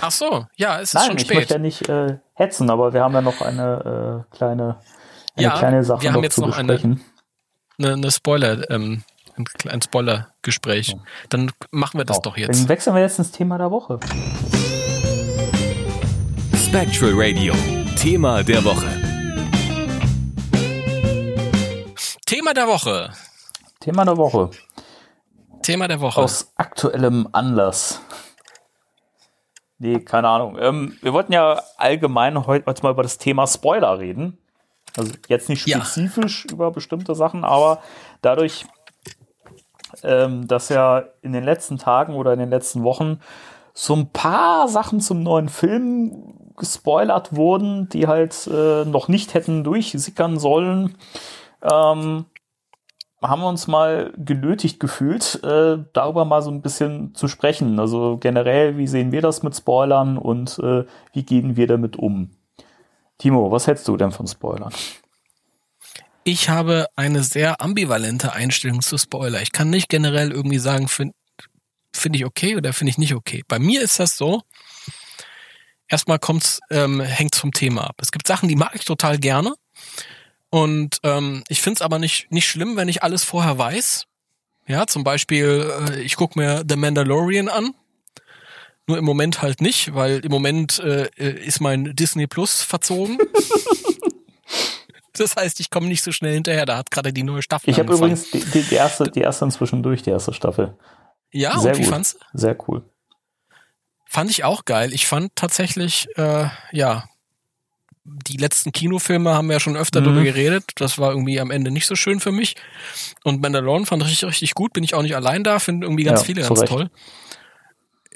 [0.00, 1.36] Ach so, ja, es ist Nein, schon ich spät.
[1.36, 4.76] möchte ja nicht äh, hetzen, aber wir haben ja noch eine äh, kleine,
[5.36, 7.00] eine Ja, kleine Sache wir haben noch jetzt zu noch eine- besprechen.
[7.78, 9.02] Eine, eine Spoiler, ähm,
[9.36, 10.96] ein, ein Spoiler-Gespräch.
[11.28, 12.30] Dann machen wir das Genau.
[12.30, 12.60] doch jetzt.
[12.62, 13.98] Dann wechseln wir jetzt ins Thema der Woche.
[16.56, 17.54] Spectral Radio.
[17.96, 18.86] Thema der Woche.
[22.26, 23.10] Thema der Woche.
[23.80, 24.50] Thema der Woche.
[25.62, 26.20] Thema der Woche.
[26.20, 28.00] Aus aktuellem Anlass.
[29.78, 30.56] Nee, keine Ahnung.
[30.60, 34.38] Ähm, wir wollten ja allgemein heute mal über das Thema Spoiler reden.
[34.96, 35.78] Also jetzt nicht Ja.
[35.78, 37.80] spezifisch über bestimmte Sachen, aber
[38.22, 38.64] dadurch,
[40.02, 43.20] ähm, dass ja in den letzten Tagen oder in den letzten Wochen
[43.72, 49.64] so ein paar Sachen zum neuen Film gespoilert wurden, die halt äh, noch nicht hätten
[49.64, 50.96] durchsickern sollen,
[51.62, 52.26] ähm,
[53.20, 57.80] haben wir uns mal genötigt gefühlt, äh, darüber mal so ein bisschen zu sprechen.
[57.80, 62.30] Also generell, wie sehen wir das mit Spoilern und äh, wie gehen wir damit um?
[63.24, 64.74] Timo, was hältst du denn von Spoilern?
[66.24, 69.40] Ich habe eine sehr ambivalente Einstellung zu Spoiler.
[69.40, 71.14] Ich kann nicht generell irgendwie sagen, finde
[71.96, 73.42] find ich okay oder finde ich nicht okay.
[73.48, 74.42] Bei mir ist das so,
[75.88, 77.96] erstmal kommt's, ähm, hängt vom Thema ab.
[78.02, 79.54] Es gibt Sachen, die mag ich total gerne
[80.50, 84.04] Und ähm, ich find's aber nicht, nicht schlimm, wenn ich alles vorher weiß.
[84.66, 87.74] Ja, zum Beispiel, äh, ich guck mir The Mandalorian an.
[88.86, 93.18] Nur im Moment halt nicht, weil im Moment äh, ist mein Disney Plus verzogen.
[95.14, 96.66] das heißt, ich komme nicht so schnell hinterher.
[96.66, 97.70] Da hat gerade die neue Staffel.
[97.70, 100.76] Ich habe übrigens die, die, erste, die erste inzwischen durch, die erste Staffel.
[101.32, 101.90] Ja, Sehr und wie gut.
[101.92, 102.38] fandst du?
[102.38, 102.82] Sehr cool.
[104.06, 104.92] Fand ich auch geil.
[104.92, 107.04] Ich fand tatsächlich, äh, ja,
[108.04, 110.04] die letzten Kinofilme haben wir ja schon öfter Mhm.
[110.04, 110.64] darüber geredet.
[110.76, 112.54] Das war irgendwie am Ende nicht so schön für mich.
[113.24, 114.72] Und Mandalorian fand ich richtig, richtig gut.
[114.74, 115.58] Bin ich auch nicht allein da.
[115.58, 116.90] Finde irgendwie ganz Ja, viele ganz toll.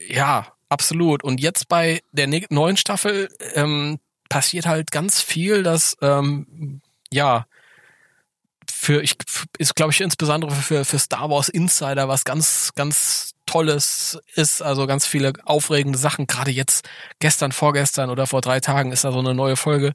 [0.08, 1.22] Ja, absolut.
[1.24, 6.80] Und jetzt bei der ne- neuen Staffel ähm, passiert halt ganz viel, dass ähm,
[7.12, 7.46] ja
[8.70, 9.16] für ich
[9.58, 14.86] ist glaube ich insbesondere für für Star Wars Insider was ganz ganz tolles ist also
[14.86, 16.26] ganz viele aufregende Sachen.
[16.28, 16.88] Gerade jetzt
[17.18, 19.94] gestern vorgestern oder vor drei Tagen ist da so eine neue Folge.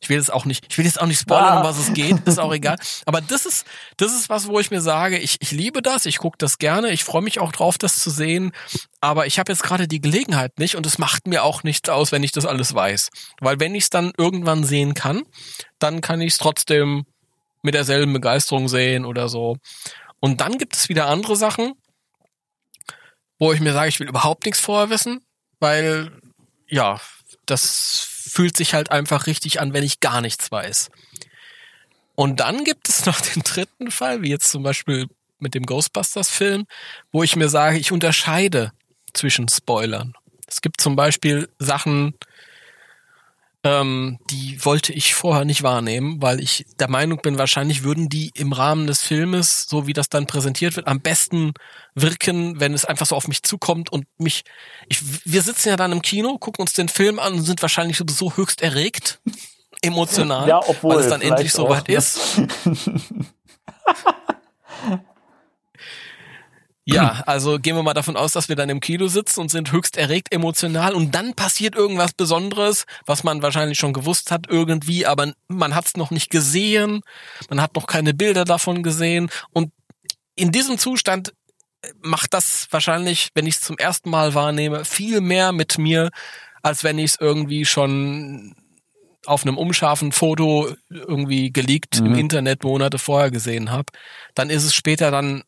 [0.00, 1.60] Ich will jetzt auch nicht ich will jetzt auch nicht spoilern Ah.
[1.60, 2.76] um was es geht ist auch egal.
[3.04, 3.66] Aber das ist
[3.98, 6.90] das ist was wo ich mir sage ich ich liebe das ich gucke das gerne
[6.90, 8.52] ich freue mich auch drauf das zu sehen.
[9.00, 12.10] Aber ich habe jetzt gerade die Gelegenheit nicht und es macht mir auch nichts aus
[12.10, 13.10] wenn ich das alles weiß.
[13.40, 15.22] Weil wenn ich es dann irgendwann sehen kann
[15.78, 17.04] dann kann ich es trotzdem
[17.62, 19.56] mit derselben Begeisterung sehen oder so.
[20.20, 21.72] Und dann gibt es wieder andere Sachen,
[23.38, 25.20] wo ich mir sage, ich will überhaupt nichts vorher wissen,
[25.60, 26.10] weil
[26.68, 27.00] ja,
[27.46, 30.90] das fühlt sich halt einfach richtig an, wenn ich gar nichts weiß.
[32.14, 35.06] Und dann gibt es noch den dritten Fall, wie jetzt zum Beispiel
[35.38, 36.66] mit dem Ghostbusters-Film,
[37.12, 38.72] wo ich mir sage, ich unterscheide
[39.12, 40.14] zwischen Spoilern.
[40.46, 42.14] Es gibt zum Beispiel Sachen,
[43.66, 48.30] ähm, die wollte ich vorher nicht wahrnehmen, weil ich der Meinung bin, wahrscheinlich würden die
[48.34, 51.52] im Rahmen des Filmes, so wie das dann präsentiert wird, am besten
[51.96, 54.44] wirken, wenn es einfach so auf mich zukommt und mich,
[54.88, 57.96] ich, wir sitzen ja dann im Kino, gucken uns den Film an und sind wahrscheinlich
[57.96, 59.18] sowieso höchst erregt,
[59.82, 62.40] emotional, Ja, obwohl weil es dann endlich soweit ist.
[66.88, 69.72] Ja, also gehen wir mal davon aus, dass wir dann im Kino sitzen und sind
[69.72, 75.04] höchst erregt, emotional und dann passiert irgendwas Besonderes, was man wahrscheinlich schon gewusst hat irgendwie,
[75.04, 77.00] aber man hat es noch nicht gesehen,
[77.50, 79.72] man hat noch keine Bilder davon gesehen und
[80.36, 81.32] in diesem Zustand
[82.02, 86.10] macht das wahrscheinlich, wenn ich es zum ersten Mal wahrnehme, viel mehr mit mir,
[86.62, 88.54] als wenn ich es irgendwie schon
[89.24, 92.18] auf einem umscharfen Foto irgendwie geleakt im Mhm.
[92.18, 93.86] Internet Monate vorher gesehen habe.
[94.34, 95.42] Dann ist es später dann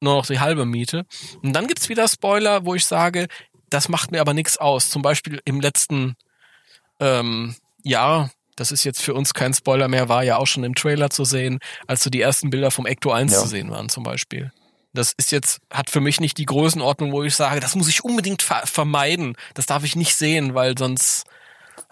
[0.00, 1.04] nur noch die halbe Miete.
[1.42, 3.28] Und dann gibt's wieder Spoiler, wo ich sage,
[3.68, 4.90] das macht mir aber nichts aus.
[4.90, 6.16] Zum Beispiel im letzten
[6.98, 10.74] ähm, Jahr, das ist jetzt für uns kein Spoiler mehr, war ja auch schon im
[10.74, 13.38] Trailer zu sehen, als so die ersten Bilder vom Ecto 1 Ja.
[13.40, 14.52] zu sehen waren zum Beispiel.
[14.92, 18.02] Das ist jetzt, hat für mich nicht die Größenordnung, wo ich sage, das muss ich
[18.04, 19.36] unbedingt ver vermeiden.
[19.54, 21.24] Das darf ich nicht sehen, weil sonst,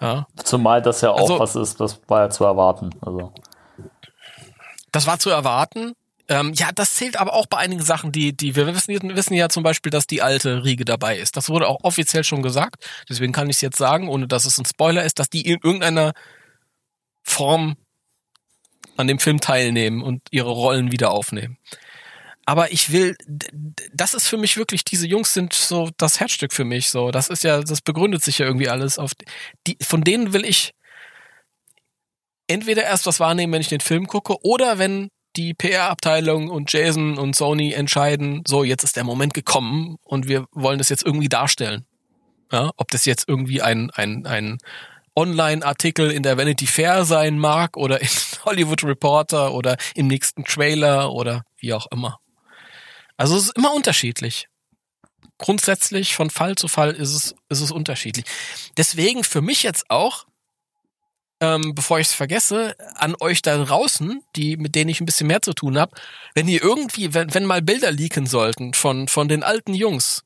[0.00, 0.26] ja.
[0.42, 2.90] Zumal das ja auch Also- was ist, das war ja zu erwarten.
[3.00, 3.32] Also.
[4.90, 5.92] Das war zu erwarten.
[6.28, 9.48] Ähm, ja, das zählt aber auch bei einigen Sachen, die, die wir wissen, wissen ja
[9.48, 11.36] zum Beispiel, dass die alte Riege dabei ist.
[11.36, 12.84] Das wurde auch offiziell schon gesagt.
[13.08, 15.58] Deswegen kann ich es jetzt sagen, ohne dass es ein Spoiler ist, dass die in
[15.62, 16.12] irgendeiner
[17.22, 17.76] Form
[18.96, 21.56] an dem Film teilnehmen und ihre Rollen wieder aufnehmen.
[22.44, 23.14] Aber ich will,
[23.92, 27.10] das ist für mich wirklich, diese Jungs sind so das Herzstück für mich, so.
[27.10, 29.12] Das ist ja, das begründet sich ja irgendwie alles auf,
[29.66, 30.72] die, von denen will ich
[32.46, 37.16] entweder erst was wahrnehmen, wenn ich den Film gucke, oder wenn die PR-Abteilung und Jason
[37.16, 41.28] und Sony entscheiden, so, jetzt ist der Moment gekommen und wir wollen das jetzt irgendwie
[41.28, 41.86] darstellen.
[42.50, 44.58] Ja, ob das jetzt irgendwie ein, ein, ein
[45.14, 48.08] Online-Artikel in der Vanity Fair sein mag oder in
[48.44, 52.18] Hollywood Reporter oder im nächsten Trailer oder wie auch immer.
[53.16, 54.48] Also es ist immer unterschiedlich.
[55.38, 58.24] Grundsätzlich von Fall zu Fall ist es, ist es unterschiedlich.
[58.76, 60.26] Deswegen für mich jetzt auch,
[61.40, 65.28] ähm, bevor ich es vergesse, an euch da draußen, die, mit denen ich ein bisschen
[65.28, 65.92] mehr zu tun habe,
[66.34, 70.24] wenn ihr irgendwie, wenn, wenn mal Bilder leaken sollten von, von den alten Jungs,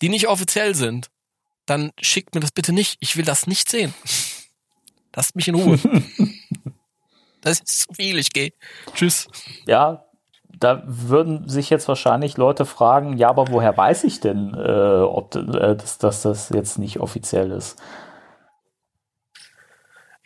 [0.00, 1.08] die nicht offiziell sind,
[1.66, 2.96] dann schickt mir das bitte nicht.
[3.00, 3.94] Ich will das nicht sehen.
[5.14, 5.78] Lasst mich in Ruhe.
[7.40, 8.52] das ist zu viel, ich gehe.
[8.94, 9.28] Tschüss.
[9.66, 10.04] Ja,
[10.58, 15.34] da würden sich jetzt wahrscheinlich Leute fragen, ja, aber woher weiß ich denn, äh, ob
[15.34, 17.76] äh, dass, dass das jetzt nicht offiziell ist?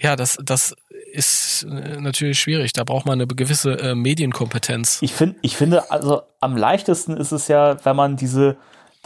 [0.01, 0.75] Ja, das, das
[1.13, 2.73] ist äh, natürlich schwierig.
[2.73, 4.99] Da braucht man eine gewisse äh, Medienkompetenz.
[5.03, 8.57] Ich finde, ich finde, also am leichtesten ist es ja, wenn man diese,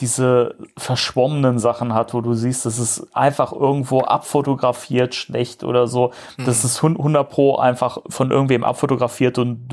[0.01, 6.13] diese verschwommenen Sachen hat, wo du siehst, das ist einfach irgendwo abfotografiert, schlecht oder so.
[6.45, 9.67] Das ist hun- 100 pro einfach von irgendwem abfotografiert und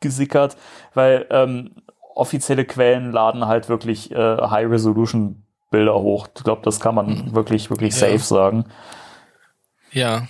[0.00, 0.56] durchgesickert,
[0.94, 1.70] weil ähm,
[2.14, 6.28] offizielle Quellen laden halt wirklich äh, High-Resolution-Bilder hoch.
[6.36, 8.08] Ich glaube, das kann man wirklich, wirklich Ja.
[8.08, 8.64] safe sagen.
[9.92, 10.28] Ja.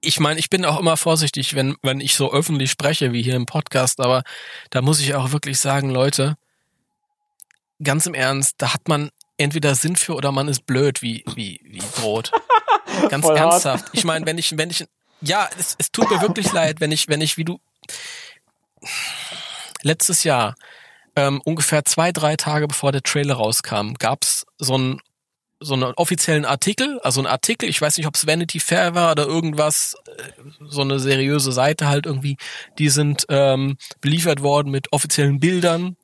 [0.00, 3.36] ich meine, ich bin auch immer vorsichtig, wenn, wenn ich so öffentlich spreche, wie hier
[3.36, 4.22] im Podcast, aber
[4.70, 6.36] da muss ich auch wirklich sagen, Leute,
[7.82, 11.60] ganz im Ernst, da hat man entweder Sinn für oder man ist blöd wie, wie,
[11.64, 12.30] wie Brot.
[13.08, 13.64] Ganz Voll hart.
[13.64, 13.86] ernsthaft.
[13.92, 14.86] Ich meine, wenn ich, wenn ich,
[15.20, 17.58] ja, es, es tut mir wirklich leid, wenn ich, wenn ich, wie du,
[19.82, 20.54] letztes Jahr,
[21.16, 25.00] ähm, ungefähr zwei, drei Tage bevor der Trailer rauskam, gab's so einen
[25.64, 29.12] so einen offiziellen Artikel, also ein Artikel, ich weiß nicht, ob es Vanity Fair war
[29.12, 30.22] oder irgendwas, äh,
[30.60, 32.36] so eine seriöse Seite halt irgendwie,
[32.78, 35.96] die sind ähm, beliefert worden mit offiziellen Bildern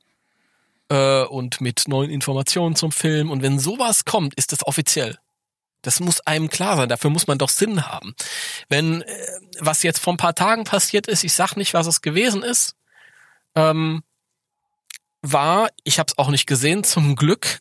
[0.89, 3.31] äh, und mit neuen Informationen zum Film.
[3.31, 5.19] Und wenn sowas kommt, ist das offiziell.
[5.83, 6.89] Das muss einem klar sein.
[6.89, 8.15] Dafür muss man doch Sinn haben.
[8.69, 9.27] Wenn äh,
[9.61, 12.75] was jetzt vor ein paar Tagen passiert ist, ich sag nicht, was es gewesen ist,
[13.55, 14.03] ähm,
[15.23, 17.61] war, ich habe es auch nicht gesehen, zum Glück,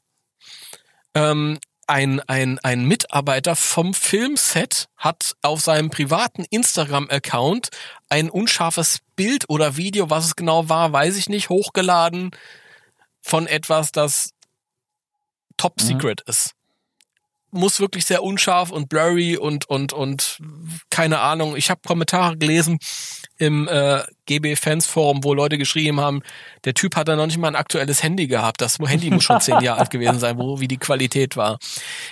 [1.14, 1.60] ähm,
[1.90, 7.70] ein, ein, ein Mitarbeiter vom Filmset hat auf seinem privaten Instagram-Account
[8.10, 12.32] ein unscharfes Bild oder Video, was es genau war, weiß ich nicht, hochgeladen
[13.22, 14.32] von etwas, das
[15.58, 16.54] top secret ist.
[17.52, 20.40] Muss wirklich sehr unscharf und blurry und und und
[20.90, 21.56] keine Ahnung.
[21.56, 22.80] Ich habe Kommentare gelesen
[23.38, 26.22] im äh, GB Fans Forum, wo Leute geschrieben haben,
[26.66, 28.62] der Typ hat da noch nicht mal ein aktuelles Handy gehabt.
[28.62, 31.58] Das Handy muss schon zehn Jahre alt gewesen sein, wo wie die Qualität war.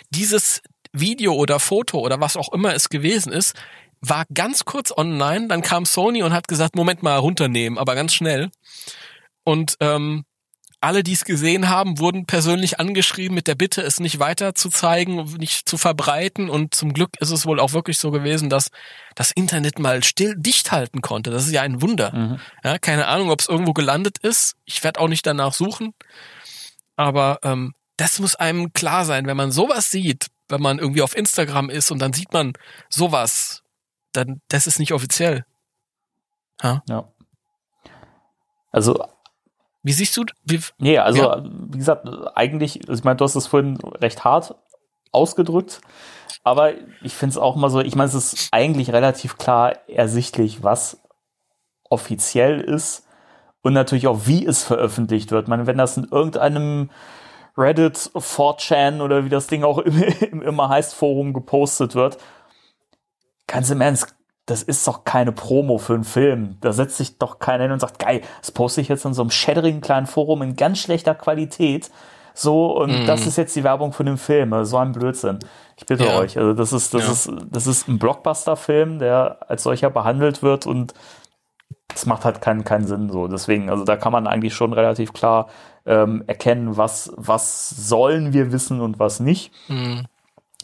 [0.09, 0.61] Dieses
[0.93, 3.55] Video oder Foto oder was auch immer es gewesen ist,
[4.01, 5.47] war ganz kurz online.
[5.47, 8.49] Dann kam Sony und hat gesagt, Moment mal runternehmen, aber ganz schnell.
[9.43, 10.26] Und ähm,
[10.80, 14.70] alle, die es gesehen haben, wurden persönlich angeschrieben mit der Bitte, es nicht weiter zu
[14.70, 16.49] zeigen, nicht zu verbreiten.
[16.49, 18.70] Und zum Glück ist es wohl auch wirklich so gewesen, dass
[19.16, 21.32] das Internet mal still dicht halten konnte.
[21.32, 22.14] Das ist ja ein Wunder.
[22.14, 22.40] Mhm.
[22.64, 24.56] Ja, keine Ahnung, ob es irgendwo gelandet ist.
[24.66, 25.94] Ich werde auch nicht danach suchen.
[26.95, 31.18] Aber ähm, das muss einem klar sein, wenn man sowas sieht, wenn man irgendwie auf
[31.18, 32.54] Instagram ist und dann sieht man
[32.90, 33.64] sowas,
[34.12, 35.44] dann das ist nicht offiziell.
[36.62, 36.84] Ja.
[38.72, 39.04] Also
[39.88, 40.26] Wie siehst du?
[40.43, 41.43] Wie, Nee, also Ja.
[41.43, 42.05] wie gesagt,
[42.35, 44.53] eigentlich, also ich meine, du hast es vorhin recht hart
[45.14, 45.80] ausgedrückt,
[46.43, 50.61] aber ich finde es auch mal so, ich meine, es ist eigentlich relativ klar ersichtlich,
[50.61, 51.01] was
[51.89, 53.07] offiziell ist
[53.61, 55.43] und natürlich auch, wie es veröffentlicht wird.
[55.43, 56.89] Ich meine, wenn das in irgendeinem
[57.57, 62.18] Reddit, 4chan oder wie das Ding auch immer, immer heißt, Forum gepostet wird,
[63.47, 64.16] ganz im Ernst,
[64.48, 66.57] das ist doch keine Promo für einen Film.
[66.61, 69.22] Da setzt sich doch keiner hin und sagt, geil, das poste ich jetzt in so
[69.22, 71.91] einem schädrigen kleinen Forum in ganz schlechter Qualität.
[72.34, 73.06] So, und Mhm.
[73.06, 74.53] das ist jetzt die Werbung für den Film.
[74.53, 75.40] Also So ein Blödsinn.
[75.76, 76.15] Ich bitte Ja.
[76.15, 76.38] euch.
[76.38, 77.11] Also das ist, das Ja.
[77.11, 80.94] ist, das ist ein Blockbuster-Film, der als solcher behandelt wird und
[81.94, 83.28] das macht halt keinen, keinen Sinn so.
[83.28, 85.48] Deswegen, also da kann man eigentlich schon relativ klar
[85.86, 89.52] ähm, erkennen, was, was sollen wir wissen und was nicht.
[89.68, 90.06] hm,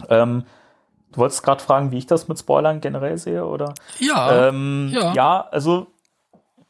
[0.10, 0.44] Ähm,
[1.14, 3.74] du wolltest gerade fragen, wie ich das mit Spoilern generell sehe, oder?
[4.00, 5.14] ja, Ähm, ja.
[5.14, 5.48] ja.
[5.52, 5.88] also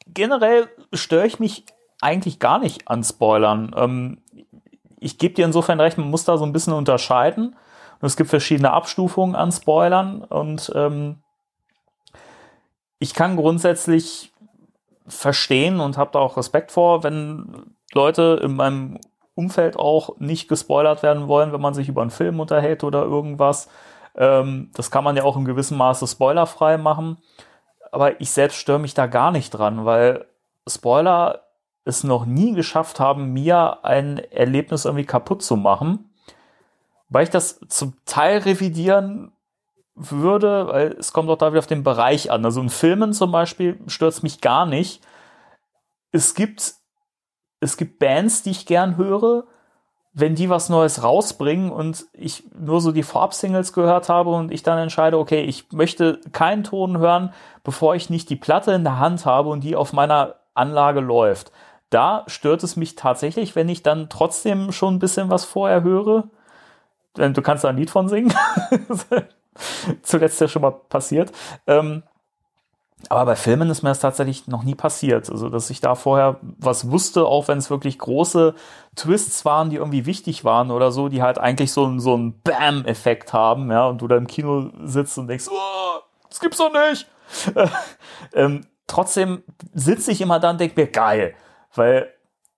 [0.05, 1.65] generell störe ich mich
[2.01, 3.73] eigentlich gar nicht an Spoilern.
[3.75, 4.17] Ähm,
[4.99, 7.55] ich gebe dir insofern recht, man muss da so ein bisschen unterscheiden.
[7.99, 11.23] Und es gibt verschiedene Abstufungen an Spoilern und ähm,
[12.99, 14.33] ich kann grundsätzlich
[15.07, 18.99] verstehen und habe da auch Respekt vor, wenn Leute in meinem
[19.35, 23.69] Umfeld auch nicht gespoilert werden wollen, wenn man sich über einen Film unterhält oder irgendwas.
[24.15, 27.17] Ähm, das kann man ja auch in gewissem Maße spoilerfrei machen.
[27.91, 30.25] Aber ich selbst störe mich da gar nicht dran, weil
[30.67, 31.43] Spoiler
[31.85, 36.11] es noch nie geschafft haben, mir ein Erlebnis irgendwie kaputt zu machen.
[37.09, 39.33] Weil ich das zum Teil revidieren
[39.95, 42.45] würde, weil es kommt auch da wieder auf den Bereich an.
[42.45, 45.05] Also in Filmen zum Beispiel stört es mich gar nicht.
[46.11, 46.73] Es gibt,
[47.59, 49.45] es gibt Bands, die ich gern höre,
[50.13, 54.61] wenn die was Neues rausbringen und ich nur so die Vorab-Singles gehört habe und ich
[54.61, 57.33] dann entscheide, okay, ich möchte keinen Ton hören,
[57.63, 61.51] bevor ich nicht die Platte in der Hand habe und die auf meiner Anlage läuft.
[61.89, 66.25] Da stört es mich tatsächlich, wenn ich dann trotzdem schon ein bisschen was vorher höre.
[67.17, 68.33] Denn Du kannst da ein Lied von singen.
[70.03, 71.31] Zuletzt ja schon mal passiert.
[71.67, 72.03] Ähm,
[73.09, 75.29] aber bei Filmen ist mir das tatsächlich noch nie passiert.
[75.29, 78.53] Also, dass ich da vorher was wusste, auch wenn es wirklich große
[78.95, 82.39] Twists waren, die irgendwie wichtig waren oder so, die halt eigentlich so, einen- so einen
[82.41, 85.99] Bam-Effekt haben, ja, und du da im Kino sitzt und denkst, oh,
[86.29, 87.07] das gibt's doch nicht.
[88.33, 89.43] ähm, trotzdem
[89.73, 91.33] sitze ich immer da und denke mir, geil,
[91.75, 92.09] weil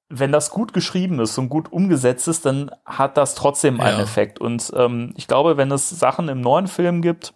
[0.10, 4.04] wenn das gut geschrieben ist und gut umgesetzt ist, dann hat das trotzdem einen Ja.
[4.04, 4.40] Effekt.
[4.40, 7.34] Und ähm, ich glaube, wenn es Sachen im neuen Film gibt,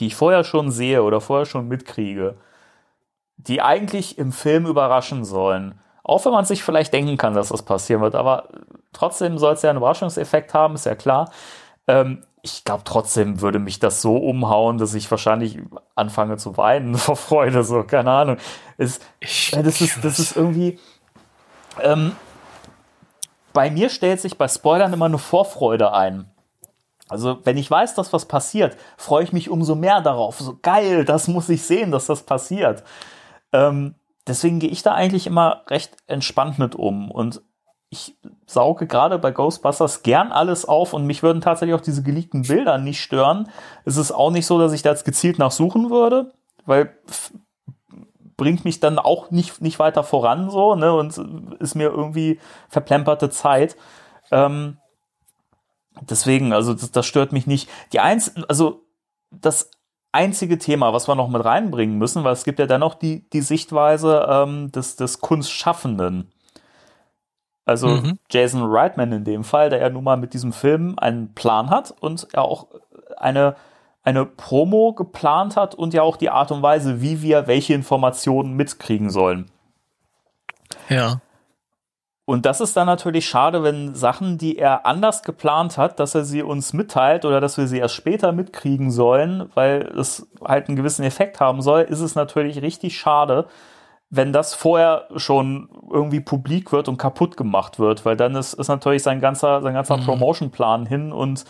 [0.00, 2.36] die ich vorher schon sehe oder vorher schon mitkriege,
[3.36, 7.62] die eigentlich im Film überraschen sollen, auch wenn man sich vielleicht denken kann, dass das
[7.62, 8.48] passieren wird, aber
[8.92, 11.30] trotzdem soll es ja einen Überraschungseffekt haben, ist ja klar.
[11.86, 15.58] Ähm, ich glaube trotzdem würde mich das so umhauen, dass ich wahrscheinlich
[15.94, 18.36] anfange zu weinen vor Freude, so, keine Ahnung.
[18.78, 20.78] Es, Ich- äh, das, ist, das ist irgendwie.
[21.80, 22.12] Ähm,
[23.52, 26.31] bei mir stellt sich bei Spoilern immer eine Vorfreude ein.
[27.12, 30.40] Also, wenn ich weiß, dass was passiert, freue ich mich umso mehr darauf.
[30.40, 32.82] So geil, das muss ich sehen, dass das passiert.
[33.52, 33.94] Ähm,
[34.26, 37.10] deswegen gehe ich da eigentlich immer recht entspannt mit um.
[37.10, 37.42] Und
[37.90, 38.16] ich
[38.46, 42.78] sauge gerade bei Ghostbusters gern alles auf und mich würden tatsächlich auch diese geleakten Bilder
[42.78, 43.50] nicht stören.
[43.84, 46.32] Es ist auch nicht so, dass ich da jetzt gezielt nachsuchen würde,
[46.64, 46.96] weil
[48.38, 51.16] bringt mich dann auch nicht, nicht weiter voran so, ne, und
[51.60, 52.40] ist mir irgendwie
[52.70, 53.76] verplemperte Zeit.
[54.30, 54.78] Ähm,
[56.00, 57.68] deswegen, also das, das stört mich nicht.
[57.92, 58.82] Die eins, also
[59.30, 59.70] das
[60.12, 63.28] einzige Thema, was wir noch mit reinbringen müssen, weil es gibt ja dann noch die,
[63.30, 66.30] die Sichtweise ähm, des, des Kunstschaffenden.
[67.64, 68.18] Also Mhm.
[68.30, 71.94] Jason Reitman in dem Fall, der ja nun mal mit diesem Film einen Plan hat
[72.00, 72.66] und ja auch
[73.16, 73.56] eine,
[74.02, 78.54] eine Promo geplant hat und ja auch die Art und Weise, wie wir welche Informationen
[78.54, 79.50] mitkriegen sollen.
[80.88, 81.20] Ja.
[82.24, 86.24] Und das ist dann natürlich schade, wenn Sachen, die er anders geplant hat, dass er
[86.24, 90.76] sie uns mitteilt oder dass wir sie erst später mitkriegen sollen, weil es halt einen
[90.76, 93.46] gewissen Effekt haben soll, ist es natürlich richtig schade,
[94.08, 98.68] wenn das vorher schon irgendwie publik wird und kaputt gemacht wird, weil dann ist, ist
[98.68, 101.44] natürlich sein ganzer, sein ganzer Promotion-Plan hin und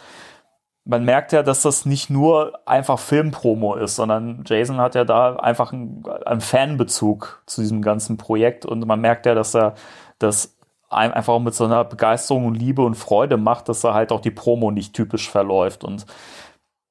[0.84, 5.36] man merkt ja, dass das nicht nur einfach Filmpromo ist, sondern Jason hat ja da
[5.36, 9.74] einfach einen, einen Fanbezug zu diesem ganzen Projekt und man merkt ja, dass er
[10.18, 10.56] das
[10.92, 14.30] einfach mit so einer Begeisterung und Liebe und Freude macht, dass er halt auch die
[14.30, 16.06] Promo nicht typisch verläuft und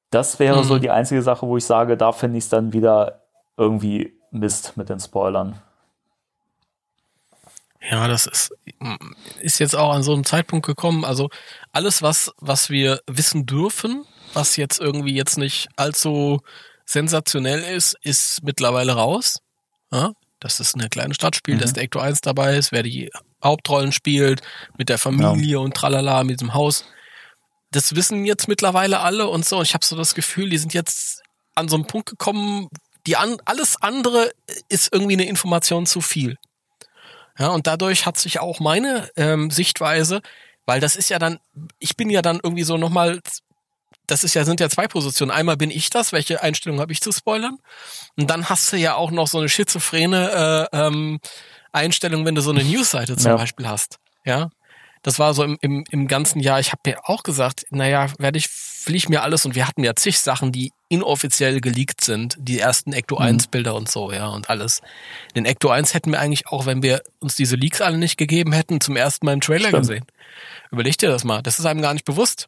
[0.09, 0.81] das wäre so Mhm.
[0.81, 3.21] die einzige Sache, wo ich sage, da finde ich es dann wieder
[3.57, 5.61] irgendwie Mist mit den Spoilern.
[7.89, 8.53] Ja, das ist,
[9.39, 11.03] ist jetzt auch an so einem Zeitpunkt gekommen.
[11.03, 11.29] Also
[11.71, 16.41] alles, was, was wir wissen dürfen, was jetzt irgendwie jetzt nicht allzu
[16.85, 19.39] sensationell ist, ist mittlerweile raus.
[19.91, 20.11] Ja?
[20.39, 21.61] Dass es eine kleine Stadt spielt, Mhm.
[21.61, 23.09] dass der Ecto 1 dabei ist, wer die
[23.43, 24.41] Hauptrollen spielt,
[24.77, 26.85] mit der Familie und tralala, mit diesem Haus.
[27.71, 29.57] Das wissen jetzt mittlerweile alle und so.
[29.57, 31.23] Und ich habe so das Gefühl, die sind jetzt
[31.55, 32.69] an so einen Punkt gekommen,
[33.07, 34.31] die an, alles andere
[34.69, 36.37] ist irgendwie eine Information zu viel.
[37.37, 40.21] Ja, und dadurch hat sich auch meine ähm, Sichtweise,
[40.65, 41.39] weil das ist ja dann,
[41.79, 43.21] ich bin ja dann irgendwie so nochmal,
[44.05, 45.31] das ist ja, sind ja zwei Positionen.
[45.31, 47.57] Einmal bin ich das, welche Einstellung habe ich zu spoilern?
[48.17, 51.19] Und dann hast du ja auch noch so eine schizophrene äh, ähm,
[51.71, 53.37] Einstellung, wenn du so eine Newsseite zum Ja.
[53.37, 53.97] Beispiel hast.
[54.25, 54.49] Ja.
[55.03, 56.59] Das war so im, im, im ganzen Jahr.
[56.59, 58.47] Ich habe mir auch gesagt, naja, werde ich,
[58.87, 62.35] ich mir alles und wir hatten ja zig Sachen, die inoffiziell geleakt sind.
[62.37, 64.81] Die ersten Ecto 1 Bilder und so, ja, und alles.
[65.35, 68.51] Den Ecto 1 hätten wir eigentlich auch, wenn wir uns diese Leaks alle nicht gegeben
[68.51, 69.87] hätten, zum ersten Mal im Trailer Stimmt.
[69.87, 70.05] gesehen.
[70.71, 71.41] Überleg dir das mal.
[71.41, 72.47] Das ist einem gar nicht bewusst.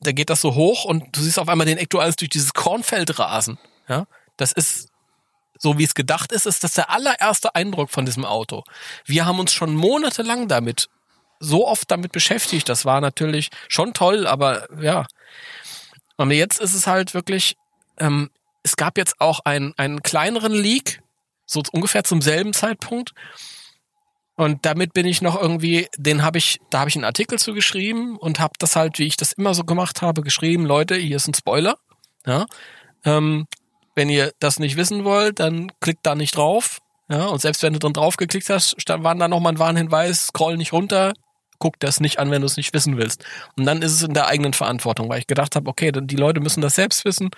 [0.00, 2.52] Da geht das so hoch und du siehst auf einmal den Ecto 1 durch dieses
[2.52, 3.58] Kornfeld rasen.
[3.88, 4.06] Ja,
[4.36, 4.88] das ist
[5.58, 8.64] so wie es gedacht ist, ist das der allererste Eindruck von diesem Auto.
[9.04, 10.88] Wir haben uns schon monatelang damit
[11.38, 12.68] so oft damit beschäftigt.
[12.68, 15.06] Das war natürlich schon toll, aber ja.
[16.16, 17.56] Und jetzt ist es halt wirklich,
[17.98, 18.30] ähm,
[18.62, 21.02] es gab jetzt auch einen, einen kleineren Leak,
[21.44, 23.12] so ungefähr zum selben Zeitpunkt.
[24.34, 27.54] Und damit bin ich noch irgendwie, den habe ich, da habe ich einen Artikel zu
[27.54, 31.16] geschrieben und habe das halt, wie ich das immer so gemacht habe, geschrieben, Leute, hier
[31.16, 31.78] ist ein Spoiler.
[32.26, 32.46] Ja.
[33.04, 33.46] Ähm,
[33.96, 36.78] wenn ihr das nicht wissen wollt, dann klickt da nicht drauf.
[37.08, 40.26] Ja, und selbst wenn du dann drauf geklickt hast, stand, war da nochmal ein Warnhinweis,
[40.28, 41.12] scroll nicht runter,
[41.58, 43.24] guck das nicht an, wenn du es nicht wissen willst.
[43.56, 46.16] Und dann ist es in der eigenen Verantwortung, weil ich gedacht habe, okay, dann die
[46.16, 47.30] Leute müssen das selbst wissen.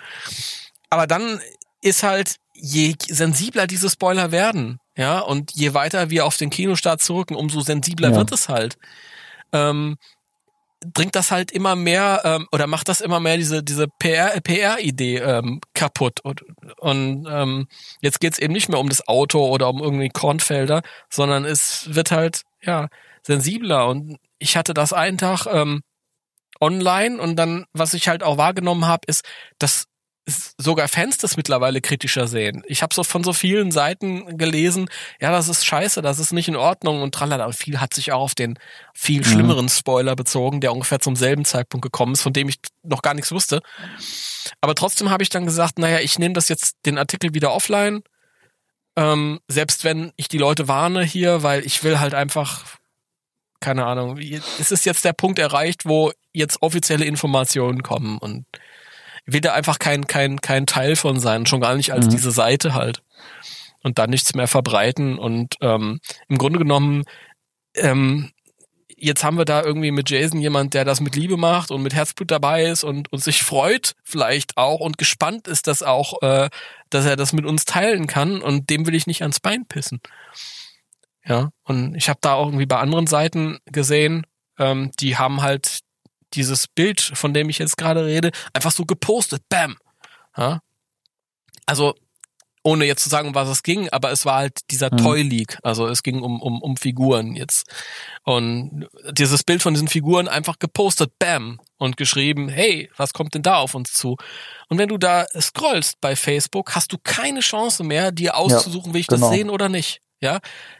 [0.89, 1.39] Aber dann
[1.81, 7.01] ist halt, je sensibler diese Spoiler werden, ja, und je weiter wir auf den Kinostart
[7.01, 8.15] zurücken, umso sensibler Ja.
[8.17, 8.77] wird es halt.
[9.53, 9.97] Ähm,
[10.85, 14.79] bringt das halt immer mehr ähm, oder macht das immer mehr diese diese PR PR
[14.79, 16.21] Idee ähm, kaputt.
[16.21, 16.45] Und
[16.77, 17.67] und ähm,
[18.01, 22.11] jetzt geht's eben nicht mehr um das Auto oder um irgendwie Kornfelder, sondern es wird
[22.11, 22.87] halt ja
[23.23, 23.87] sensibler.
[23.87, 25.81] Und ich hatte das einen Tag ähm,
[26.61, 29.25] online und dann was ich halt auch wahrgenommen habe ist,
[29.59, 29.88] dass
[30.57, 32.63] sogar Fans das mittlerweile kritischer sehen.
[32.67, 34.89] Ich habe so von so vielen Seiten gelesen,
[35.19, 37.45] ja, das ist scheiße, das ist nicht in Ordnung und tralala.
[37.45, 38.57] Und viel hat sich auch auf den
[38.93, 43.01] viel schlimmeren Spoiler bezogen, der ungefähr zum selben Zeitpunkt gekommen ist, von dem ich noch
[43.01, 43.61] gar nichts wusste.
[44.61, 48.01] Aber trotzdem habe ich dann gesagt, naja, ich nehme das jetzt den Artikel wieder offline,
[48.99, 52.65] ähm, selbst wenn ich die Leute warne hier, weil ich will halt einfach,
[53.61, 58.45] keine Ahnung, es ist jetzt der Punkt erreicht, wo jetzt offizielle Informationen kommen und
[59.33, 62.11] will da einfach kein, kein, kein Teil von sein, schon gar nicht als Mhm.
[62.11, 63.01] diese Seite halt.
[63.83, 65.17] Und dann nichts mehr verbreiten.
[65.17, 67.03] Und ähm, im Grunde genommen,
[67.75, 68.31] ähm,
[69.01, 71.93] jetzt haben wir da irgendwie mit Jason jemand, der das mit Liebe macht und mit
[71.93, 76.49] Herzblut dabei ist und, und sich freut vielleicht auch und gespannt ist, dass auch, äh,
[76.89, 80.01] dass er das mit uns teilen kann und dem will ich nicht ans Bein pissen.
[81.25, 84.25] Ja, und ich habe da auch irgendwie bei anderen Seiten gesehen,
[84.57, 85.79] ähm, die haben halt
[86.33, 89.43] dieses Bild, von dem ich jetzt gerade rede, einfach so gepostet.
[89.49, 89.77] Bam.
[90.37, 90.61] Ja?
[91.65, 91.95] Also
[92.61, 94.97] ohne jetzt zu sagen, um was es ging, aber es war halt dieser mhm.
[94.97, 95.57] Toy League.
[95.63, 97.65] Also es ging um, um, um Figuren jetzt.
[98.23, 103.43] Und dieses Bild von diesen Figuren einfach gepostet, bam, und geschrieben, hey, was kommt denn
[103.43, 104.17] da auf uns zu?
[104.67, 108.93] Und wenn du da scrollst bei Facebook, hast du keine Chance mehr, dir auszusuchen, ja,
[108.93, 109.27] will ich genau.
[109.27, 110.01] das sehen oder nicht.
[110.21, 110.39] Ja,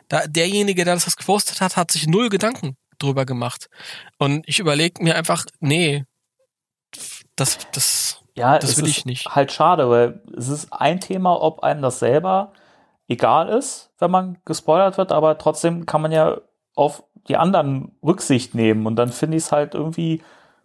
[0.10, 3.70] da derjenige, der das gepostet hat, hat sich null Gedanken drüber gemacht.
[4.18, 6.06] Und ich überlege mir einfach, nee,
[7.36, 9.34] das, das, ja, das will ich nicht.
[9.36, 12.54] Halt schade, weil es ist ein Thema, ob einem das selber
[13.08, 16.38] egal ist, wenn man gespoilert wird, aber trotzdem kann man ja
[16.76, 20.22] auf die anderen Rücksicht nehmen und dann finde ich es halt irgendwie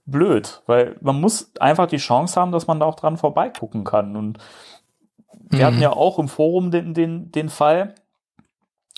[0.07, 4.17] blöd, weil man muss einfach die Chance haben, dass man da auch dran vorbeigucken kann
[4.17, 4.39] und
[5.51, 5.65] wir mhm.
[5.65, 7.95] hatten ja auch im Forum den, den, den Fall,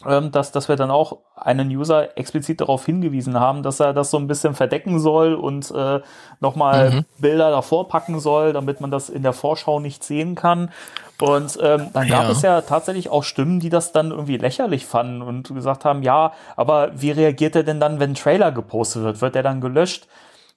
[0.05, 4.11] ähm, dass, dass wir dann auch einen User explizit darauf hingewiesen haben, dass er das
[4.11, 6.01] so ein bisschen verdecken soll und äh,
[6.41, 7.05] nochmal mhm.
[7.19, 10.71] Bilder davor packen soll, damit man das in der Vorschau nicht sehen kann.
[11.19, 12.31] Und ähm, dann gab ja.
[12.31, 16.33] es ja tatsächlich auch Stimmen, die das dann irgendwie lächerlich fanden und gesagt haben, ja,
[16.57, 19.23] aber wie reagiert er denn dann, wenn ein Trailer gepostet wird?
[19.23, 20.09] Wird er dann gelöscht?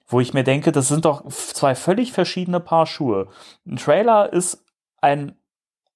[0.06, 3.28] Wo ich mir denke, das sind doch zwei völlig verschiedene Paar Schuhe.
[3.66, 4.64] Ein Trailer ist
[5.00, 5.34] ein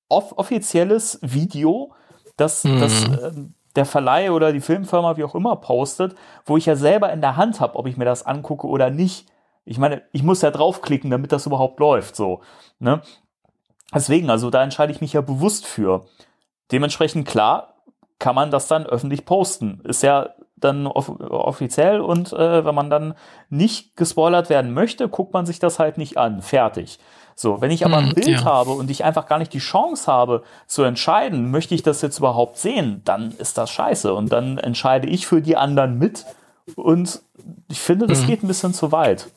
[0.08, 1.92] off offizielles Video,
[2.36, 2.80] dass, mhm.
[2.80, 3.32] dass äh,
[3.76, 7.36] der Verleih oder die Filmfirma, wie auch immer, postet, wo ich ja selber in der
[7.36, 9.26] Hand habe, ob ich mir das angucke oder nicht.
[9.64, 12.40] Ich meine, ich muss ja draufklicken, damit das überhaupt läuft, so.
[12.78, 13.00] Ne?
[13.92, 16.04] Deswegen, also da entscheide ich mich ja bewusst für.
[16.70, 17.74] Dementsprechend klar
[18.18, 19.80] kann man das dann öffentlich posten.
[19.84, 23.14] Ist ja dann off offiziell und äh, wenn man dann
[23.50, 26.42] nicht gespoilert werden möchte, guckt man sich das halt nicht an.
[26.42, 26.98] Fertig.
[27.36, 28.44] So, wenn ich aber ein hm, Bild ja.
[28.44, 32.18] habe und ich einfach gar nicht die Chance habe zu entscheiden, möchte ich das jetzt
[32.18, 34.14] überhaupt sehen, dann ist das scheiße.
[34.14, 36.24] Und dann entscheide ich für die anderen mit.
[36.76, 37.22] Und
[37.70, 38.26] ich finde, das mhm.
[38.28, 39.28] geht ein bisschen zu weit.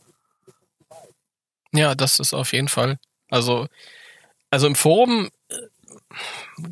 [1.74, 2.98] Ja, das ist auf jeden Fall.
[3.30, 3.68] Also,
[4.52, 5.30] also im Forum,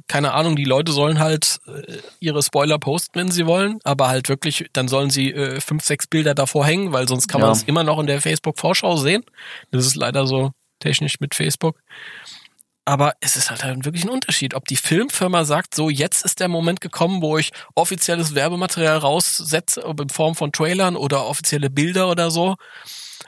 [0.08, 4.30] keine Ahnung, die Leute sollen halt äh, ihre Spoiler posten, wenn sie wollen, aber halt
[4.30, 7.48] wirklich, dann sollen sie äh, fünf, sechs Bilder davor hängen, weil sonst kann ja.
[7.48, 9.24] man es immer noch in der Facebook-Vorschau sehen.
[9.72, 11.80] Das ist leider so technisch mit Facebook.
[12.88, 16.40] Aber es ist halt, halt wirklich ein Unterschied, ob die Filmfirma sagt, so jetzt ist
[16.40, 21.72] der Moment gekommen, wo ich offizielles Werbematerial raussetze, ob in Form von Trailern oder offizielle
[21.72, 22.58] Bilder oder so,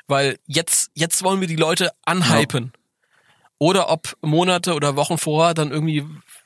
[0.08, 2.66] weil jetzt, jetzt wollen wir die Leute anhypen.
[2.66, 2.80] Ja.
[3.58, 6.06] Oder ob Monate oder Wochen vorher dann irgendwie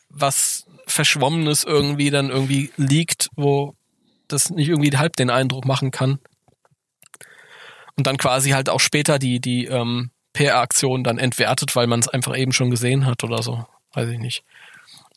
[0.09, 3.75] was Verschwommenes irgendwie dann irgendwie liegt, wo
[4.29, 6.19] das nicht irgendwie halb den Eindruck machen kann.
[7.97, 12.07] Und dann quasi halt auch später die, die, ähm, PR-Aktion dann entwertet, weil man es
[12.07, 13.65] einfach eben schon gesehen hat oder so.
[13.93, 14.43] Weiß ich nicht.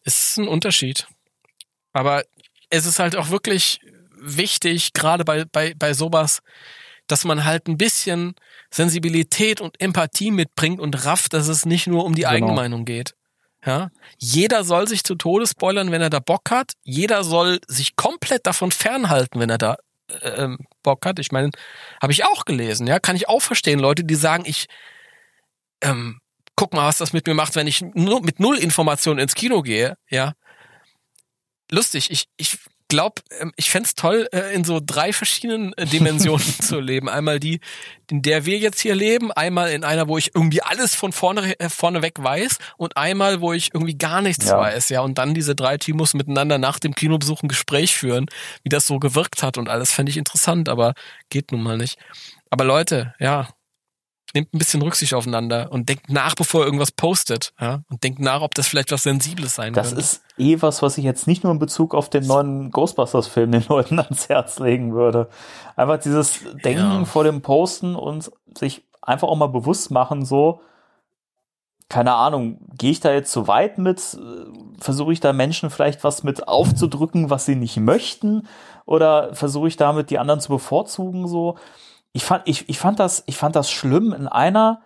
[0.04, 1.06] Es ist ein Unterschied.
[1.92, 2.24] Aber
[2.70, 3.80] es ist halt auch wirklich
[4.18, 6.40] wichtig, gerade bei, bei, bei sowas,
[7.06, 8.34] dass man halt ein bisschen
[8.70, 12.34] Sensibilität und Empathie mitbringt und rafft, dass es nicht nur um die genau.
[12.34, 13.14] eigene Meinung geht.
[13.64, 16.72] Ja, jeder soll sich zu Tode spoilern, wenn er da Bock hat.
[16.82, 19.76] Jeder soll sich komplett davon fernhalten, wenn er da
[20.08, 21.18] äh, ähm, Bock hat.
[21.18, 21.50] Ich meine,
[22.02, 22.86] habe ich auch gelesen.
[22.86, 23.78] Ja, kann ich auch verstehen.
[23.78, 24.66] Leute, die sagen, ich
[25.84, 26.20] ähm,
[26.56, 29.62] guck mal, was das mit mir macht, wenn ich nur mit null Informationen ins Kino
[29.62, 30.32] gehe, ja.
[31.70, 32.58] Lustig, ich, ich
[32.88, 37.08] glaube, ähm, ich fände toll, äh, in so drei verschiedenen äh, Dimensionen zu leben.
[37.08, 37.60] Einmal die,
[38.10, 41.58] in der wir jetzt hier leben, einmal in einer, wo ich irgendwie alles von vorne,
[41.58, 44.58] äh, vorne weg weiß und einmal, wo ich irgendwie gar nichts ja.
[44.58, 45.00] weiß, ja.
[45.00, 48.26] Und dann diese drei Teams miteinander nach dem Kinobesuch ein Gespräch führen,
[48.62, 50.94] wie das so gewirkt hat und alles fände ich interessant, aber
[51.30, 51.98] geht nun mal nicht.
[52.50, 53.48] Aber Leute, ja,
[54.34, 57.52] nehmt ein bisschen Rücksicht aufeinander und denkt nach, bevor ihr irgendwas postet.
[57.60, 57.82] Ja?
[57.88, 60.02] Und denkt nach, ob das vielleicht was Sensibles sein das könnte.
[60.02, 63.52] Das ist eh was, was ich jetzt nicht nur in Bezug auf den neuen Ghostbusters-Film
[63.52, 65.28] den Leuten ans Herz legen würde.
[65.76, 67.04] Einfach dieses Denken ja.
[67.04, 70.60] vor dem Posten und sich einfach auch mal bewusst machen, so,
[71.88, 74.18] keine Ahnung, gehe ich da jetzt zu weit mit?
[74.80, 78.48] Versuche ich da Menschen vielleicht was mit aufzudrücken, was sie nicht möchten?
[78.86, 81.56] Oder versuche ich damit die anderen zu bevorzugen, so?
[82.14, 84.80] Ich fand, ich, ich fand das, ich fand das schlimm in einer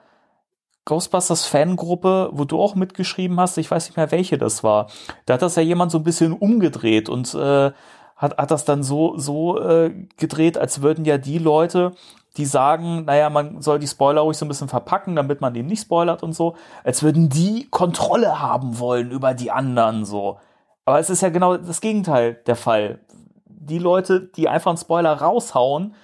[0.87, 4.89] Ghostbusters Fangruppe, wo du auch mitgeschrieben hast, ich weiß nicht mehr welche das war.
[5.27, 7.73] Da hat das ja jemand so ein bisschen umgedreht und äh,
[8.17, 11.93] hat, hat das dann so, so äh, gedreht, als würden ja die Leute,
[12.39, 15.63] die sagen, naja, man soll die Spoiler ruhig so ein bisschen verpacken, damit man die
[15.63, 20.39] nicht spoilert und so, als würden die Kontrolle haben wollen über die anderen so.
[20.87, 23.01] Aber es ist ja genau das Gegenteil der Fall.
[23.45, 25.95] Die Leute, die einfach einen Spoiler raushauen,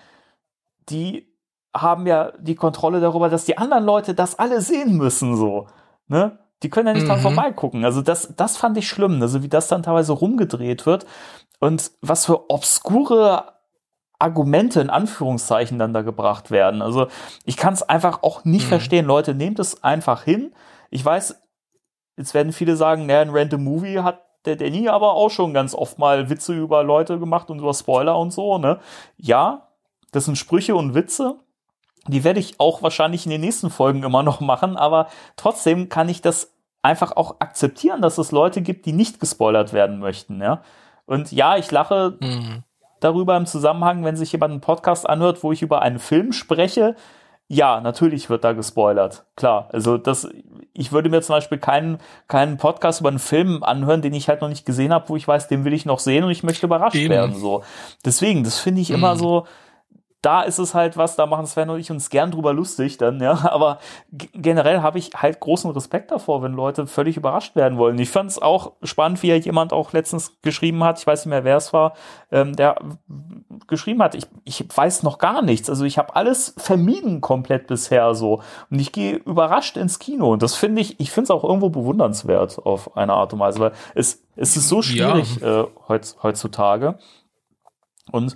[0.89, 1.35] die
[1.74, 5.66] haben ja die Kontrolle darüber, dass die anderen Leute das alle sehen müssen, so.
[6.06, 6.39] Ne?
[6.62, 7.09] Die können ja nicht mhm.
[7.09, 7.85] dran vorbeigucken.
[7.85, 11.05] Also das, das fand ich schlimm, also wie das dann teilweise rumgedreht wird
[11.59, 13.55] und was für obskure
[14.19, 16.81] Argumente in Anführungszeichen dann da gebracht werden.
[16.81, 17.09] Also
[17.44, 18.69] ich kann es einfach auch nicht mhm.
[18.69, 19.06] verstehen.
[19.06, 20.55] Leute, nehmt es einfach hin.
[20.90, 21.43] Ich weiß,
[22.16, 25.74] jetzt werden viele sagen, naja, ein Random Movie hat der Danny aber auch schon ganz
[25.74, 28.78] oft mal Witze über Leute gemacht und über Spoiler und so, ne?
[29.16, 29.63] Ja,
[30.14, 31.36] das sind Sprüche und Witze.
[32.06, 36.08] Die werde ich auch wahrscheinlich in den nächsten Folgen immer noch machen, aber trotzdem kann
[36.08, 40.62] ich das einfach auch akzeptieren, dass es Leute gibt, die nicht gespoilert werden möchten, ja.
[41.06, 42.62] Und ja, ich lache mhm.
[43.00, 46.94] darüber im Zusammenhang, wenn sich jemand einen Podcast anhört, wo ich über einen Film spreche.
[47.46, 49.26] Ja, natürlich wird da gespoilert.
[49.36, 49.68] Klar.
[49.70, 50.28] Also das,
[50.72, 54.40] ich würde mir zum Beispiel keinen, keinen Podcast über einen Film anhören, den ich halt
[54.40, 56.66] noch nicht gesehen habe, wo ich weiß, den will ich noch sehen und ich möchte
[56.66, 57.10] überrascht Eben.
[57.10, 57.34] werden.
[57.34, 57.62] So.
[58.04, 58.96] Deswegen, das finde ich mhm.
[58.96, 59.46] immer so,
[60.24, 63.20] da ist es halt was, da machen Sven und ich uns gern drüber lustig dann,
[63.20, 63.32] ja.
[63.51, 63.78] Aber
[64.10, 67.98] generell habe ich halt großen Respekt davor, wenn Leute völlig überrascht werden wollen.
[67.98, 71.30] Ich fand es auch spannend, wie ja jemand auch letztens geschrieben hat, ich weiß nicht
[71.30, 71.94] mehr, wer es war,
[72.32, 72.76] ähm, der
[73.66, 75.68] geschrieben hat, ich, ich weiß noch gar nichts.
[75.68, 78.42] Also ich habe alles vermieden komplett bisher so.
[78.70, 80.32] Und ich gehe überrascht ins Kino.
[80.32, 83.60] Und das finde ich, ich finde es auch irgendwo bewundernswert auf eine Art und Weise,
[83.60, 85.62] weil es, es ist so schwierig ja.
[85.62, 86.98] äh, heutz, heutzutage.
[88.10, 88.34] Und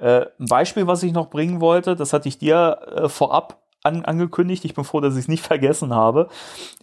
[0.00, 4.04] äh, ein Beispiel, was ich noch bringen wollte, das hatte ich dir äh, vorab an,
[4.04, 4.64] angekündigt.
[4.64, 6.28] Ich bin froh, dass ich es nicht vergessen habe.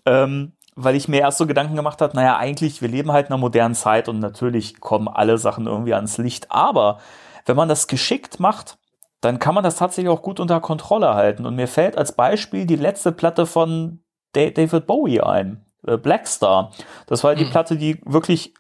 [0.06, 3.34] Ähm, weil ich mir erst so Gedanken gemacht habe, naja, eigentlich, wir leben halt in
[3.34, 6.52] einer modernen Zeit und natürlich kommen alle Sachen irgendwie ans Licht.
[6.52, 6.99] Aber
[7.48, 8.77] wenn man das geschickt macht,
[9.22, 11.48] dann kann man das tatsächlich auch gut unter Kontrolle halten.
[11.48, 14.02] Und mir fällt als Beispiel die letzte Platte von
[14.34, 16.72] David Bowie ein, äh, Blackstar.
[17.07, 17.49] Das war die mhm.
[17.49, 18.53] Platte, die wirklich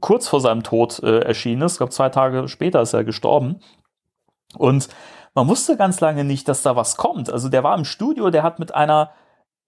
[0.00, 1.72] kurz vor seinem Tod äh, erschienen ist.
[1.72, 3.60] Ich glaube, zwei Tage später ist er gestorben.
[4.56, 4.88] Und
[5.34, 7.30] man wusste ganz lange nicht, dass da was kommt.
[7.30, 9.10] Also der war im Studio, der hat mit einer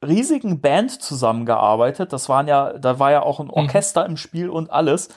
[0.05, 2.12] riesigen Band zusammengearbeitet.
[2.12, 3.52] Das waren ja, da war ja auch ein mhm.
[3.52, 4.10] Orchester mhm.
[4.10, 5.09] im Spiel und alles.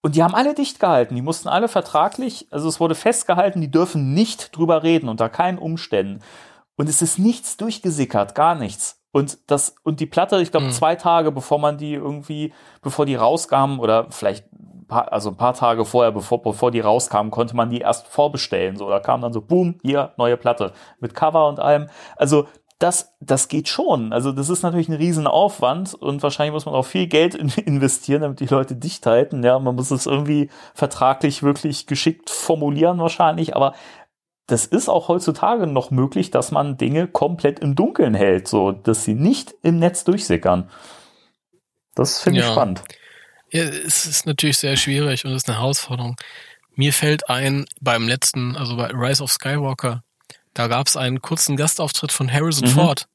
[0.00, 1.14] Und die haben alle dicht gehalten.
[1.14, 5.58] Die mussten alle vertraglich, also es wurde festgehalten, die dürfen nicht drüber reden, unter keinen
[5.58, 6.20] Umständen.
[6.76, 8.97] Und es ist nichts durchgesickert, gar nichts.
[9.10, 10.72] Und das, und die Platte, ich glaube, mhm.
[10.72, 12.52] zwei Tage bevor man die irgendwie,
[12.82, 14.44] bevor die rauskam, oder vielleicht
[14.88, 18.76] paar, also ein paar Tage vorher, bevor, bevor die rauskam, konnte man die erst vorbestellen.
[18.76, 20.72] So, da kam dann so, boom, hier, neue Platte.
[20.98, 21.88] Mit Cover und allem.
[22.16, 22.48] Also,
[22.80, 24.12] das, das geht schon.
[24.12, 28.22] Also, das ist natürlich ein Riesenaufwand und wahrscheinlich muss man auch viel Geld in, investieren,
[28.22, 29.44] damit die Leute dicht halten.
[29.44, 33.74] Ja, man muss es irgendwie vertraglich wirklich geschickt formulieren wahrscheinlich, aber
[34.48, 39.04] das ist auch heutzutage noch möglich, dass man Dinge komplett im Dunkeln hält, so dass
[39.04, 40.70] sie nicht im Netz durchsickern.
[41.94, 42.52] Das finde ich ja.
[42.52, 42.82] spannend.
[43.52, 46.16] Ja, es ist natürlich sehr schwierig und es ist eine Herausforderung.
[46.74, 50.02] Mir fällt ein, beim letzten, also bei Rise of Skywalker,
[50.54, 52.72] da gab es einen kurzen Gastauftritt von Harrison mhm.
[52.72, 53.06] Ford.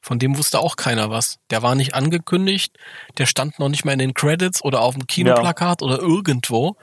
[0.00, 1.38] Von dem wusste auch keiner was.
[1.50, 2.76] Der war nicht angekündigt,
[3.18, 5.86] der stand noch nicht mal in den Credits oder auf dem Kinoplakat ja.
[5.86, 6.76] oder irgendwo.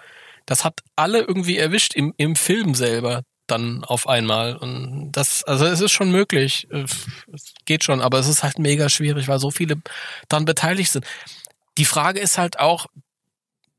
[0.45, 4.56] Das hat alle irgendwie erwischt im, im Film selber dann auf einmal.
[4.56, 6.68] Und das, also es ist schon möglich.
[6.72, 9.76] Es geht schon, aber es ist halt mega schwierig, weil so viele
[10.30, 11.06] dann beteiligt sind.
[11.78, 12.88] Die Frage ist halt auch,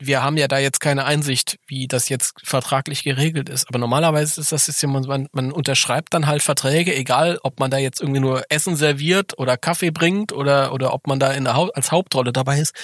[0.00, 3.68] wir haben ja da jetzt keine Einsicht, wie das jetzt vertraglich geregelt ist.
[3.68, 7.78] Aber normalerweise ist das jetzt man, man unterschreibt dann halt Verträge, egal ob man da
[7.78, 11.54] jetzt irgendwie nur Essen serviert oder Kaffee bringt oder, oder ob man da in der
[11.54, 12.74] als Hauptrolle dabei ist.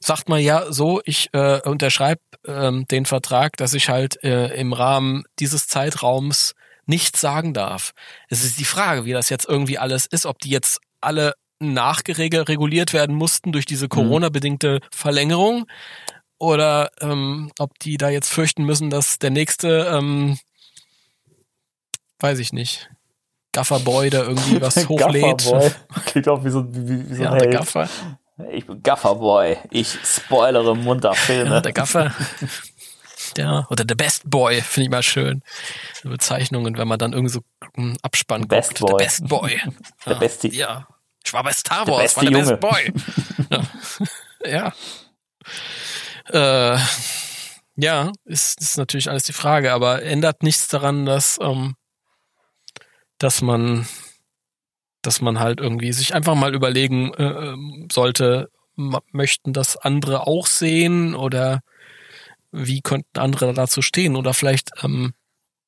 [0.00, 4.72] Sagt man ja so, ich äh, unterschreibe ähm, den Vertrag, dass ich halt äh, im
[4.72, 6.54] Rahmen dieses Zeitraums
[6.86, 7.92] nichts sagen darf.
[8.28, 12.92] Es ist die Frage, wie das jetzt irgendwie alles ist, ob die jetzt alle nachgereguliert
[12.92, 13.90] werden mussten durch diese mhm.
[13.90, 15.66] Corona-bedingte Verlängerung
[16.38, 20.38] oder ähm, ob die da jetzt fürchten müssen, dass der nächste, ähm,
[22.20, 22.90] weiß ich nicht,
[23.52, 25.38] Gafferboy da irgendwie was hochlädt.
[25.38, 25.70] Gafferboy.
[26.06, 27.88] Klingt auch wie so, wie, wie so ja, ein der Gaffer.
[28.50, 29.56] Ich bin Gafferboy.
[29.70, 31.50] Ich spoilere munter Filme.
[31.50, 32.12] Ja, der Gaffer.
[33.38, 35.42] Ja, oder der Best Boy, finde ich mal schön.
[36.02, 37.40] Bezeichnungen, wenn man dann irgendwie so
[37.76, 38.90] einen Abspann Best guckt.
[38.90, 38.98] Boy.
[38.98, 39.60] Der Best Boy.
[40.06, 40.48] der beste.
[40.48, 40.86] Ja.
[41.24, 42.56] Ich war bei Star Wars, der war der Junge.
[42.56, 42.92] Best Boy.
[44.44, 44.50] ja.
[44.50, 44.72] ja.
[46.28, 46.78] Äh,
[47.76, 51.74] ja, ist, ist natürlich alles die Frage, aber ändert nichts daran, dass, ähm,
[53.18, 53.86] dass man,
[55.02, 60.46] dass man halt irgendwie sich einfach mal überlegen äh, ähm, sollte, möchten das andere auch
[60.46, 61.60] sehen oder
[62.50, 64.16] wie könnten andere dazu stehen?
[64.16, 65.12] Oder vielleicht ähm,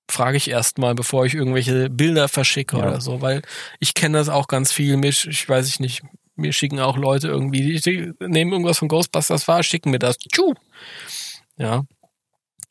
[0.08, 2.82] frage ich erst mal, bevor ich irgendwelche Bilder verschicke ja.
[2.82, 3.42] oder so, weil
[3.80, 4.96] ich kenne das auch ganz viel.
[4.96, 6.02] Mich, ich weiß ich nicht,
[6.36, 10.18] mir schicken auch Leute irgendwie, die nehmen irgendwas von Ghostbusters wahr, schicken mir das.
[10.18, 10.54] Tschuh.
[11.56, 11.84] Ja.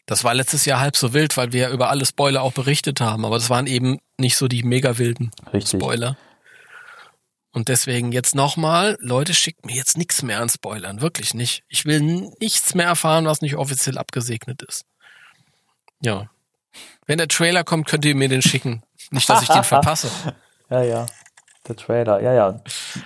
[0.06, 3.02] Das war letztes Jahr halb so wild, weil wir ja über alle Spoiler auch berichtet
[3.02, 5.82] haben, aber das waren eben nicht so die mega wilden Richtig.
[5.82, 6.16] Spoiler.
[7.52, 11.64] Und deswegen jetzt nochmal, Leute, schickt mir jetzt nichts mehr an Spoilern, wirklich nicht.
[11.70, 14.86] Ich will nichts mehr erfahren, was nicht offiziell abgesegnet ist.
[16.02, 16.30] Ja.
[17.08, 18.84] Wenn der Trailer kommt, könnt ihr mir den schicken.
[19.10, 20.10] Nicht, dass ich den verpasse.
[20.70, 21.06] Ja, ja.
[21.68, 22.62] Der Trailer, ja, ja.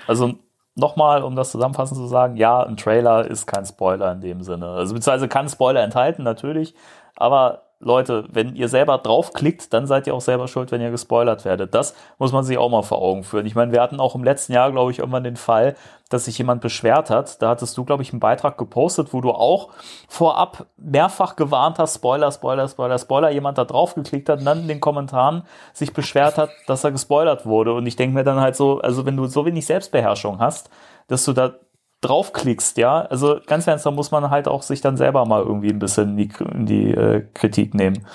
[0.08, 0.40] Also
[0.80, 4.68] nochmal, um das zusammenfassend zu sagen, ja, ein Trailer ist kein Spoiler in dem Sinne.
[4.68, 6.74] Also beziehungsweise kann Spoiler enthalten, natürlich,
[7.16, 11.46] aber Leute, wenn ihr selber draufklickt, dann seid ihr auch selber schuld, wenn ihr gespoilert
[11.46, 11.74] werdet.
[11.74, 13.46] Das muss man sich auch mal vor Augen führen.
[13.46, 15.76] Ich meine, wir hatten auch im letzten Jahr, glaube ich, irgendwann den Fall,
[16.10, 17.42] dass sich jemand beschwert hat.
[17.42, 19.70] Da hattest du, glaube ich, einen Beitrag gepostet, wo du auch
[20.10, 24.68] vorab mehrfach gewarnt hast, Spoiler, Spoiler, Spoiler, Spoiler, jemand da draufgeklickt hat und dann in
[24.68, 27.74] den Kommentaren sich beschwert hat, dass er gespoilert wurde.
[27.74, 30.70] Und ich denke mir dann halt so, also wenn du so wenig Selbstbeherrschung hast,
[31.08, 31.54] dass du da
[32.02, 35.70] draufklickst, ja, also ganz ernst, da muss man halt auch sich dann selber mal irgendwie
[35.70, 36.30] ein bisschen in die,
[36.66, 38.08] die äh, Kritik nehmen.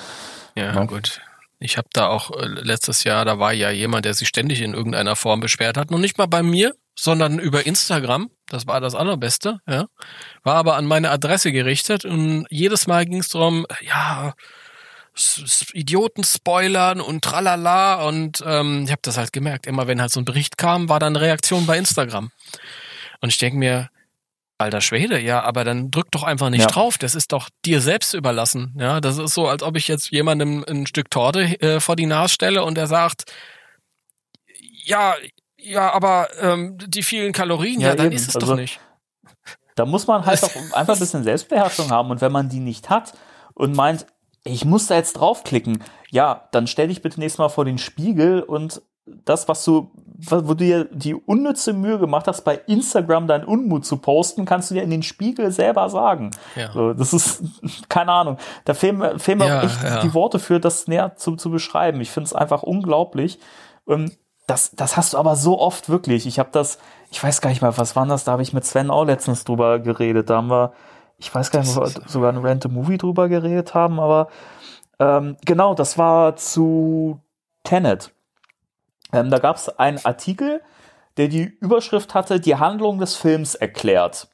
[0.54, 0.84] Ja, ja.
[0.84, 1.20] gut.
[1.58, 4.74] Ich habe da auch äh, letztes Jahr, da war ja jemand, der sich ständig in
[4.74, 5.90] irgendeiner Form beschwert hat.
[5.90, 8.30] Noch nicht mal bei mir, sondern über Instagram.
[8.48, 9.86] Das war das Allerbeste, ja.
[10.42, 14.34] War aber an meine Adresse gerichtet und jedes Mal ging es darum, ja,
[15.72, 19.66] Idioten spoilern und tralala und ähm, ich habe das halt gemerkt.
[19.66, 22.30] Immer wenn halt so ein Bericht kam, war dann Reaktion bei Instagram.
[23.20, 23.88] Und ich denke mir,
[24.58, 26.66] alter Schwede, ja, aber dann drück doch einfach nicht ja.
[26.68, 26.98] drauf.
[26.98, 28.74] Das ist doch dir selbst überlassen.
[28.78, 32.06] Ja, das ist so, als ob ich jetzt jemandem ein Stück Torte äh, vor die
[32.06, 33.24] Nase stelle und er sagt,
[34.84, 35.14] ja,
[35.56, 38.16] ja, aber ähm, die vielen Kalorien, ja, ja dann eben.
[38.16, 38.80] ist es also, doch nicht.
[39.76, 42.90] Da muss man halt doch einfach ein bisschen Selbstbeherrschung haben und wenn man die nicht
[42.90, 43.14] hat
[43.54, 44.06] und meint,
[44.44, 48.42] ich muss da jetzt draufklicken, ja, dann stell dich bitte nächstes Mal vor den Spiegel
[48.42, 53.44] und das, was du, wo du dir die unnütze Mühe gemacht hast, bei Instagram deinen
[53.44, 56.30] Unmut zu posten, kannst du dir in den Spiegel selber sagen.
[56.56, 56.72] Ja.
[56.72, 57.42] So, das ist,
[57.88, 58.38] keine Ahnung.
[58.64, 60.00] Da fehlen mir, fehlen mir ja, echt ja.
[60.00, 62.00] die Worte für, das näher zu, zu beschreiben.
[62.00, 63.38] Ich finde es einfach unglaublich.
[63.84, 64.16] Und
[64.46, 66.26] das, das hast du aber so oft wirklich.
[66.26, 66.78] Ich habe das,
[67.10, 68.24] ich weiß gar nicht mal, was war das?
[68.24, 70.30] Da habe ich mit Sven auch letztens drüber geredet.
[70.30, 70.72] Da haben wir,
[71.18, 74.28] ich weiß gar nicht, ob wir sogar ein Random Movie drüber geredet haben, aber
[74.98, 77.20] ähm, genau, das war zu
[77.64, 78.14] Tenet.
[79.12, 80.60] Ähm, da gab es einen Artikel,
[81.16, 84.28] der die Überschrift hatte, die Handlung des Films erklärt.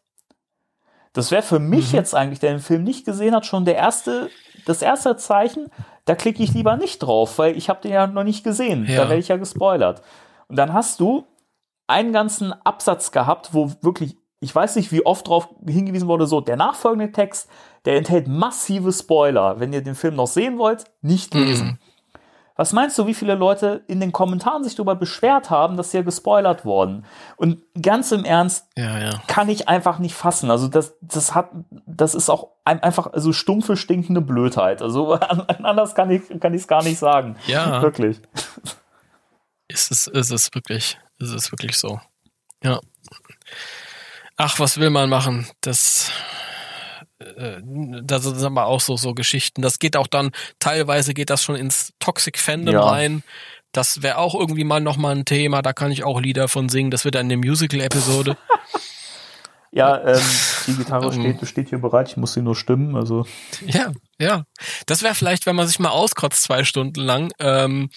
[1.12, 1.98] Das wäre für mich mhm.
[1.98, 4.30] jetzt eigentlich, der den Film nicht gesehen hat, schon der erste,
[4.66, 5.68] das erste Zeichen,
[6.04, 8.86] da klicke ich lieber nicht drauf, weil ich habe den ja noch nicht gesehen.
[8.88, 9.02] Ja.
[9.02, 10.02] Da werde ich ja gespoilert.
[10.48, 11.26] Und dann hast du
[11.86, 16.40] einen ganzen Absatz gehabt, wo wirklich, ich weiß nicht, wie oft darauf hingewiesen wurde, so,
[16.40, 17.48] der nachfolgende Text,
[17.84, 19.58] der enthält massive Spoiler.
[19.58, 21.66] Wenn ihr den Film noch sehen wollt, nicht lesen.
[21.66, 21.78] Mhm.
[22.60, 25.96] Was meinst du, wie viele Leute in den Kommentaren sich darüber beschwert haben, dass sie
[25.96, 27.06] ja gespoilert worden?
[27.36, 29.22] Und ganz im Ernst ja, ja.
[29.28, 30.50] kann ich einfach nicht fassen.
[30.50, 31.48] Also das, das hat,
[31.86, 34.82] das ist auch ein, einfach so stumpfe, stinkende Blödheit.
[34.82, 35.14] Also
[35.62, 37.36] anders kann ich, kann ich es gar nicht sagen.
[37.46, 37.80] Ja.
[37.80, 38.20] Wirklich.
[39.68, 41.98] Ist es, ist es wirklich, ist es wirklich so.
[42.62, 42.78] Ja.
[44.36, 45.46] Ach, was will man machen?
[45.62, 46.12] Das,
[47.20, 47.60] äh,
[48.02, 49.62] das sind aber auch so, so Geschichten.
[49.62, 52.82] Das geht auch dann, teilweise geht das schon ins Toxic Fandom ja.
[52.82, 53.22] rein.
[53.72, 56.90] Das wäre auch irgendwie mal nochmal ein Thema, da kann ich auch Lieder von singen.
[56.90, 58.36] Das wird dann eine Musical-Episode.
[59.70, 60.20] ja, ähm,
[60.66, 61.20] die Gitarre ähm.
[61.20, 63.26] steht, steht hier bereit, ich muss sie nur stimmen, also.
[63.64, 64.44] Ja, ja.
[64.86, 67.90] Das wäre vielleicht, wenn man sich mal auskotzt zwei Stunden lang, ähm,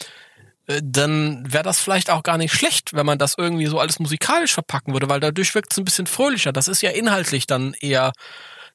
[0.67, 3.97] äh, dann wäre das vielleicht auch gar nicht schlecht, wenn man das irgendwie so alles
[3.99, 6.53] musikalisch verpacken würde, weil dadurch wirkt es ein bisschen fröhlicher.
[6.53, 8.11] Das ist ja inhaltlich dann eher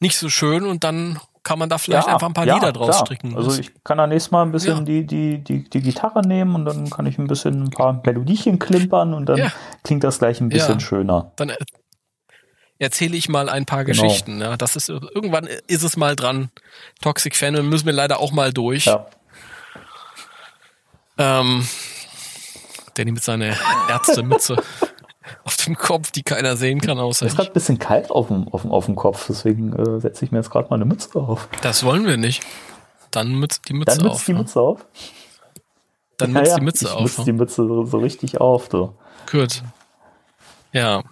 [0.01, 2.73] nicht so schön und dann kann man da vielleicht ja, einfach ein paar ja, Lieder
[2.73, 3.07] draus klar.
[3.07, 3.35] stricken.
[3.37, 4.83] Also ich kann da nächstes Mal ein bisschen ja.
[4.83, 8.59] die, die, die, die Gitarre nehmen und dann kann ich ein bisschen ein paar Melodiechen
[8.59, 9.51] klimpern und dann
[9.83, 11.33] klingt das gleich ein bisschen schöner.
[11.37, 11.53] Dann
[12.79, 14.03] erzähle ich mal ein paar genau.
[14.03, 14.41] Geschichten.
[14.41, 16.51] Ja, das ist irgendwann ist es mal dran.
[17.01, 18.85] Toxic Fan müssen wir leider auch mal durch.
[18.85, 19.07] Ja.
[21.17, 21.67] Ähm,
[22.95, 23.57] Danny mit seiner
[23.89, 24.57] Ärztemütze.
[25.45, 28.29] auf dem Kopf, die keiner sehen kann, außer Es ist gerade ein bisschen kalt auf
[28.29, 30.85] dem, auf dem, auf dem Kopf, deswegen äh, setze ich mir jetzt gerade mal eine
[30.85, 31.49] Mütze auf.
[31.63, 32.43] Das wollen wir nicht.
[33.11, 34.25] Dann mützt die Mütze Dann auf.
[34.25, 34.87] die Mütze auf?
[36.19, 37.01] Dann mützt ja, die Mütze ich auf.
[37.03, 38.95] Mütze die Mütze so, so, richtig auf, du.
[39.31, 39.63] Gut.
[40.73, 41.03] Ja.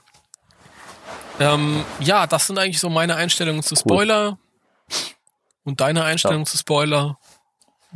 [1.39, 4.31] Ähm, ja, das sind eigentlich so meine Einstellungen zu Spoiler.
[4.31, 4.39] Cool.
[5.65, 6.45] Und deine Einstellung ja.
[6.45, 7.19] zu Spoiler.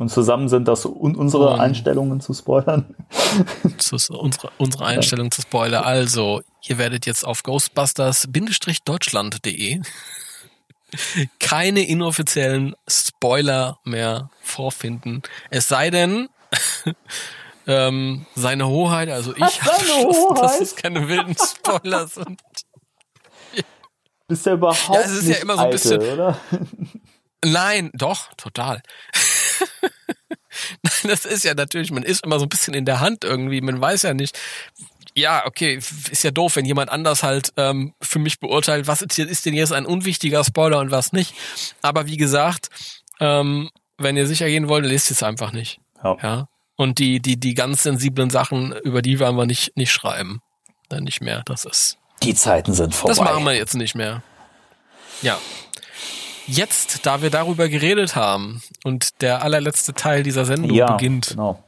[0.01, 2.95] Und zusammen sind das unsere Einstellungen zu Spoilern.
[4.09, 5.31] unsere, unsere Einstellung ja.
[5.31, 5.85] zu Spoiler.
[5.85, 9.81] Also, ihr werdet jetzt auf ghostbusters-deutschland.de
[11.39, 15.21] keine inoffiziellen Spoiler mehr vorfinden.
[15.51, 16.29] Es sei denn,
[17.67, 22.41] ähm, seine Hoheit, also ich habe dass es keine wilden Spoiler sind.
[24.27, 26.39] Bist ja überhaupt ja, es ist nicht ja immer so ein bisschen, oder?
[27.45, 28.81] Nein, doch, total.
[30.83, 33.61] Nein, das ist ja natürlich, man ist immer so ein bisschen in der Hand irgendwie,
[33.61, 34.37] man weiß ja nicht.
[35.13, 39.19] Ja, okay, ist ja doof, wenn jemand anders halt ähm, für mich beurteilt, was ist,
[39.19, 41.33] ist denn jetzt ein unwichtiger Spoiler und was nicht.
[41.81, 42.69] Aber wie gesagt,
[43.19, 45.79] ähm, wenn ihr sicher gehen wollt, lest es einfach nicht.
[46.03, 46.17] Ja.
[46.21, 46.47] ja.
[46.75, 50.41] Und die, die, die ganz sensiblen Sachen, über die werden wir nicht, nicht schreiben.
[50.89, 51.43] Dann nicht mehr.
[51.45, 51.97] Das ist.
[52.23, 53.13] Die Zeiten sind vorbei.
[53.13, 54.23] Das machen wir jetzt nicht mehr.
[55.21, 55.39] Ja.
[56.47, 61.63] Jetzt, da wir darüber geredet haben und der allerletzte Teil dieser Sendung ja, beginnt, Genau.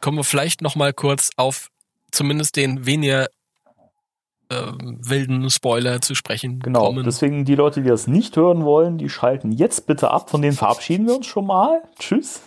[0.00, 1.68] kommen wir vielleicht noch mal kurz auf
[2.10, 3.28] zumindest den weniger
[4.52, 6.86] ähm, wilden Spoiler zu sprechen Genau.
[6.86, 7.04] kommen.
[7.04, 10.28] Deswegen die Leute, die das nicht hören wollen, die schalten jetzt bitte ab.
[10.28, 11.82] Von denen verabschieden wir uns schon mal.
[12.00, 12.40] Tschüss.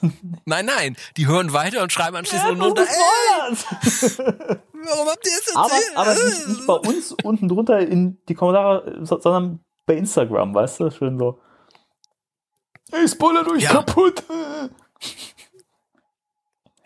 [0.46, 4.18] Nein, nein, die hören weiter und schreiben anschließend Ja, ist Spoilers.
[4.84, 5.96] warum habt ihr es aber erzählt?
[5.98, 10.80] aber nicht, nicht bei uns unten drunter in die Kommentare, so- sondern bei Instagram, weißt
[10.82, 10.92] du?
[10.92, 11.40] Schön so.
[12.92, 13.72] Ey, Spoiler durch Ja.
[13.72, 14.24] kaputt.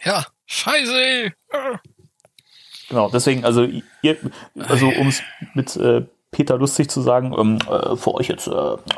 [0.04, 1.34] Ja, scheiße.
[2.90, 3.68] Genau, deswegen, also
[4.02, 4.18] ihr,
[4.70, 5.22] also um es
[5.54, 8.52] mit äh, Peter lustig zu sagen, ähm, äh, für euch jetzt äh,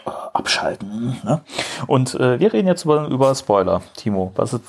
[0.06, 1.20] abschalten.
[1.24, 1.44] Ne?
[1.88, 4.32] Und äh, wir reden jetzt über, über Spoiler, Timo.
[4.36, 4.62] Was ist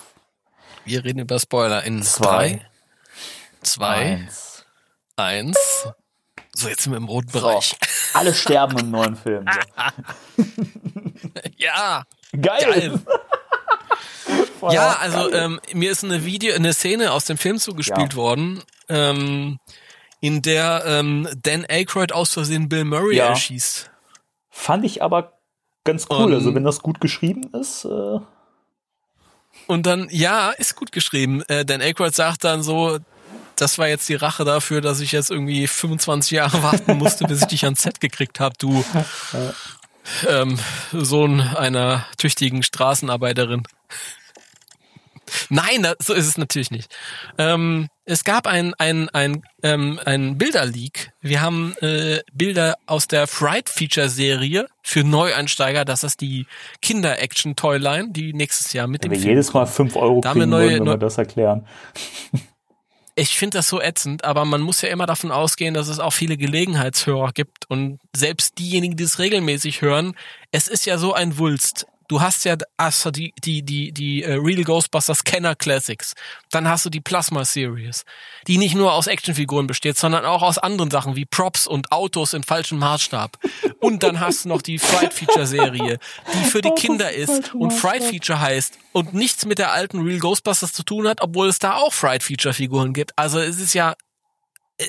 [0.84, 2.48] Wir reden über Spoiler in Zwei.
[2.48, 2.66] drei,
[3.62, 4.64] zwei, eins?
[5.16, 5.88] eins.
[6.60, 7.74] So, jetzt sind wir im roten So, Bereich.
[8.12, 9.46] alle sterben im neuen Film.
[11.56, 12.02] Ja,
[12.40, 12.60] Geil.
[12.64, 13.00] geil.
[14.70, 18.16] Ja, also ähm, mir ist eine Video, eine Szene aus dem Film zugespielt Ja.
[18.16, 19.58] worden, ähm,
[20.20, 23.28] in der ähm, Dan Aykroyd aus Versehen Bill Murray Ja.
[23.28, 23.90] erschießt.
[24.50, 25.38] Fand ich aber
[25.84, 26.24] ganz cool.
[26.26, 28.18] Und- also wenn das gut geschrieben ist, äh,
[29.66, 31.42] Und dann, ja, ist gut geschrieben.
[31.48, 32.98] Äh, Dan Aykroyd sagt dann so,
[33.60, 37.42] das war jetzt die Rache dafür, dass ich jetzt irgendwie 25 Jahre warten musste, bis
[37.42, 38.84] ich dich ans Set gekriegt habe, du
[40.28, 40.58] ähm,
[40.92, 43.62] Sohn einer tüchtigen Straßenarbeiterin.
[45.48, 46.92] Nein, das, so ist es natürlich nicht.
[47.38, 51.12] Ähm, es gab ein, ein, ein, ähm, ein Bilderleak.
[51.20, 55.84] Wir haben äh, Bilder aus der Fright Feature Serie für Neueinsteiger.
[55.84, 56.46] Das ist die
[56.82, 60.50] Kinder-Action-Toyline, die nächstes Jahr mit wenn dem wir Film jedes Mal 5 Euro Da kriegen
[60.50, 61.64] neue- würden, wenn wir das erklären.
[63.20, 66.14] Ich finde das so ätzend, aber man muss ja immer davon ausgehen, dass es auch
[66.14, 70.16] viele Gelegenheitshörer gibt und selbst diejenigen, die es regelmäßig hören,
[70.52, 71.86] es ist ja so ein Wulst.
[72.10, 76.14] Du hast ja hast die die die die äh, Real Ghostbusters Kenner Classics,
[76.50, 78.04] dann hast du die Plasma Series,
[78.48, 82.34] die nicht nur aus Actionfiguren besteht, sondern auch aus anderen Sachen wie Props und Autos
[82.34, 83.38] in falschem Maßstab.
[83.78, 86.00] Und dann hast du noch die Fright Feature Serie,
[86.34, 88.02] die für die Kinder in ist und Fright.
[88.02, 91.76] Feature heißt und nichts mit der alten Real Ghostbusters zu tun hat, obwohl es da
[91.76, 93.16] auch Fright Feature Figuren gibt.
[93.16, 93.94] Also es ist ja
[94.78, 94.88] äh,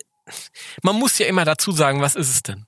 [0.81, 2.65] man muss ja immer dazu sagen, was ist es denn?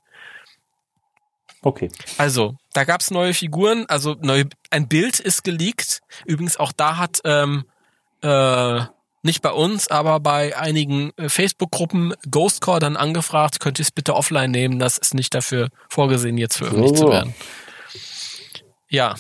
[1.63, 1.89] Okay.
[2.17, 6.01] Also, da gab's neue Figuren, also neu, ein Bild ist geleakt.
[6.25, 7.63] Übrigens auch da hat ähm,
[8.21, 8.81] äh,
[9.23, 14.13] nicht bei uns, aber bei einigen äh, Facebook-Gruppen Ghostcore dann angefragt, könnt ihr es bitte
[14.15, 17.05] offline nehmen, das ist nicht dafür vorgesehen, jetzt veröffentlicht So.
[17.05, 17.33] zu werden.
[18.89, 19.15] Ja.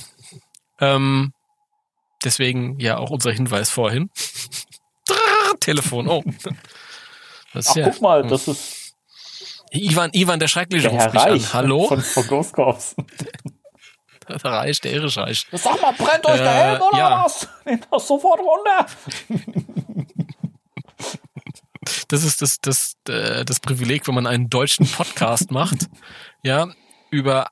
[0.79, 1.33] Ähm,
[2.25, 4.09] deswegen ja auch unser Hinweis vorhin.
[5.61, 6.23] Telefon, oh.
[7.53, 8.72] Das Ach, ja, guck mal, das ist
[9.73, 11.53] Ivan, Ivan der Schreckliche der ruft mich Reich an.
[11.53, 11.87] Hallo?
[11.87, 12.95] von, von Ghost Corps.
[14.29, 15.45] Der Reich, der irre Reich.
[15.51, 17.25] Sag mal, brennt euch der Äh, Helm oder ja.
[17.25, 17.45] was?
[17.65, 18.85] Nehmt das sofort runter.
[22.07, 25.87] Das ist das, das, äh, das Privileg, wenn man einen deutschen Podcast macht.
[26.45, 26.67] Ja,
[27.09, 27.47] über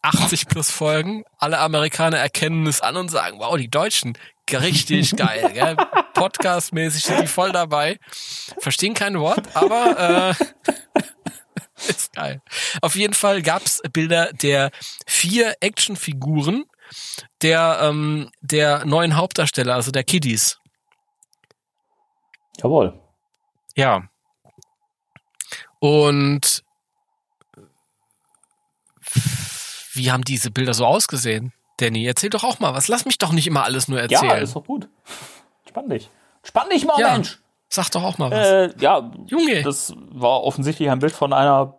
[0.00, 1.24] 80 plus Folgen.
[1.36, 4.16] Alle Amerikaner erkennen es an und sagen, wow, die Deutschen,
[4.50, 5.50] richtig geil.
[5.52, 5.76] Gell?
[6.14, 7.98] Podcastmäßig sind die voll dabei.
[8.58, 10.44] Verstehen kein Wort, aber äh,
[11.88, 12.42] ist geil.
[12.82, 14.70] Auf jeden Fall gab's Bilder der
[15.06, 16.64] vier Actionfiguren
[17.42, 20.58] der, ähm, der neuen Hauptdarsteller, also der Kiddies.
[22.58, 23.00] Jawohl.
[23.76, 24.08] Ja.
[25.78, 26.62] Und
[29.94, 31.52] wie haben diese Bilder so ausgesehen?
[31.78, 32.88] Danny, erzähl doch auch mal was.
[32.88, 34.42] Lass mich doch nicht immer alles nur Ja, erzählen.
[34.42, 34.88] ist doch gut.
[35.68, 36.10] Spann dich.
[36.42, 37.38] Spann dich mal, Ja, Mensch.
[37.72, 38.46] Sag doch auch mal was.
[38.46, 39.62] Äh, ja, Junge.
[39.62, 41.78] das war offensichtlich ein Bild von einer,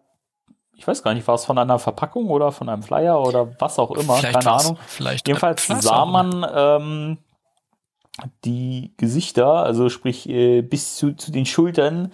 [0.73, 3.77] ich weiß gar nicht, war es von einer Verpackung oder von einem Flyer oder was
[3.77, 4.77] auch immer, vielleicht keine Ahnung.
[4.87, 7.17] Vielleicht Jedenfalls sah man ähm,
[8.45, 12.13] die Gesichter, also sprich äh, bis zu, zu den Schultern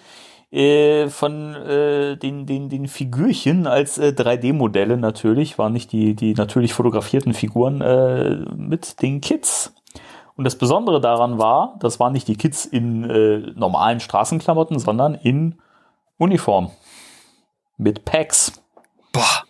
[0.52, 6.34] äh, von äh, den, den, den Figürchen als äh, 3D-Modelle natürlich, waren nicht die, die
[6.34, 9.74] natürlich fotografierten Figuren äh, mit den Kids.
[10.38, 15.16] Und das Besondere daran war, das waren nicht die Kids in äh, normalen Straßenklamotten, sondern
[15.16, 15.60] in
[16.18, 16.72] Uniform.
[17.78, 18.54] Mit Packs.
[19.12, 19.44] Boah.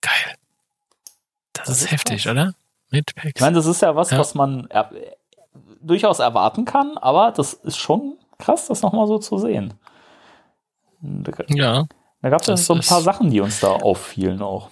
[0.00, 0.36] Geil.
[1.52, 2.32] Das, das ist, ist heftig, krass.
[2.32, 2.54] oder?
[2.90, 3.32] Mit Packs.
[3.34, 4.18] Ich meine, das ist ja was, ja.
[4.18, 4.90] was man er
[5.80, 9.74] durchaus erwarten kann, aber das ist schon krass, das nochmal so zu sehen.
[11.48, 11.86] Ja.
[12.20, 14.70] Da gab es ja so ein paar Sachen, die uns da auffielen auch.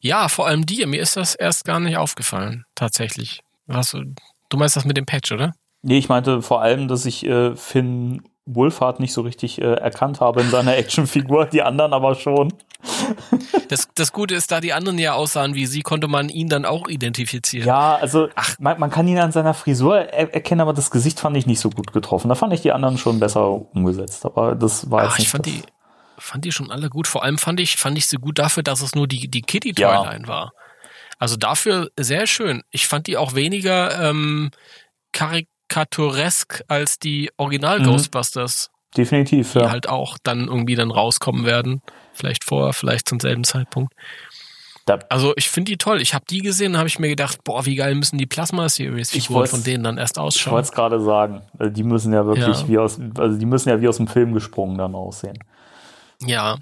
[0.00, 0.86] Ja, vor allem dir.
[0.86, 3.40] Mir ist das erst gar nicht aufgefallen, tatsächlich.
[3.66, 5.54] Was, du meinst das mit dem Patch, oder?
[5.82, 10.20] Nee, ich meinte vor allem, dass ich äh, Finn Wolfhard nicht so richtig äh, erkannt
[10.20, 12.52] habe in seiner Actionfigur, die anderen aber schon.
[13.68, 16.64] Das, das Gute ist, da die anderen ja aussahen wie sie, konnte man ihn dann
[16.64, 17.66] auch identifizieren.
[17.66, 18.56] Ja, also Ach.
[18.60, 21.58] Man, man kann ihn an seiner Frisur er erkennen, aber das Gesicht fand ich nicht
[21.58, 22.28] so gut getroffen.
[22.28, 24.24] Da fand ich die anderen schon besser umgesetzt.
[24.24, 25.26] Aber das war Ach, jetzt nicht.
[25.26, 25.62] Ich fand die,
[26.18, 27.06] fand die schon alle gut.
[27.06, 30.22] Vor allem fand ich, fand ich sie gut dafür, dass es nur die, die Kitty-Toyline
[30.22, 30.28] ja.
[30.28, 30.52] war.
[31.18, 32.62] Also dafür sehr schön.
[32.70, 34.50] Ich fand die auch weniger ähm,
[35.12, 37.84] karik karikaturesk als die Original mhm.
[37.84, 38.70] Ghostbusters.
[38.96, 39.62] Definitiv, ja.
[39.62, 41.82] Die halt auch dann irgendwie dann rauskommen werden.
[42.14, 43.92] Vielleicht vorher, vielleicht zum selben Zeitpunkt.
[44.86, 46.00] Da also ich finde die toll.
[46.00, 48.68] Ich habe die gesehen und habe ich mir gedacht, boah, wie geil müssen die Plasma
[48.68, 50.52] Series Figuren von denen dann erst ausschauen.
[50.52, 51.42] Ich wollte es gerade sagen.
[51.58, 52.68] Die müssen ja wirklich ja.
[52.68, 55.38] wie aus, also die müssen ja wie aus dem Film gesprungen dann aussehen.
[56.20, 56.58] Ja.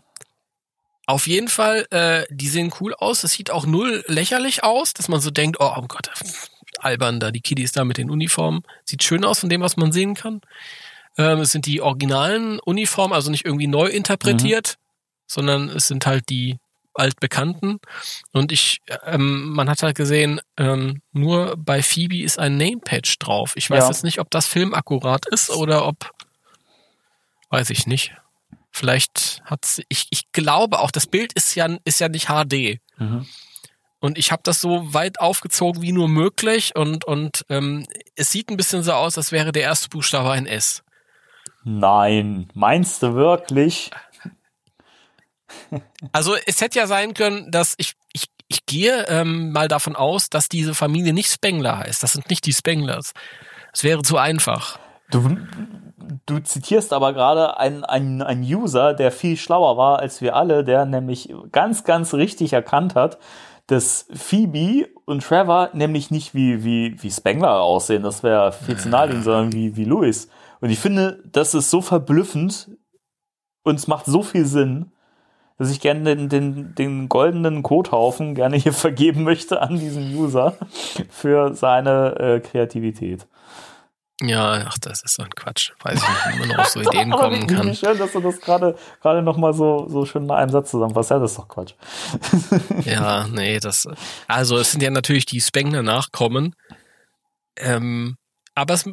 [1.07, 3.25] Auf jeden Fall, äh, die sehen cool aus.
[3.25, 6.11] Es sieht auch null lächerlich aus, dass man so denkt, oh, oh Gott,
[6.79, 8.63] albern da, die Kiddies da mit den Uniformen.
[8.85, 10.41] Sieht schön aus von dem, was man sehen kann.
[11.19, 14.83] Ähm, es sind die originalen Uniformen, also nicht irgendwie neu interpretiert, mhm.
[15.27, 16.59] sondern es sind halt die
[16.95, 17.81] altbekannten.
[18.33, 23.53] Und ich, ähm, man hat halt gesehen, ähm, nur bei Phoebe ist ein Name-Patch drauf.
[23.57, 23.89] Ich weiß ja.
[23.89, 26.13] jetzt nicht, ob das filmakkurat ist oder ob,
[27.51, 28.15] weiß ich nicht.
[28.77, 32.81] Vielleicht hat ich, ich glaube auch, das Bild ist ja, ist ja nicht HD.
[32.99, 33.25] Mhm.
[34.01, 37.87] Und ich habe das so weit aufgezogen wie nur möglich und, und ähm,
[38.17, 40.83] es sieht ein bisschen so aus, als wäre der erste Buchstabe ein S.
[41.63, 43.93] Nein, meinst du wirklich?
[46.11, 50.31] Also es hätte ja sein können, dass ich, ich, ich gehe ähm, mal davon aus,
[50.31, 52.03] dass diese Familie nicht Spengler heißt.
[52.03, 53.13] Das sind nicht die Spenglers.
[53.73, 54.81] Es wäre zu einfach.
[55.13, 55.37] Du,
[56.27, 60.65] du zitierst aber gerade einen, einen, einen User, der viel schlauer war als wir alle,
[60.65, 63.19] der nämlich ganz, ganz richtig erkannt hat,
[63.67, 68.89] dass Phoebe und Trevor nämlich nicht wie, wie, wie Spengler aussehen, das wäre viel zu
[68.89, 70.29] naheliegend, sondern wie, wie Louis.
[70.61, 72.71] Und ich finde, das ist so verblüffend
[73.63, 74.93] und es macht so viel Sinn,
[75.59, 80.57] dass ich gerne den, den, den goldenen Kothaufen gerne hier vergeben möchte an diesen User
[81.11, 83.27] für seine äh, Kreativität.
[84.23, 85.73] Ja, ach, das ist so ein Quatsch.
[85.83, 87.67] Weiß ich nicht, wie man auf so Ideen kommen kann.
[87.67, 90.71] Wie schön, dass du das gerade gerade noch mal so so schön in einem Satz
[90.71, 91.11] zusammenfasst.
[91.11, 91.75] Ja, das ist doch Quatsch.
[92.85, 93.89] ja, nee, das
[94.29, 96.55] also es sind ja natürlich die Spengler Nachkommen.
[97.57, 98.17] Ähm,
[98.55, 98.85] aber es,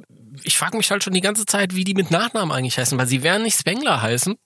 [0.44, 3.08] ich frage mich halt schon die ganze Zeit, wie die mit Nachnamen eigentlich heißen, weil
[3.08, 4.38] sie werden nicht Spengler heißen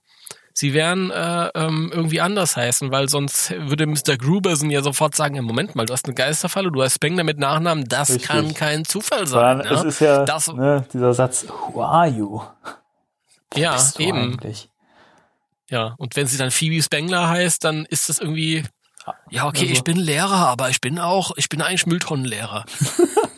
[0.56, 4.18] sie werden äh, ähm, irgendwie anders heißen, weil sonst würde Mr.
[4.18, 7.38] Gruberson ja sofort sagen, im Moment mal, du hast eine Geisterfalle, du hast Spengler mit
[7.38, 8.28] Nachnamen, das Richtig.
[8.28, 9.62] kann kein Zufall sein.
[9.64, 9.72] Ja?
[9.72, 12.42] Es ist ja das, ne, dieser Satz, who are you?
[13.54, 14.18] Wer ja, eben.
[14.18, 14.70] Eigentlich?
[15.70, 18.64] Ja, und wenn sie dann Phoebe Spengler heißt, dann ist das irgendwie,
[19.30, 19.74] ja, okay, also.
[19.74, 22.66] ich bin Lehrer, aber ich bin auch, ich bin eigentlich Mülltonnenlehrer.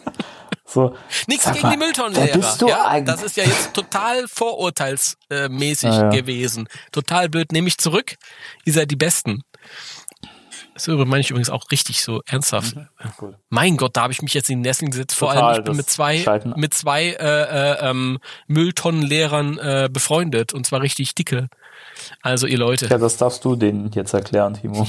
[0.70, 0.94] So,
[1.28, 2.58] Nichts gegen mal, die Mülltonnenlehrer.
[2.68, 6.10] Ja, das ist ja jetzt total vorurteilsmäßig ja, ja.
[6.10, 6.68] gewesen.
[6.92, 7.54] Total blöd.
[7.54, 8.16] Nehme ich zurück.
[8.66, 9.44] Ihr seid die Besten.
[10.74, 12.76] Das meine ich übrigens auch richtig so ernsthaft.
[12.76, 12.88] Mhm,
[13.22, 13.38] cool.
[13.50, 15.16] Mein Gott, da habe ich mich jetzt in die Nesseln gesetzt.
[15.16, 20.54] Vor Total, allem, ich bin mit zwei, mit zwei äh, äh, ähm, Mülltonnenlehrern äh, befreundet
[20.54, 21.48] und zwar richtig dicke.
[22.22, 22.88] Also ihr Leute.
[22.88, 24.86] Ja, das darfst du denen jetzt erklären, Timo.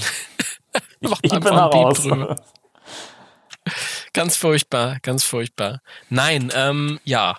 [1.00, 2.02] ich, ich bin heraus.
[4.12, 5.80] Ganz furchtbar, ganz furchtbar.
[6.08, 7.38] Nein, ähm, ja.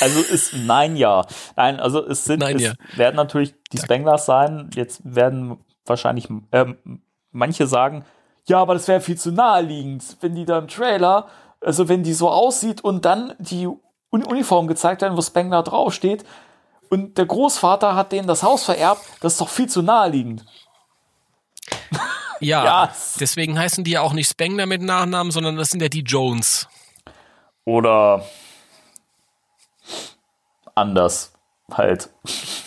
[0.00, 1.26] Also ist nein, ja.
[1.54, 2.72] Nein, also es sind, nein, es ja.
[2.96, 4.70] werden natürlich die Spanglers sein.
[4.74, 8.04] Jetzt werden wahrscheinlich ähm, manche sagen,
[8.46, 11.28] ja, aber das wäre viel zu naheliegend, wenn die dann Trailer,
[11.60, 13.68] also wenn die so aussieht und dann die
[14.10, 16.24] Uniform gezeigt werden, wo Spengler draufsteht
[16.88, 20.44] und der Großvater hat denen das Haus vererbt, das ist doch viel zu naheliegend.
[22.40, 25.88] Ja, ja, deswegen heißen die ja auch nicht Spengler mit Nachnamen, sondern das sind ja
[25.88, 26.68] die Jones.
[27.64, 28.24] Oder
[30.74, 31.32] anders
[31.72, 32.10] halt.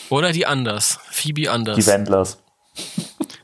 [0.09, 0.99] Oder die anders.
[1.09, 1.77] Phoebe anders.
[1.77, 2.41] Die Wendlers.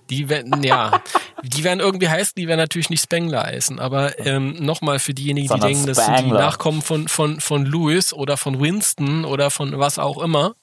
[0.09, 1.01] Die werden, ja,
[1.43, 5.47] die werden irgendwie heißen, die werden natürlich nicht Spengler heißen, aber ähm, nochmal für diejenigen,
[5.47, 9.49] Sondern die denken, das sind die Nachkommen von, von, von Louis oder von Winston oder
[9.49, 10.53] von was auch immer.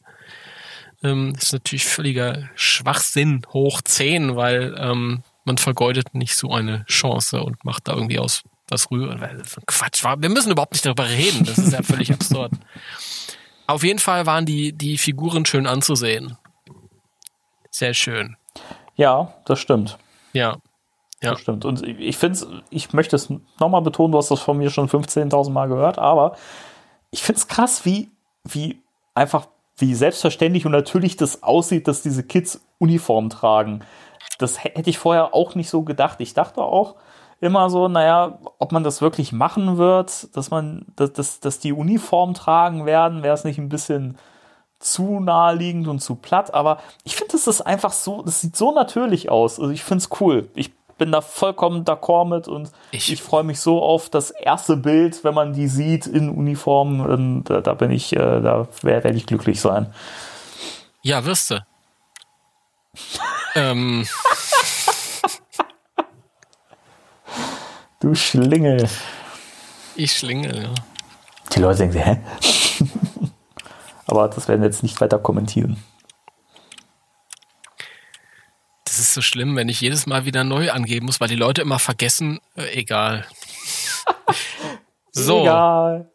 [1.03, 6.85] Ähm, das ist natürlich völliger Schwachsinn hoch 10, weil ähm, man vergeudet nicht so eine
[6.87, 9.21] Chance und macht da irgendwie aus was rühren.
[9.67, 11.45] Quatsch, wir müssen überhaupt nicht darüber reden.
[11.45, 12.53] Das ist ja völlig absurd.
[13.67, 16.37] Auf jeden Fall waren die, die Figuren schön anzusehen.
[17.71, 18.37] Sehr schön.
[18.97, 19.99] Ja, das stimmt.
[20.33, 20.57] Ja.
[21.23, 21.33] Ja.
[21.33, 21.65] Das stimmt.
[21.65, 25.51] Und ich finde ich möchte es nochmal betonen, du hast das von mir schon 15.000
[25.51, 26.37] Mal gehört, aber
[27.11, 28.11] ich finde es krass, wie,
[28.45, 28.83] wie
[29.15, 29.47] einfach,
[29.77, 33.85] wie selbstverständlich und natürlich das aussieht, dass diese Kids Uniform tragen.
[34.39, 36.17] Das hätte ich vorher auch nicht so gedacht.
[36.21, 36.97] Ich dachte auch
[37.41, 41.73] immer so, naja, ob man das wirklich machen wird, dass man, dass, dass, dass die
[41.73, 44.17] Uniform tragen werden, wäre es nicht ein bisschen
[44.79, 48.73] zu naheliegend und zu platt, aber ich finde, das ist einfach so, das sieht so
[48.73, 49.61] natürlich aus.
[49.61, 50.49] Also ich finde es cool.
[50.55, 54.77] Ich bin da vollkommen d'accord mit und ich, Ich- freue mich so auf das erste
[54.77, 57.01] Bild, wenn man die sieht in Uniform.
[57.01, 59.93] Und da, da bin ich, äh, da werde werd ich glücklich sein.
[61.03, 61.65] Ja, wirst du.
[63.55, 64.07] ähm,
[68.01, 68.89] Du Schlingel.
[69.95, 70.75] ich schlingel, ja.
[71.55, 72.21] Die Leute denken, hä?
[74.07, 75.83] aber das werden wir jetzt nicht weiter kommentieren.
[78.85, 81.63] Das ist so schlimm, wenn ich jedes Mal wieder neu angeben muss, weil die Leute
[81.63, 83.27] immer vergessen, äh, egal.
[85.13, 86.11] So, egal.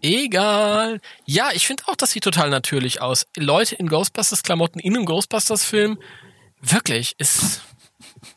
[0.00, 1.00] Egal.
[1.24, 3.26] Ja, ich finde auch, das sieht total natürlich aus.
[3.36, 5.98] Leute in Ghostbusters-Klamotten in einem Ghostbusters-Film,
[6.72, 7.62] wirklich, ist,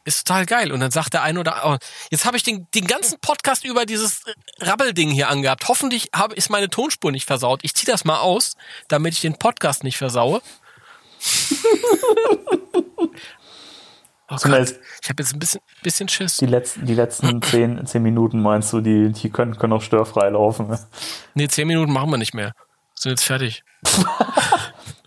[0.05, 0.71] ist total geil.
[0.71, 1.77] Und dann sagt der eine oder oh,
[2.11, 4.23] jetzt habe ich den, den ganzen Podcast über dieses
[4.59, 5.67] Rabbelding hier angehabt.
[5.67, 7.61] Hoffentlich habe, ist meine Tonspur nicht versaut.
[7.63, 8.53] Ich ziehe das mal aus,
[8.87, 10.41] damit ich den Podcast nicht versaue.
[14.29, 16.35] Oh Gott, ich habe jetzt ein bisschen, bisschen Schiss.
[16.35, 20.29] die letzten, die letzten zehn, zehn Minuten meinst du, die, die können, können auch störfrei
[20.29, 20.67] laufen.
[20.67, 20.79] ne?
[21.33, 22.51] Nee, zehn Minuten machen wir nicht mehr.
[22.93, 23.63] Sind jetzt fertig.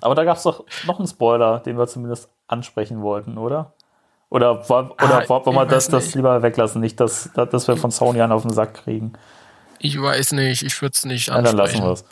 [0.02, 3.72] Aber da gab es doch noch einen Spoiler, den wir zumindest ansprechen wollten, oder?
[4.28, 6.81] Oder, war, oder Ah, wollen wir das, das lieber weglassen?
[6.81, 9.12] Nicht, dass, dass wir von Sony einen auf den Sack kriegen.
[9.81, 11.85] Ich weiß nicht, ich würde es nicht Ja, dann lassen ansprechen.
[11.85, 12.05] wir es.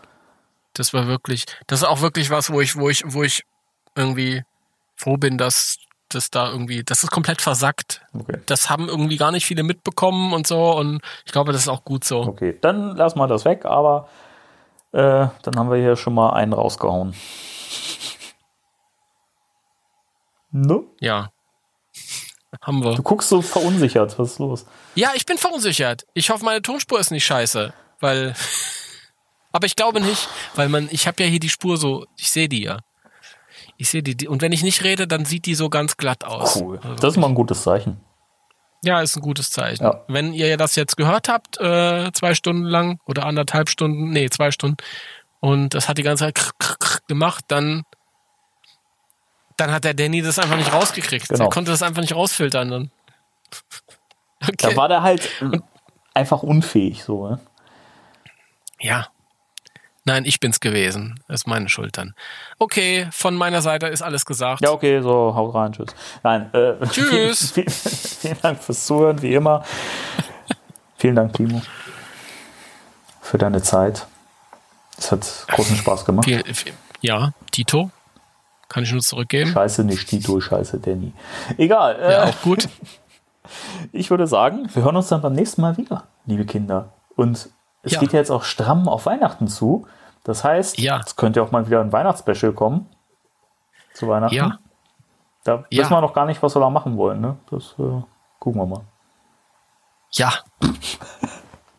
[0.75, 3.45] Das war wirklich, das ist auch wirklich was, wo ich, wo ich, wo ich
[3.95, 4.43] irgendwie
[4.97, 5.77] froh bin, dass
[6.09, 8.01] das da irgendwie, das ist komplett versackt.
[8.19, 8.41] Okay.
[8.47, 11.85] Das haben irgendwie gar nicht viele mitbekommen und so und ich glaube, das ist auch
[11.85, 12.21] gut so.
[12.23, 14.09] okay, dann lassen wir das weg, aber
[14.93, 17.15] äh, dann haben wir hier schon mal einen rausgehauen.
[20.51, 20.83] Ne?
[21.01, 21.31] Ja.
[22.63, 22.95] Haben wir.
[22.95, 24.67] Du guckst so verunsichert, was ist los?
[24.95, 26.07] Ja, ich bin verunsichert.
[26.15, 28.35] Ich hoffe, meine Tonspur ist nicht scheiße, weil
[29.53, 32.49] aber ich glaube nicht, weil man ich habe ja hier die Spur so, ich sehe
[32.49, 32.79] die ja.
[33.77, 36.57] Ich sehe die, und wenn ich nicht rede, dann sieht die so ganz glatt aus.
[36.57, 36.81] Cool.
[36.83, 38.01] Also Das ist mal ein gutes Zeichen.
[38.83, 39.85] Ja, ist ein gutes Zeichen.
[39.85, 40.05] Ja.
[40.09, 44.51] Wenn ihr das jetzt gehört habt, äh, zwei Stunden lang oder anderthalb Stunden, nee, zwei
[44.51, 44.77] Stunden,
[45.41, 46.51] und das hat die ganze Zeit
[47.07, 47.85] gemacht, dann,
[49.57, 51.29] dann hat der Danny das einfach nicht rausgekriegt.
[51.29, 51.45] Genau.
[51.45, 52.91] Er konnte das einfach nicht rausfiltern dann.
[54.41, 54.77] Da Okay.
[54.77, 55.29] war der halt
[56.15, 57.41] einfach unfähig, so, ne?
[58.81, 59.09] Ja.
[60.05, 61.21] Nein, ich bin's gewesen.
[61.29, 62.15] Das ist meine Schuld dann.
[62.59, 64.63] Okay, von meiner Seite ist alles gesagt.
[64.63, 65.95] Ja, okay, so, haut rein, tschüss.
[66.23, 67.51] Nein, äh, Tschüss.
[67.53, 69.65] Vielen, vielen, vielen Dank fürs Zuhören, wie immer.
[70.97, 71.61] vielen Dank, Timo,
[73.21, 74.07] für deine Zeit.
[74.99, 76.25] Es hat großen Spaß gemacht.
[76.25, 77.91] Viel, viel, ja, Tito.
[78.69, 79.51] Kann ich nur zurückgeben.
[79.51, 81.13] Scheiße nicht Tito, scheiße Danny.
[81.57, 82.69] Egal, äh, Ja, auch gut.
[83.93, 86.93] ich würde sagen, wir hören uns dann beim nächsten Mal wieder, liebe Kinder.
[87.17, 87.49] Und
[87.83, 88.01] es Ja.
[88.01, 89.87] geht ja jetzt auch stramm auf Weihnachten zu.
[90.25, 91.01] Das heißt, Ja.
[91.07, 92.87] es könnte auch mal wieder ein Weihnachtsspecial kommen.
[93.95, 94.35] Zu Weihnachten.
[94.35, 94.59] Ja.
[95.45, 95.83] Da Ja.
[95.83, 97.21] wissen wir noch gar nicht, was wir da machen wollen.
[97.23, 97.37] Ne?
[97.51, 98.03] Das äh,
[98.39, 98.83] gucken wir mal.
[100.11, 100.33] Ja.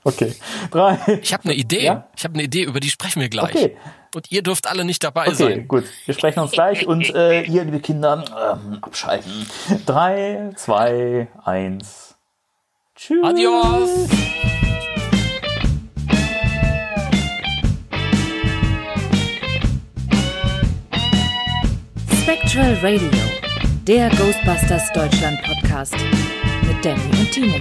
[0.03, 0.33] Okay.
[0.71, 0.97] Drei.
[1.21, 1.83] Ich habe eine Idee.
[1.83, 2.07] Ja?
[2.15, 3.55] Ich habe eine Idee, über die sprechen wir gleich.
[3.55, 3.77] Okay.
[4.15, 5.67] Und ihr dürft alle nicht dabei Okay, sein.
[5.67, 5.83] gut.
[6.05, 8.23] Wir sprechen uns gleich und äh, ihr, liebe Kinder,
[8.65, 9.45] ähm, abschalten.
[9.85, 12.15] Drei, zwei, eins.
[12.95, 13.23] Tschüss.
[13.23, 13.89] Adios.
[22.21, 23.09] Spectral Radio,
[23.87, 25.95] der Ghostbusters Deutschland Podcast
[26.67, 27.57] mit Danny und Timo.